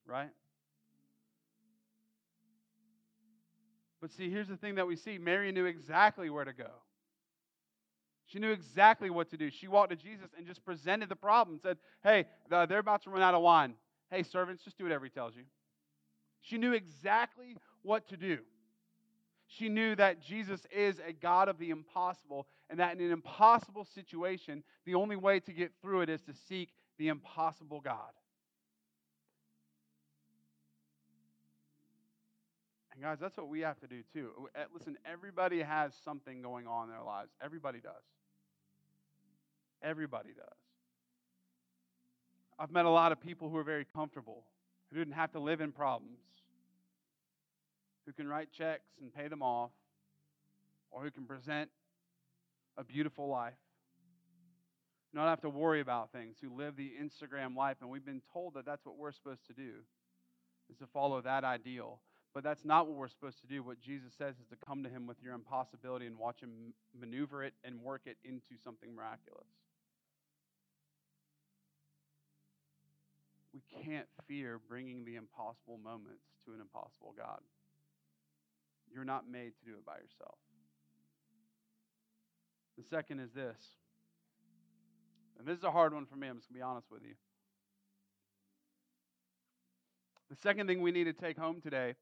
Right? 0.07 0.31
But 4.01 4.13
see, 4.13 4.31
here's 4.31 4.49
the 4.49 4.57
thing 4.57 4.77
that 4.77 4.87
we 4.87 4.97
see 4.97 5.19
Mary 5.19 5.51
knew 5.53 5.67
exactly 5.67 6.31
where 6.31 6.45
to 6.45 6.53
go. 6.53 6.71
She 8.27 8.39
knew 8.39 8.51
exactly 8.51 9.09
what 9.09 9.31
to 9.31 9.37
do. 9.37 9.51
She 9.51 9.69
walked 9.69 9.91
to 9.91 9.97
Jesus 9.97 10.29
and 10.37 10.47
just 10.47 10.65
presented 10.65 11.09
the 11.09 11.17
problem. 11.17 11.55
and 11.55 11.63
Said, 11.63 11.79
Hey, 12.03 12.27
they're 12.51 12.79
about 12.79 13.03
to 13.05 13.11
run 13.11 13.23
out 13.23 13.35
of 13.35 13.43
wine. 13.43 13.75
Hey, 14.11 14.23
servants, 14.23 14.63
just 14.63 14.77
do 14.77 14.85
whatever 14.85 15.05
he 15.05 15.11
tells 15.11 15.35
you. 15.35 15.45
She 16.43 16.59
knew 16.59 16.73
exactly 16.73 17.57
what 17.83 18.09
to 18.09 18.17
do. 18.17 18.39
She 19.47 19.71
knew 19.71 19.97
that 19.97 20.21
Jesus 20.21 20.61
is 20.71 21.01
a 21.07 21.13
God 21.13 21.49
of 21.49 21.59
the 21.59 21.71
impossible, 21.71 22.47
and 22.69 22.79
that 22.81 22.99
in 22.99 23.05
an 23.05 23.13
impossible 23.13 23.87
situation, 23.95 24.63
the 24.85 24.95
only 24.95 25.17
way 25.17 25.41
to 25.41 25.53
get 25.53 25.73
through 25.81 26.03
it 26.03 26.11
is 26.11 26.21
to 26.23 26.35
seek 26.49 26.69
the 26.99 27.09
impossible 27.09 27.81
God. 27.81 28.13
And 32.99 33.05
guys, 33.05 33.19
that's 33.21 33.37
what 33.37 33.47
we 33.47 33.61
have 33.61 33.79
to 33.79 33.87
do 33.87 34.03
too. 34.13 34.31
Uh, 34.57 34.65
listen, 34.75 34.97
everybody 35.07 35.63
has 35.63 35.93
something 36.05 36.43
going 36.43 36.67
on 36.67 36.89
in 36.89 36.91
their 36.91 37.05
lives. 37.05 37.31
Everybody 37.41 37.79
does. 37.79 37.93
Everybody 39.81 40.31
does. 40.31 40.59
I've 42.59 42.73
met 42.73 42.87
a 42.87 42.91
lot 42.91 43.13
of 43.13 43.21
people 43.21 43.51
who 43.51 43.57
are 43.57 43.63
very 43.63 43.87
comfortable, 43.95 44.43
who 44.91 44.99
didn't 44.99 45.13
have 45.13 45.31
to 45.35 45.39
live 45.39 45.61
in 45.61 45.71
problems, 45.71 46.19
who 48.05 48.13
can 48.13 48.27
write 48.27 48.49
checks 48.51 48.89
and 49.01 49.15
pay 49.15 49.29
them 49.29 49.43
off, 49.43 49.71
or 50.91 51.05
who 51.05 51.13
can 51.13 51.25
present 51.25 51.71
a 52.77 52.83
beautiful 52.83 53.29
life. 53.29 53.55
Not 55.13 55.29
have 55.29 55.43
to 55.43 55.51
worry 55.51 55.81
about 55.81 56.11
things, 56.11 56.39
who 56.43 56.53
live 56.53 56.75
the 56.75 56.91
Instagram 57.01 57.55
life. 57.55 57.77
And 57.81 57.91
we've 57.91 58.05
been 58.05 58.23
told 58.33 58.55
that 58.55 58.67
that's 58.67 58.85
what 58.85 58.99
we're 58.99 59.13
supposed 59.13 59.47
to 59.47 59.53
do, 59.53 59.85
is 60.69 60.79
to 60.79 60.87
follow 60.89 61.21
that 61.21 61.45
ideal. 61.45 62.01
But 62.39 62.45
that's 62.45 62.65
not 62.65 62.87
what 62.87 62.95
we're 62.95 63.09
supposed 63.09 63.41
to 63.41 63.49
do. 63.49 63.65
What 63.65 63.81
Jesus 63.81 64.13
says 64.17 64.37
is 64.39 64.47
to 64.51 64.57
come 64.65 64.85
to 64.85 64.89
Him 64.89 65.09
with 65.09 65.17
your 65.21 65.35
impossibility 65.35 66.07
and 66.07 66.17
watch 66.17 66.41
Him 66.41 66.73
maneuver 66.97 67.43
it 67.43 67.53
and 67.65 67.83
work 67.83 68.03
it 68.07 68.17
into 68.25 68.55
something 68.63 68.95
miraculous. 68.95 69.49
We 73.53 73.61
can't 73.83 74.07
fear 74.29 74.61
bringing 74.69 75.05
the 75.05 75.17
impossible 75.17 75.81
moments 75.83 76.23
to 76.47 76.53
an 76.53 76.61
impossible 76.61 77.13
God. 77.19 77.41
You're 78.95 79.05
not 79.05 79.29
made 79.29 79.55
to 79.59 79.65
do 79.69 79.73
it 79.73 79.85
by 79.85 79.97
yourself. 79.97 80.39
The 82.77 82.85
second 82.85 83.19
is 83.19 83.33
this. 83.33 83.59
And 85.41 85.45
this 85.45 85.59
is 85.59 85.65
a 85.65 85.73
hard 85.73 85.93
one 85.93 86.07
for 86.07 86.15
me, 86.15 86.29
I'm 86.29 86.37
just 86.37 86.49
going 86.49 86.61
to 86.61 86.61
be 86.61 86.63
honest 86.63 86.87
with 86.89 87.03
you. 87.03 87.15
The 90.31 90.37
second 90.37 90.69
thing 90.69 90.81
we 90.81 90.93
need 90.93 91.07
to 91.07 91.13
take 91.13 91.37
home 91.37 91.61
today 91.61 91.97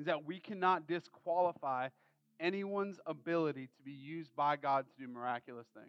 is 0.00 0.06
that 0.06 0.24
we 0.24 0.40
cannot 0.40 0.88
disqualify 0.88 1.88
anyone's 2.40 2.98
ability 3.04 3.66
to 3.66 3.82
be 3.84 3.92
used 3.92 4.34
by 4.34 4.56
God 4.56 4.86
to 4.86 5.06
do 5.06 5.12
miraculous 5.12 5.66
things. 5.74 5.88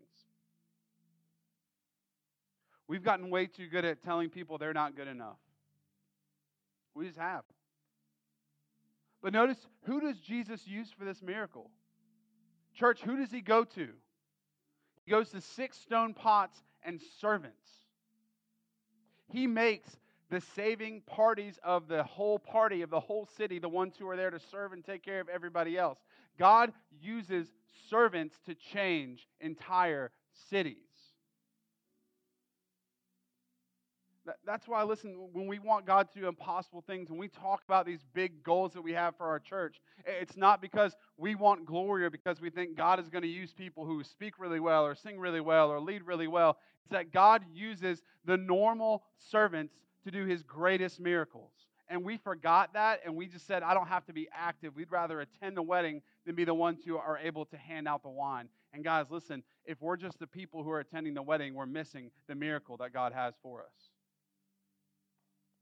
We've 2.90 3.04
gotten 3.04 3.30
way 3.30 3.48
too 3.48 3.68
good 3.68 3.86
at 3.86 4.04
telling 4.04 4.30
people 4.30 4.58
they're 4.58 4.74
not 4.74 4.98
good 4.98 5.08
enough. 5.08 5.38
We 6.94 7.08
just 7.08 7.18
have. 7.18 7.44
But 9.24 9.32
notice 9.32 9.66
who 9.86 10.02
does 10.02 10.20
Jesus 10.20 10.68
use 10.68 10.90
for 10.92 11.06
this 11.06 11.22
miracle? 11.22 11.72
Church, 12.76 13.00
who 13.02 13.16
does 13.16 13.32
he 13.32 13.40
go 13.40 13.64
to? 13.64 13.88
He 15.06 15.12
goes 15.12 15.30
to 15.30 15.40
six 15.40 15.78
stone 15.78 16.14
pots 16.14 16.58
and 16.84 17.00
servants. 17.22 17.56
He 19.30 19.48
makes 19.48 19.88
the 20.32 20.42
saving 20.56 21.02
parties 21.02 21.60
of 21.62 21.88
the 21.90 22.04
whole 22.04 22.40
party, 22.40 22.82
of 22.82 22.90
the 22.90 23.00
whole 23.00 23.28
city, 23.38 23.60
the 23.60 23.70
ones 23.70 23.96
who 24.00 24.08
are 24.10 24.16
there 24.16 24.32
to 24.32 24.40
serve 24.40 24.72
and 24.72 24.84
take 24.84 25.04
care 25.04 25.20
of 25.20 25.28
everybody 25.28 25.78
else. 25.78 26.00
God 26.40 26.72
uses 27.02 27.48
servants 27.90 28.40
to 28.46 28.56
change 28.56 29.28
entire 29.42 30.10
cities. 30.50 30.78
That's 34.46 34.68
why, 34.68 34.84
listen, 34.84 35.16
when 35.34 35.48
we 35.48 35.60
want 35.60 35.86
God 35.86 36.08
to 36.14 36.20
do 36.20 36.28
impossible 36.28 36.84
things, 36.86 37.10
when 37.10 37.20
we 37.20 37.28
talk 37.28 37.64
about 37.68 37.86
these 37.86 38.06
big 38.14 38.44
goals 38.44 38.72
that 38.74 38.82
we 38.82 38.94
have 38.94 39.18
for 39.18 39.26
our 39.26 39.40
church, 39.40 39.82
it's 40.06 40.38
not 40.38 40.62
because 40.62 40.96
we 41.18 41.36
want 41.36 41.66
glory 41.66 42.06
or 42.06 42.10
because 42.10 42.40
we 42.40 42.52
think 42.52 42.78
God 42.78 43.00
is 43.00 43.10
going 43.10 43.24
to 43.24 43.28
use 43.28 43.52
people 43.52 43.84
who 43.84 44.04
speak 44.04 44.36
really 44.40 44.60
well 44.60 44.86
or 44.86 44.96
sing 44.96 45.20
really 45.20 45.42
well 45.42 45.70
or 45.70 45.82
lead 45.82 46.04
really 46.04 46.28
well. 46.28 46.58
It's 46.84 46.92
that 46.92 47.12
God 47.12 47.44
uses 47.52 48.04
the 48.24 48.38
normal 48.38 49.04
servants 49.18 49.74
to 50.04 50.12
do 50.12 50.26
his 50.26 50.44
greatest 50.44 51.00
miracles. 51.00 51.52
And 51.90 52.04
we 52.04 52.18
forgot 52.18 52.74
that 52.74 53.02
and 53.06 53.16
we 53.16 53.28
just 53.28 53.46
said, 53.46 53.64
I 53.64 53.74
don't 53.74 53.88
have 53.88 54.06
to 54.06 54.14
be 54.14 54.30
active. 54.34 54.76
We'd 54.76 54.92
rather 54.92 55.20
attend 55.22 55.58
the 55.58 55.62
wedding 55.62 56.02
than 56.26 56.36
be 56.36 56.46
the 56.46 56.54
ones 56.54 56.80
who 56.86 56.98
are 56.98 57.18
able 57.18 57.46
to 57.46 57.58
hand 57.58 57.88
out 57.88 58.02
the 58.02 58.10
wine. 58.10 58.48
And 58.74 58.84
guys, 58.84 59.08
listen, 59.10 59.44
if 59.66 59.82
we're 59.82 59.98
just 59.98 60.18
the 60.18 60.28
people 60.28 60.64
who 60.64 60.72
are 60.72 60.80
attending 60.80 61.14
the 61.14 61.22
wedding, 61.22 61.54
we're 61.54 61.66
missing 61.66 62.10
the 62.28 62.36
miracle 62.36 62.78
that 62.78 62.94
God 62.94 63.12
has 63.12 63.34
for 63.44 63.62
us. 63.62 63.90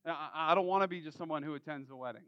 I 0.06 0.54
don't 0.56 0.68
want 0.68 0.84
to 0.84 0.88
be 0.88 1.02
just 1.02 1.18
someone 1.18 1.44
who 1.44 1.56
attends 1.56 1.90
the 1.90 1.96
wedding. 1.96 2.24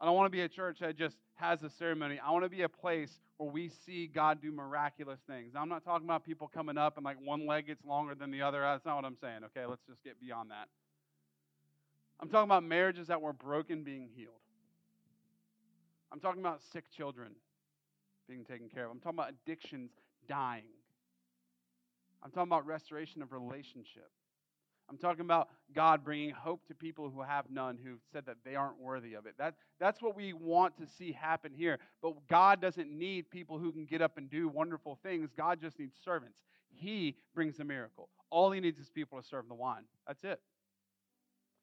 I 0.00 0.06
don't 0.06 0.14
want 0.14 0.26
to 0.26 0.30
be 0.30 0.40
a 0.40 0.48
church 0.48 0.78
that 0.80 0.96
just 0.96 1.16
has 1.34 1.62
a 1.62 1.68
ceremony. 1.68 2.18
I 2.24 2.30
want 2.30 2.44
to 2.44 2.50
be 2.50 2.62
a 2.62 2.68
place 2.68 3.20
where 3.36 3.50
we 3.50 3.68
see 3.68 4.06
God 4.06 4.40
do 4.40 4.50
miraculous 4.50 5.20
things. 5.26 5.52
Now, 5.54 5.60
I'm 5.60 5.68
not 5.68 5.84
talking 5.84 6.06
about 6.06 6.24
people 6.24 6.48
coming 6.48 6.78
up 6.78 6.96
and 6.96 7.04
like 7.04 7.18
one 7.22 7.46
leg 7.46 7.66
gets 7.66 7.84
longer 7.84 8.14
than 8.14 8.30
the 8.30 8.42
other. 8.42 8.60
That's 8.60 8.84
not 8.84 8.96
what 8.96 9.04
I'm 9.04 9.16
saying. 9.20 9.40
Okay, 9.44 9.66
let's 9.66 9.82
just 9.86 10.02
get 10.02 10.18
beyond 10.20 10.50
that. 10.50 10.68
I'm 12.20 12.28
talking 12.28 12.48
about 12.48 12.64
marriages 12.64 13.08
that 13.08 13.20
were 13.20 13.32
broken 13.32 13.82
being 13.82 14.08
healed. 14.14 14.34
I'm 16.12 16.20
talking 16.20 16.40
about 16.40 16.60
sick 16.72 16.84
children 16.90 17.32
being 18.28 18.44
taken 18.44 18.68
care 18.68 18.84
of. 18.84 18.90
I'm 18.90 19.00
talking 19.00 19.18
about 19.18 19.30
addictions 19.30 19.90
dying. 20.28 20.64
I'm 22.22 22.30
talking 22.30 22.48
about 22.48 22.66
restoration 22.66 23.22
of 23.22 23.32
relationship. 23.32 24.10
I'm 24.90 24.98
talking 24.98 25.20
about 25.20 25.48
God 25.72 26.04
bringing 26.04 26.30
hope 26.30 26.66
to 26.66 26.74
people 26.74 27.10
who 27.10 27.22
have 27.22 27.44
none, 27.48 27.78
who've 27.82 28.00
said 28.12 28.26
that 28.26 28.38
they 28.44 28.56
aren't 28.56 28.80
worthy 28.80 29.14
of 29.14 29.24
it. 29.26 29.34
That, 29.38 29.54
that's 29.78 30.02
what 30.02 30.16
we 30.16 30.32
want 30.32 30.76
to 30.78 30.86
see 30.86 31.12
happen 31.12 31.52
here. 31.54 31.78
But 32.02 32.26
God 32.28 32.60
doesn't 32.60 32.90
need 32.90 33.30
people 33.30 33.58
who 33.58 33.70
can 33.70 33.84
get 33.84 34.02
up 34.02 34.18
and 34.18 34.28
do 34.28 34.48
wonderful 34.48 34.98
things. 35.00 35.30
God 35.36 35.60
just 35.60 35.78
needs 35.78 35.94
servants. 36.04 36.38
He 36.74 37.16
brings 37.34 37.58
the 37.58 37.64
miracle. 37.64 38.08
All 38.30 38.50
he 38.50 38.60
needs 38.60 38.80
is 38.80 38.90
people 38.90 39.20
to 39.20 39.26
serve 39.26 39.46
the 39.46 39.54
wine. 39.54 39.84
That's 40.08 40.24
it. 40.24 40.40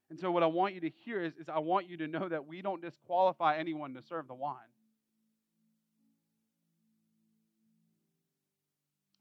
And 0.09 0.17
so, 0.17 0.31
what 0.31 0.41
I 0.41 0.47
want 0.47 0.73
you 0.73 0.81
to 0.81 0.89
hear 0.89 1.21
is, 1.21 1.33
is 1.35 1.49
I 1.49 1.59
want 1.59 1.89
you 1.89 1.97
to 1.97 2.07
know 2.07 2.29
that 2.29 2.47
we 2.47 2.61
don't 2.61 2.81
disqualify 2.81 3.57
anyone 3.57 3.93
to 3.95 4.01
serve 4.01 4.29
the 4.29 4.35
wine. 4.35 4.55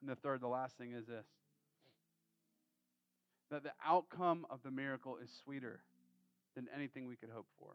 And 0.01 0.09
the 0.09 0.15
third, 0.15 0.41
the 0.41 0.47
last 0.47 0.79
thing 0.79 0.93
is 0.93 1.07
this 1.07 1.27
that 3.51 3.63
the 3.63 3.73
outcome 3.85 4.47
of 4.51 4.61
the 4.63 4.71
miracle 4.71 5.17
is 5.23 5.31
sweeter 5.45 5.81
than 6.55 6.67
anything 6.75 7.07
we 7.07 7.17
could 7.17 7.31
hope 7.31 7.47
for. 7.59 7.73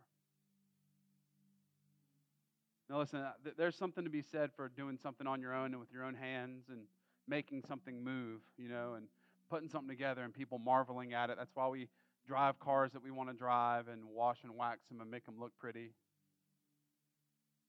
Now, 2.90 3.00
listen, 3.00 3.20
uh, 3.20 3.32
there's 3.58 3.78
something 3.78 4.04
to 4.04 4.10
be 4.10 4.22
said 4.22 4.52
for 4.54 4.68
doing 4.68 4.98
something 5.02 5.26
on 5.26 5.42
your 5.42 5.54
own 5.54 5.68
and 5.68 5.80
with 5.80 5.92
your 5.94 6.04
own 6.04 6.16
hands 6.16 6.66
and 6.70 6.82
making 7.28 7.64
something 7.66 8.04
move, 8.04 8.42
you 8.58 8.68
know, 8.68 8.96
and 8.96 9.06
putting 9.50 9.70
something 9.70 9.88
together 9.88 10.24
and 10.24 10.34
people 10.34 10.60
marveling 10.60 11.14
at 11.14 11.30
it. 11.30 11.38
That's 11.38 11.56
why 11.56 11.70
we 11.70 11.88
drive 12.28 12.60
cars 12.60 12.92
that 12.92 13.04
we 13.04 13.12
want 13.12 13.30
to 13.30 13.36
drive 13.36 13.88
and 13.88 14.04
wash 14.06 14.40
and 14.44 14.56
wax 14.58 14.82
them 14.90 15.00
and 15.00 15.10
make 15.10 15.26
them 15.26 15.36
look 15.40 15.52
pretty. 15.58 15.94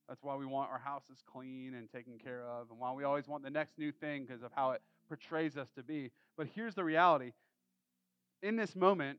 That's 0.09 0.23
why 0.23 0.35
we 0.35 0.45
want 0.45 0.71
our 0.71 0.79
houses 0.79 1.23
clean 1.25 1.75
and 1.75 1.91
taken 1.91 2.19
care 2.19 2.45
of, 2.45 2.71
and 2.71 2.79
why 2.79 2.93
we 2.93 3.05
always 3.05 3.29
want 3.29 3.45
the 3.45 3.51
next 3.51 3.79
new 3.79 3.93
thing 3.93 4.25
because 4.27 4.43
of 4.43 4.51
how 4.55 4.73
it 4.73 4.83
portrays 5.09 5.57
us 5.57 5.69
to 5.77 5.83
be. 5.83 6.11
But 6.37 6.49
here's 6.55 6.75
the 6.75 6.85
reality 6.85 7.33
in 8.43 8.57
this 8.57 8.75
moment, 8.75 9.19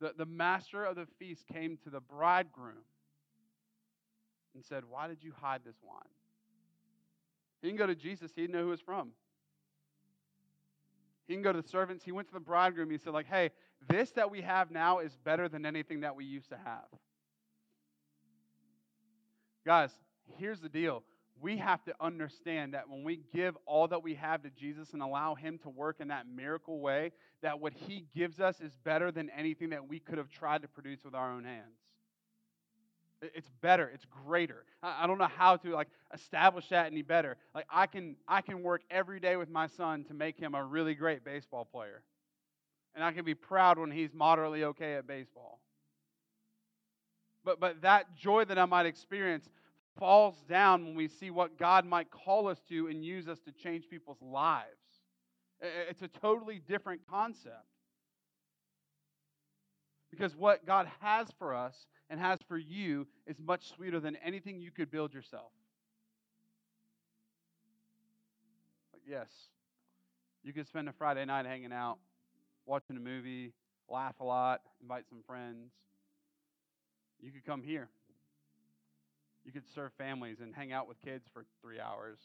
the, 0.00 0.12
the 0.16 0.26
master 0.26 0.84
of 0.84 0.96
the 0.96 1.06
feast 1.18 1.44
came 1.52 1.78
to 1.84 1.90
the 1.90 2.00
bridegroom 2.00 2.84
and 4.54 4.64
said, 4.64 4.84
Why 4.88 5.08
did 5.08 5.22
you 5.22 5.32
hide 5.40 5.62
this 5.64 5.76
wine? 5.82 6.00
He 7.60 7.68
didn't 7.68 7.78
go 7.78 7.86
to 7.86 7.94
Jesus, 7.94 8.30
he 8.34 8.42
didn't 8.42 8.54
know 8.54 8.62
who 8.62 8.68
it 8.68 8.72
was 8.72 8.80
from. 8.80 9.10
He 11.26 11.34
didn't 11.34 11.44
go 11.44 11.52
to 11.52 11.60
the 11.60 11.68
servants. 11.68 12.04
He 12.04 12.12
went 12.12 12.26
to 12.28 12.34
the 12.34 12.40
bridegroom. 12.40 12.90
He 12.90 12.96
said, 12.96 13.12
like, 13.12 13.26
hey, 13.26 13.50
this 13.86 14.12
that 14.12 14.30
we 14.30 14.40
have 14.40 14.70
now 14.70 15.00
is 15.00 15.14
better 15.24 15.46
than 15.46 15.66
anything 15.66 16.00
that 16.00 16.16
we 16.16 16.24
used 16.24 16.48
to 16.48 16.56
have. 16.56 16.86
Guys, 19.66 19.90
here's 20.38 20.60
the 20.60 20.70
deal. 20.70 21.02
We 21.40 21.56
have 21.58 21.84
to 21.84 21.94
understand 22.00 22.74
that 22.74 22.88
when 22.88 23.04
we 23.04 23.20
give 23.32 23.56
all 23.64 23.88
that 23.88 24.02
we 24.02 24.14
have 24.14 24.42
to 24.42 24.50
Jesus 24.50 24.92
and 24.92 25.02
allow 25.02 25.34
Him 25.34 25.58
to 25.58 25.68
work 25.68 25.96
in 26.00 26.08
that 26.08 26.26
miracle 26.26 26.80
way, 26.80 27.12
that 27.42 27.60
what 27.60 27.72
He 27.72 28.06
gives 28.14 28.40
us 28.40 28.60
is 28.60 28.76
better 28.84 29.12
than 29.12 29.30
anything 29.30 29.70
that 29.70 29.88
we 29.88 30.00
could 30.00 30.18
have 30.18 30.30
tried 30.30 30.62
to 30.62 30.68
produce 30.68 31.04
with 31.04 31.14
our 31.14 31.32
own 31.32 31.44
hands. 31.44 31.78
It's 33.20 33.50
better. 33.60 33.90
It's 33.92 34.04
greater. 34.26 34.64
I 34.82 35.06
don't 35.06 35.18
know 35.18 35.28
how 35.28 35.56
to 35.56 35.70
like 35.70 35.88
establish 36.14 36.68
that 36.68 36.86
any 36.86 37.02
better. 37.02 37.36
Like 37.54 37.66
I 37.68 37.86
can 37.86 38.16
I 38.28 38.42
can 38.42 38.62
work 38.62 38.82
every 38.90 39.18
day 39.18 39.36
with 39.36 39.50
my 39.50 39.66
son 39.66 40.04
to 40.04 40.14
make 40.14 40.38
him 40.38 40.54
a 40.54 40.64
really 40.64 40.94
great 40.94 41.24
baseball 41.24 41.64
player. 41.64 42.02
And 42.94 43.04
I 43.04 43.12
can 43.12 43.24
be 43.24 43.34
proud 43.34 43.78
when 43.78 43.90
he's 43.90 44.14
moderately 44.14 44.64
okay 44.64 44.94
at 44.94 45.06
baseball. 45.06 45.60
But 47.44 47.58
but 47.58 47.82
that 47.82 48.14
joy 48.14 48.44
that 48.44 48.58
I 48.58 48.66
might 48.66 48.86
experience 48.86 49.48
falls 49.98 50.36
down 50.48 50.84
when 50.84 50.94
we 50.94 51.08
see 51.08 51.30
what 51.30 51.58
God 51.58 51.84
might 51.84 52.10
call 52.10 52.48
us 52.48 52.58
to 52.68 52.86
and 52.86 53.04
use 53.04 53.28
us 53.28 53.38
to 53.40 53.52
change 53.52 53.88
people's 53.88 54.22
lives. 54.22 54.66
It's 55.60 56.02
a 56.02 56.08
totally 56.08 56.60
different 56.66 57.00
concept. 57.10 57.66
Because 60.10 60.36
what 60.36 60.64
God 60.64 60.88
has 61.00 61.28
for 61.38 61.54
us 61.54 61.74
and 62.08 62.18
has 62.18 62.38
for 62.48 62.56
you 62.56 63.06
is 63.26 63.38
much 63.40 63.68
sweeter 63.74 64.00
than 64.00 64.16
anything 64.16 64.60
you 64.60 64.70
could 64.70 64.90
build 64.90 65.12
yourself. 65.12 65.50
Like, 68.92 69.02
yes, 69.06 69.28
you 70.42 70.52
could 70.52 70.66
spend 70.66 70.88
a 70.88 70.92
Friday 70.92 71.24
night 71.24 71.44
hanging 71.44 71.72
out, 71.72 71.98
watching 72.64 72.96
a 72.96 73.00
movie, 73.00 73.52
laugh 73.88 74.14
a 74.20 74.24
lot, 74.24 74.62
invite 74.80 75.04
some 75.08 75.22
friends. 75.26 75.72
You 77.20 77.32
could 77.32 77.44
come 77.44 77.62
here. 77.62 77.88
You 79.48 79.52
could 79.52 79.66
serve 79.74 79.94
families 79.96 80.40
and 80.42 80.54
hang 80.54 80.72
out 80.74 80.86
with 80.86 81.00
kids 81.00 81.24
for 81.32 81.46
three 81.62 81.80
hours 81.80 82.18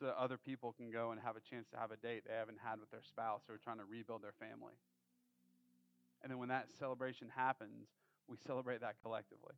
so 0.00 0.06
that 0.06 0.16
other 0.16 0.38
people 0.38 0.72
can 0.72 0.90
go 0.90 1.10
and 1.10 1.20
have 1.20 1.36
a 1.36 1.40
chance 1.40 1.68
to 1.68 1.76
have 1.76 1.90
a 1.90 1.98
date 1.98 2.22
they 2.26 2.32
haven't 2.32 2.60
had 2.64 2.80
with 2.80 2.90
their 2.90 3.02
spouse 3.06 3.42
or 3.46 3.58
trying 3.62 3.76
to 3.76 3.84
rebuild 3.84 4.22
their 4.22 4.32
family. 4.40 4.72
And 6.22 6.30
then 6.30 6.38
when 6.38 6.48
that 6.48 6.68
celebration 6.78 7.28
happens, 7.36 7.88
we 8.26 8.38
celebrate 8.38 8.80
that 8.80 8.94
collectively. 9.02 9.52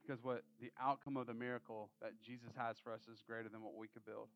Because 0.00 0.22
what 0.22 0.44
the 0.60 0.70
outcome 0.80 1.16
of 1.16 1.26
the 1.26 1.34
miracle 1.34 1.90
that 2.00 2.12
Jesus 2.24 2.54
has 2.56 2.76
for 2.78 2.92
us 2.92 3.00
is 3.12 3.20
greater 3.26 3.48
than 3.48 3.64
what 3.64 3.74
we 3.74 3.88
could 3.88 4.06
build. 4.06 4.28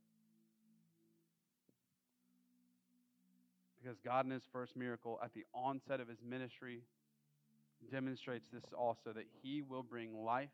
Because 3.81 4.01
God 4.01 4.25
in 4.25 4.33
his 4.33 4.43
first 4.53 4.77
miracle 4.77 5.21
at 5.23 5.35
the 5.35 5.45
onset 5.55 6.01
of 6.01 6.09
his 6.09 6.19
ministry 6.21 6.83
demonstrates 7.89 8.49
this 8.53 8.65
also 8.77 9.13
that 9.15 9.27
he 9.43 9.63
will 9.63 9.83
bring 9.83 10.25
life 10.25 10.51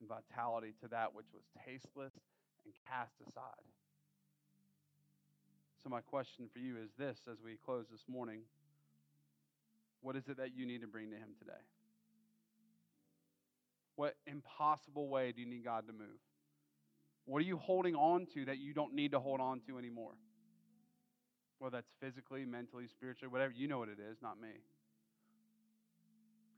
and 0.00 0.08
vitality 0.08 0.74
to 0.82 0.88
that 0.88 1.14
which 1.14 1.26
was 1.32 1.42
tasteless 1.64 2.12
and 2.64 2.74
cast 2.88 3.14
aside. 3.22 3.64
So, 5.82 5.88
my 5.88 6.00
question 6.00 6.48
for 6.52 6.58
you 6.58 6.76
is 6.76 6.90
this 6.98 7.18
as 7.30 7.38
we 7.42 7.56
close 7.64 7.86
this 7.90 8.04
morning 8.08 8.40
what 10.02 10.14
is 10.14 10.28
it 10.28 10.36
that 10.36 10.54
you 10.54 10.66
need 10.66 10.82
to 10.82 10.86
bring 10.86 11.10
to 11.10 11.16
Him 11.16 11.30
today? 11.38 11.60
What 13.96 14.14
impossible 14.26 15.08
way 15.08 15.32
do 15.32 15.40
you 15.40 15.48
need 15.48 15.64
God 15.64 15.86
to 15.86 15.92
move? 15.92 16.20
What 17.24 17.38
are 17.38 17.44
you 17.44 17.56
holding 17.56 17.96
on 17.96 18.26
to 18.34 18.44
that 18.44 18.58
you 18.58 18.72
don't 18.72 18.94
need 18.94 19.12
to 19.12 19.18
hold 19.18 19.40
on 19.40 19.60
to 19.66 19.78
anymore? 19.78 20.12
Well, 21.58 21.70
that's 21.70 21.90
physically, 22.00 22.44
mentally, 22.44 22.86
spiritually, 22.86 23.32
whatever. 23.32 23.52
You 23.56 23.66
know 23.66 23.78
what 23.78 23.88
it 23.88 23.98
is, 23.98 24.18
not 24.22 24.40
me. 24.40 24.60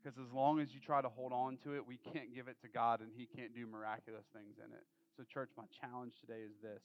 Because 0.08 0.24
as 0.26 0.32
long 0.32 0.58
as 0.58 0.72
you 0.72 0.80
try 0.80 1.02
to 1.02 1.08
hold 1.10 1.34
on 1.34 1.58
to 1.64 1.76
it, 1.76 1.86
we 1.86 1.98
can't 1.98 2.34
give 2.34 2.48
it 2.48 2.56
to 2.62 2.68
God 2.68 3.00
and 3.00 3.10
He 3.14 3.26
can't 3.26 3.54
do 3.54 3.66
miraculous 3.66 4.24
things 4.32 4.56
in 4.56 4.72
it. 4.72 4.84
So, 5.14 5.22
church, 5.22 5.50
my 5.54 5.64
challenge 5.82 6.14
today 6.18 6.40
is 6.40 6.56
this 6.62 6.80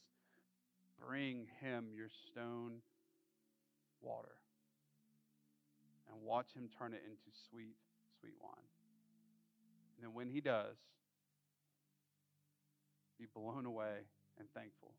bring 1.00 1.46
Him 1.62 1.86
your 1.96 2.08
stone 2.30 2.82
water 4.02 4.36
and 6.12 6.20
watch 6.22 6.48
Him 6.54 6.68
turn 6.78 6.92
it 6.92 7.00
into 7.02 7.34
sweet, 7.48 7.76
sweet 8.20 8.34
wine. 8.42 8.68
And 9.96 10.04
then 10.04 10.12
when 10.12 10.28
He 10.28 10.42
does, 10.42 10.76
be 13.18 13.24
blown 13.34 13.64
away 13.64 14.04
and 14.38 14.48
thankful. 14.52 14.92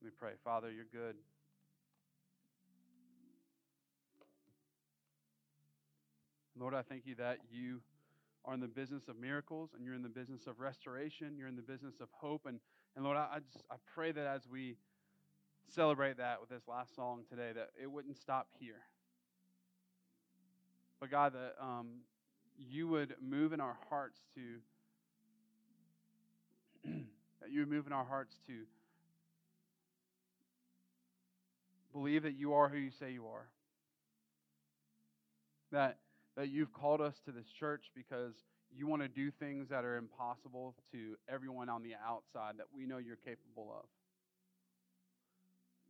Let 0.00 0.06
me 0.06 0.12
pray. 0.16 0.32
Father, 0.44 0.70
you're 0.70 0.86
good. 0.92 1.16
Lord, 6.58 6.74
I 6.74 6.82
thank 6.82 7.06
you 7.06 7.14
that 7.16 7.38
you 7.50 7.80
are 8.44 8.54
in 8.54 8.60
the 8.60 8.66
business 8.66 9.08
of 9.08 9.18
miracles 9.18 9.70
and 9.74 9.84
you're 9.84 9.94
in 9.94 10.02
the 10.02 10.08
business 10.08 10.46
of 10.46 10.58
restoration. 10.58 11.36
You're 11.36 11.48
in 11.48 11.56
the 11.56 11.62
business 11.62 12.00
of 12.00 12.08
hope. 12.12 12.46
And, 12.46 12.58
and 12.96 13.04
Lord, 13.04 13.16
I, 13.16 13.28
I 13.34 13.38
just 13.52 13.64
I 13.70 13.76
pray 13.94 14.10
that 14.12 14.26
as 14.26 14.42
we 14.50 14.76
celebrate 15.68 16.16
that 16.16 16.40
with 16.40 16.50
this 16.50 16.66
last 16.66 16.96
song 16.96 17.22
today, 17.28 17.52
that 17.54 17.70
it 17.80 17.90
wouldn't 17.90 18.16
stop 18.16 18.48
here. 18.58 18.80
But 21.00 21.10
God, 21.10 21.34
that 21.34 21.54
um, 21.60 22.00
you 22.58 22.88
would 22.88 23.14
move 23.20 23.52
in 23.52 23.60
our 23.60 23.76
hearts 23.88 24.18
to 24.34 24.40
that 27.40 27.50
you 27.50 27.60
would 27.60 27.70
move 27.70 27.86
in 27.86 27.92
our 27.92 28.04
hearts 28.04 28.36
to 28.46 28.52
believe 31.92 32.22
that 32.24 32.34
you 32.34 32.54
are 32.54 32.68
who 32.68 32.78
you 32.78 32.90
say 32.90 33.12
you 33.12 33.26
are. 33.26 33.46
That 35.70 35.98
that 36.38 36.50
you've 36.50 36.72
called 36.72 37.00
us 37.00 37.20
to 37.24 37.32
this 37.32 37.48
church 37.48 37.90
because 37.96 38.32
you 38.72 38.86
want 38.86 39.02
to 39.02 39.08
do 39.08 39.28
things 39.28 39.68
that 39.70 39.84
are 39.84 39.96
impossible 39.96 40.76
to 40.92 41.16
everyone 41.28 41.68
on 41.68 41.82
the 41.82 41.94
outside 42.06 42.54
that 42.58 42.66
we 42.72 42.86
know 42.86 42.98
you're 42.98 43.16
capable 43.16 43.74
of. 43.76 43.84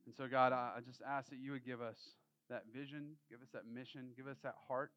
And 0.06 0.14
so, 0.16 0.26
God, 0.26 0.54
I 0.54 0.78
just 0.86 1.02
ask 1.06 1.28
that 1.28 1.38
you 1.38 1.52
would 1.52 1.66
give 1.66 1.82
us 1.82 1.98
that 2.48 2.62
vision, 2.74 3.10
give 3.30 3.42
us 3.42 3.48
that 3.52 3.64
mission, 3.70 4.08
give 4.16 4.26
us 4.26 4.38
that 4.42 4.54
heart. 4.68 4.90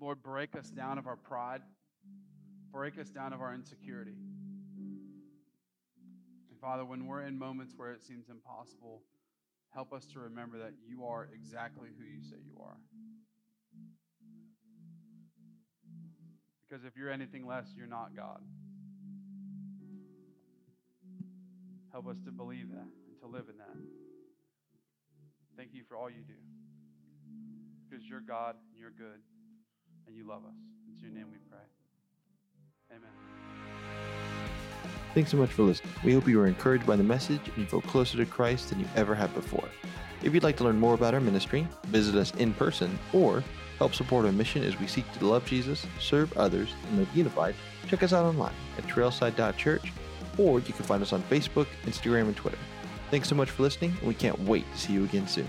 Lord, 0.00 0.20
break 0.20 0.56
us 0.56 0.70
down 0.70 0.98
of 0.98 1.06
our 1.06 1.14
pride, 1.14 1.62
break 2.72 2.98
us 2.98 3.10
down 3.10 3.32
of 3.32 3.40
our 3.40 3.54
insecurity. 3.54 4.16
And 6.50 6.58
Father, 6.60 6.84
when 6.84 7.06
we're 7.06 7.22
in 7.22 7.38
moments 7.38 7.74
where 7.76 7.92
it 7.92 8.02
seems 8.02 8.28
impossible, 8.28 9.02
Help 9.74 9.92
us 9.92 10.04
to 10.12 10.18
remember 10.18 10.58
that 10.58 10.72
you 10.88 11.04
are 11.04 11.28
exactly 11.32 11.88
who 11.96 12.04
you 12.04 12.22
say 12.22 12.36
you 12.44 12.60
are. 12.60 12.76
Because 16.68 16.84
if 16.84 16.96
you're 16.96 17.10
anything 17.10 17.46
less, 17.46 17.66
you're 17.76 17.86
not 17.86 18.14
God. 18.16 18.40
Help 21.92 22.06
us 22.06 22.16
to 22.24 22.30
believe 22.30 22.68
that 22.70 22.86
and 23.08 23.18
to 23.20 23.26
live 23.26 23.48
in 23.48 23.58
that. 23.58 23.76
Thank 25.56 25.70
you 25.74 25.82
for 25.88 25.96
all 25.96 26.08
you 26.08 26.22
do. 26.26 26.34
Because 27.88 28.08
you're 28.08 28.20
God, 28.20 28.54
and 28.72 28.80
you're 28.80 28.90
good, 28.90 29.20
and 30.06 30.16
you 30.16 30.26
love 30.26 30.44
us. 30.44 30.56
It's 30.92 31.02
your 31.02 31.10
name 31.10 31.26
we 31.30 31.38
pray. 31.48 31.58
Amen. 32.96 33.49
Thanks 35.14 35.32
so 35.32 35.36
much 35.36 35.50
for 35.50 35.62
listening. 35.62 35.92
We 36.04 36.14
hope 36.14 36.28
you 36.28 36.38
were 36.38 36.46
encouraged 36.46 36.86
by 36.86 36.94
the 36.96 37.02
message 37.02 37.40
and 37.46 37.58
you 37.58 37.66
feel 37.66 37.80
closer 37.80 38.16
to 38.18 38.26
Christ 38.26 38.70
than 38.70 38.78
you 38.78 38.86
ever 38.94 39.14
have 39.14 39.34
before. 39.34 39.68
If 40.22 40.32
you'd 40.34 40.44
like 40.44 40.56
to 40.58 40.64
learn 40.64 40.78
more 40.78 40.94
about 40.94 41.14
our 41.14 41.20
ministry, 41.20 41.66
visit 41.86 42.14
us 42.14 42.32
in 42.36 42.54
person, 42.54 42.96
or 43.12 43.42
help 43.78 43.94
support 43.94 44.26
our 44.26 44.32
mission 44.32 44.62
as 44.62 44.78
we 44.78 44.86
seek 44.86 45.10
to 45.14 45.26
love 45.26 45.44
Jesus, 45.46 45.86
serve 45.98 46.36
others, 46.36 46.74
and 46.88 46.98
live 46.98 47.08
unified, 47.14 47.54
check 47.88 48.02
us 48.02 48.12
out 48.12 48.26
online 48.26 48.54
at 48.76 48.84
trailside.church, 48.86 49.92
or 50.38 50.60
you 50.60 50.72
can 50.72 50.84
find 50.84 51.02
us 51.02 51.12
on 51.12 51.22
Facebook, 51.24 51.66
Instagram, 51.86 52.22
and 52.22 52.36
Twitter. 52.36 52.58
Thanks 53.10 53.28
so 53.28 53.34
much 53.34 53.50
for 53.50 53.62
listening, 53.62 53.94
and 53.98 54.06
we 54.06 54.14
can't 54.14 54.38
wait 54.40 54.70
to 54.72 54.78
see 54.78 54.92
you 54.92 55.04
again 55.04 55.26
soon. 55.26 55.48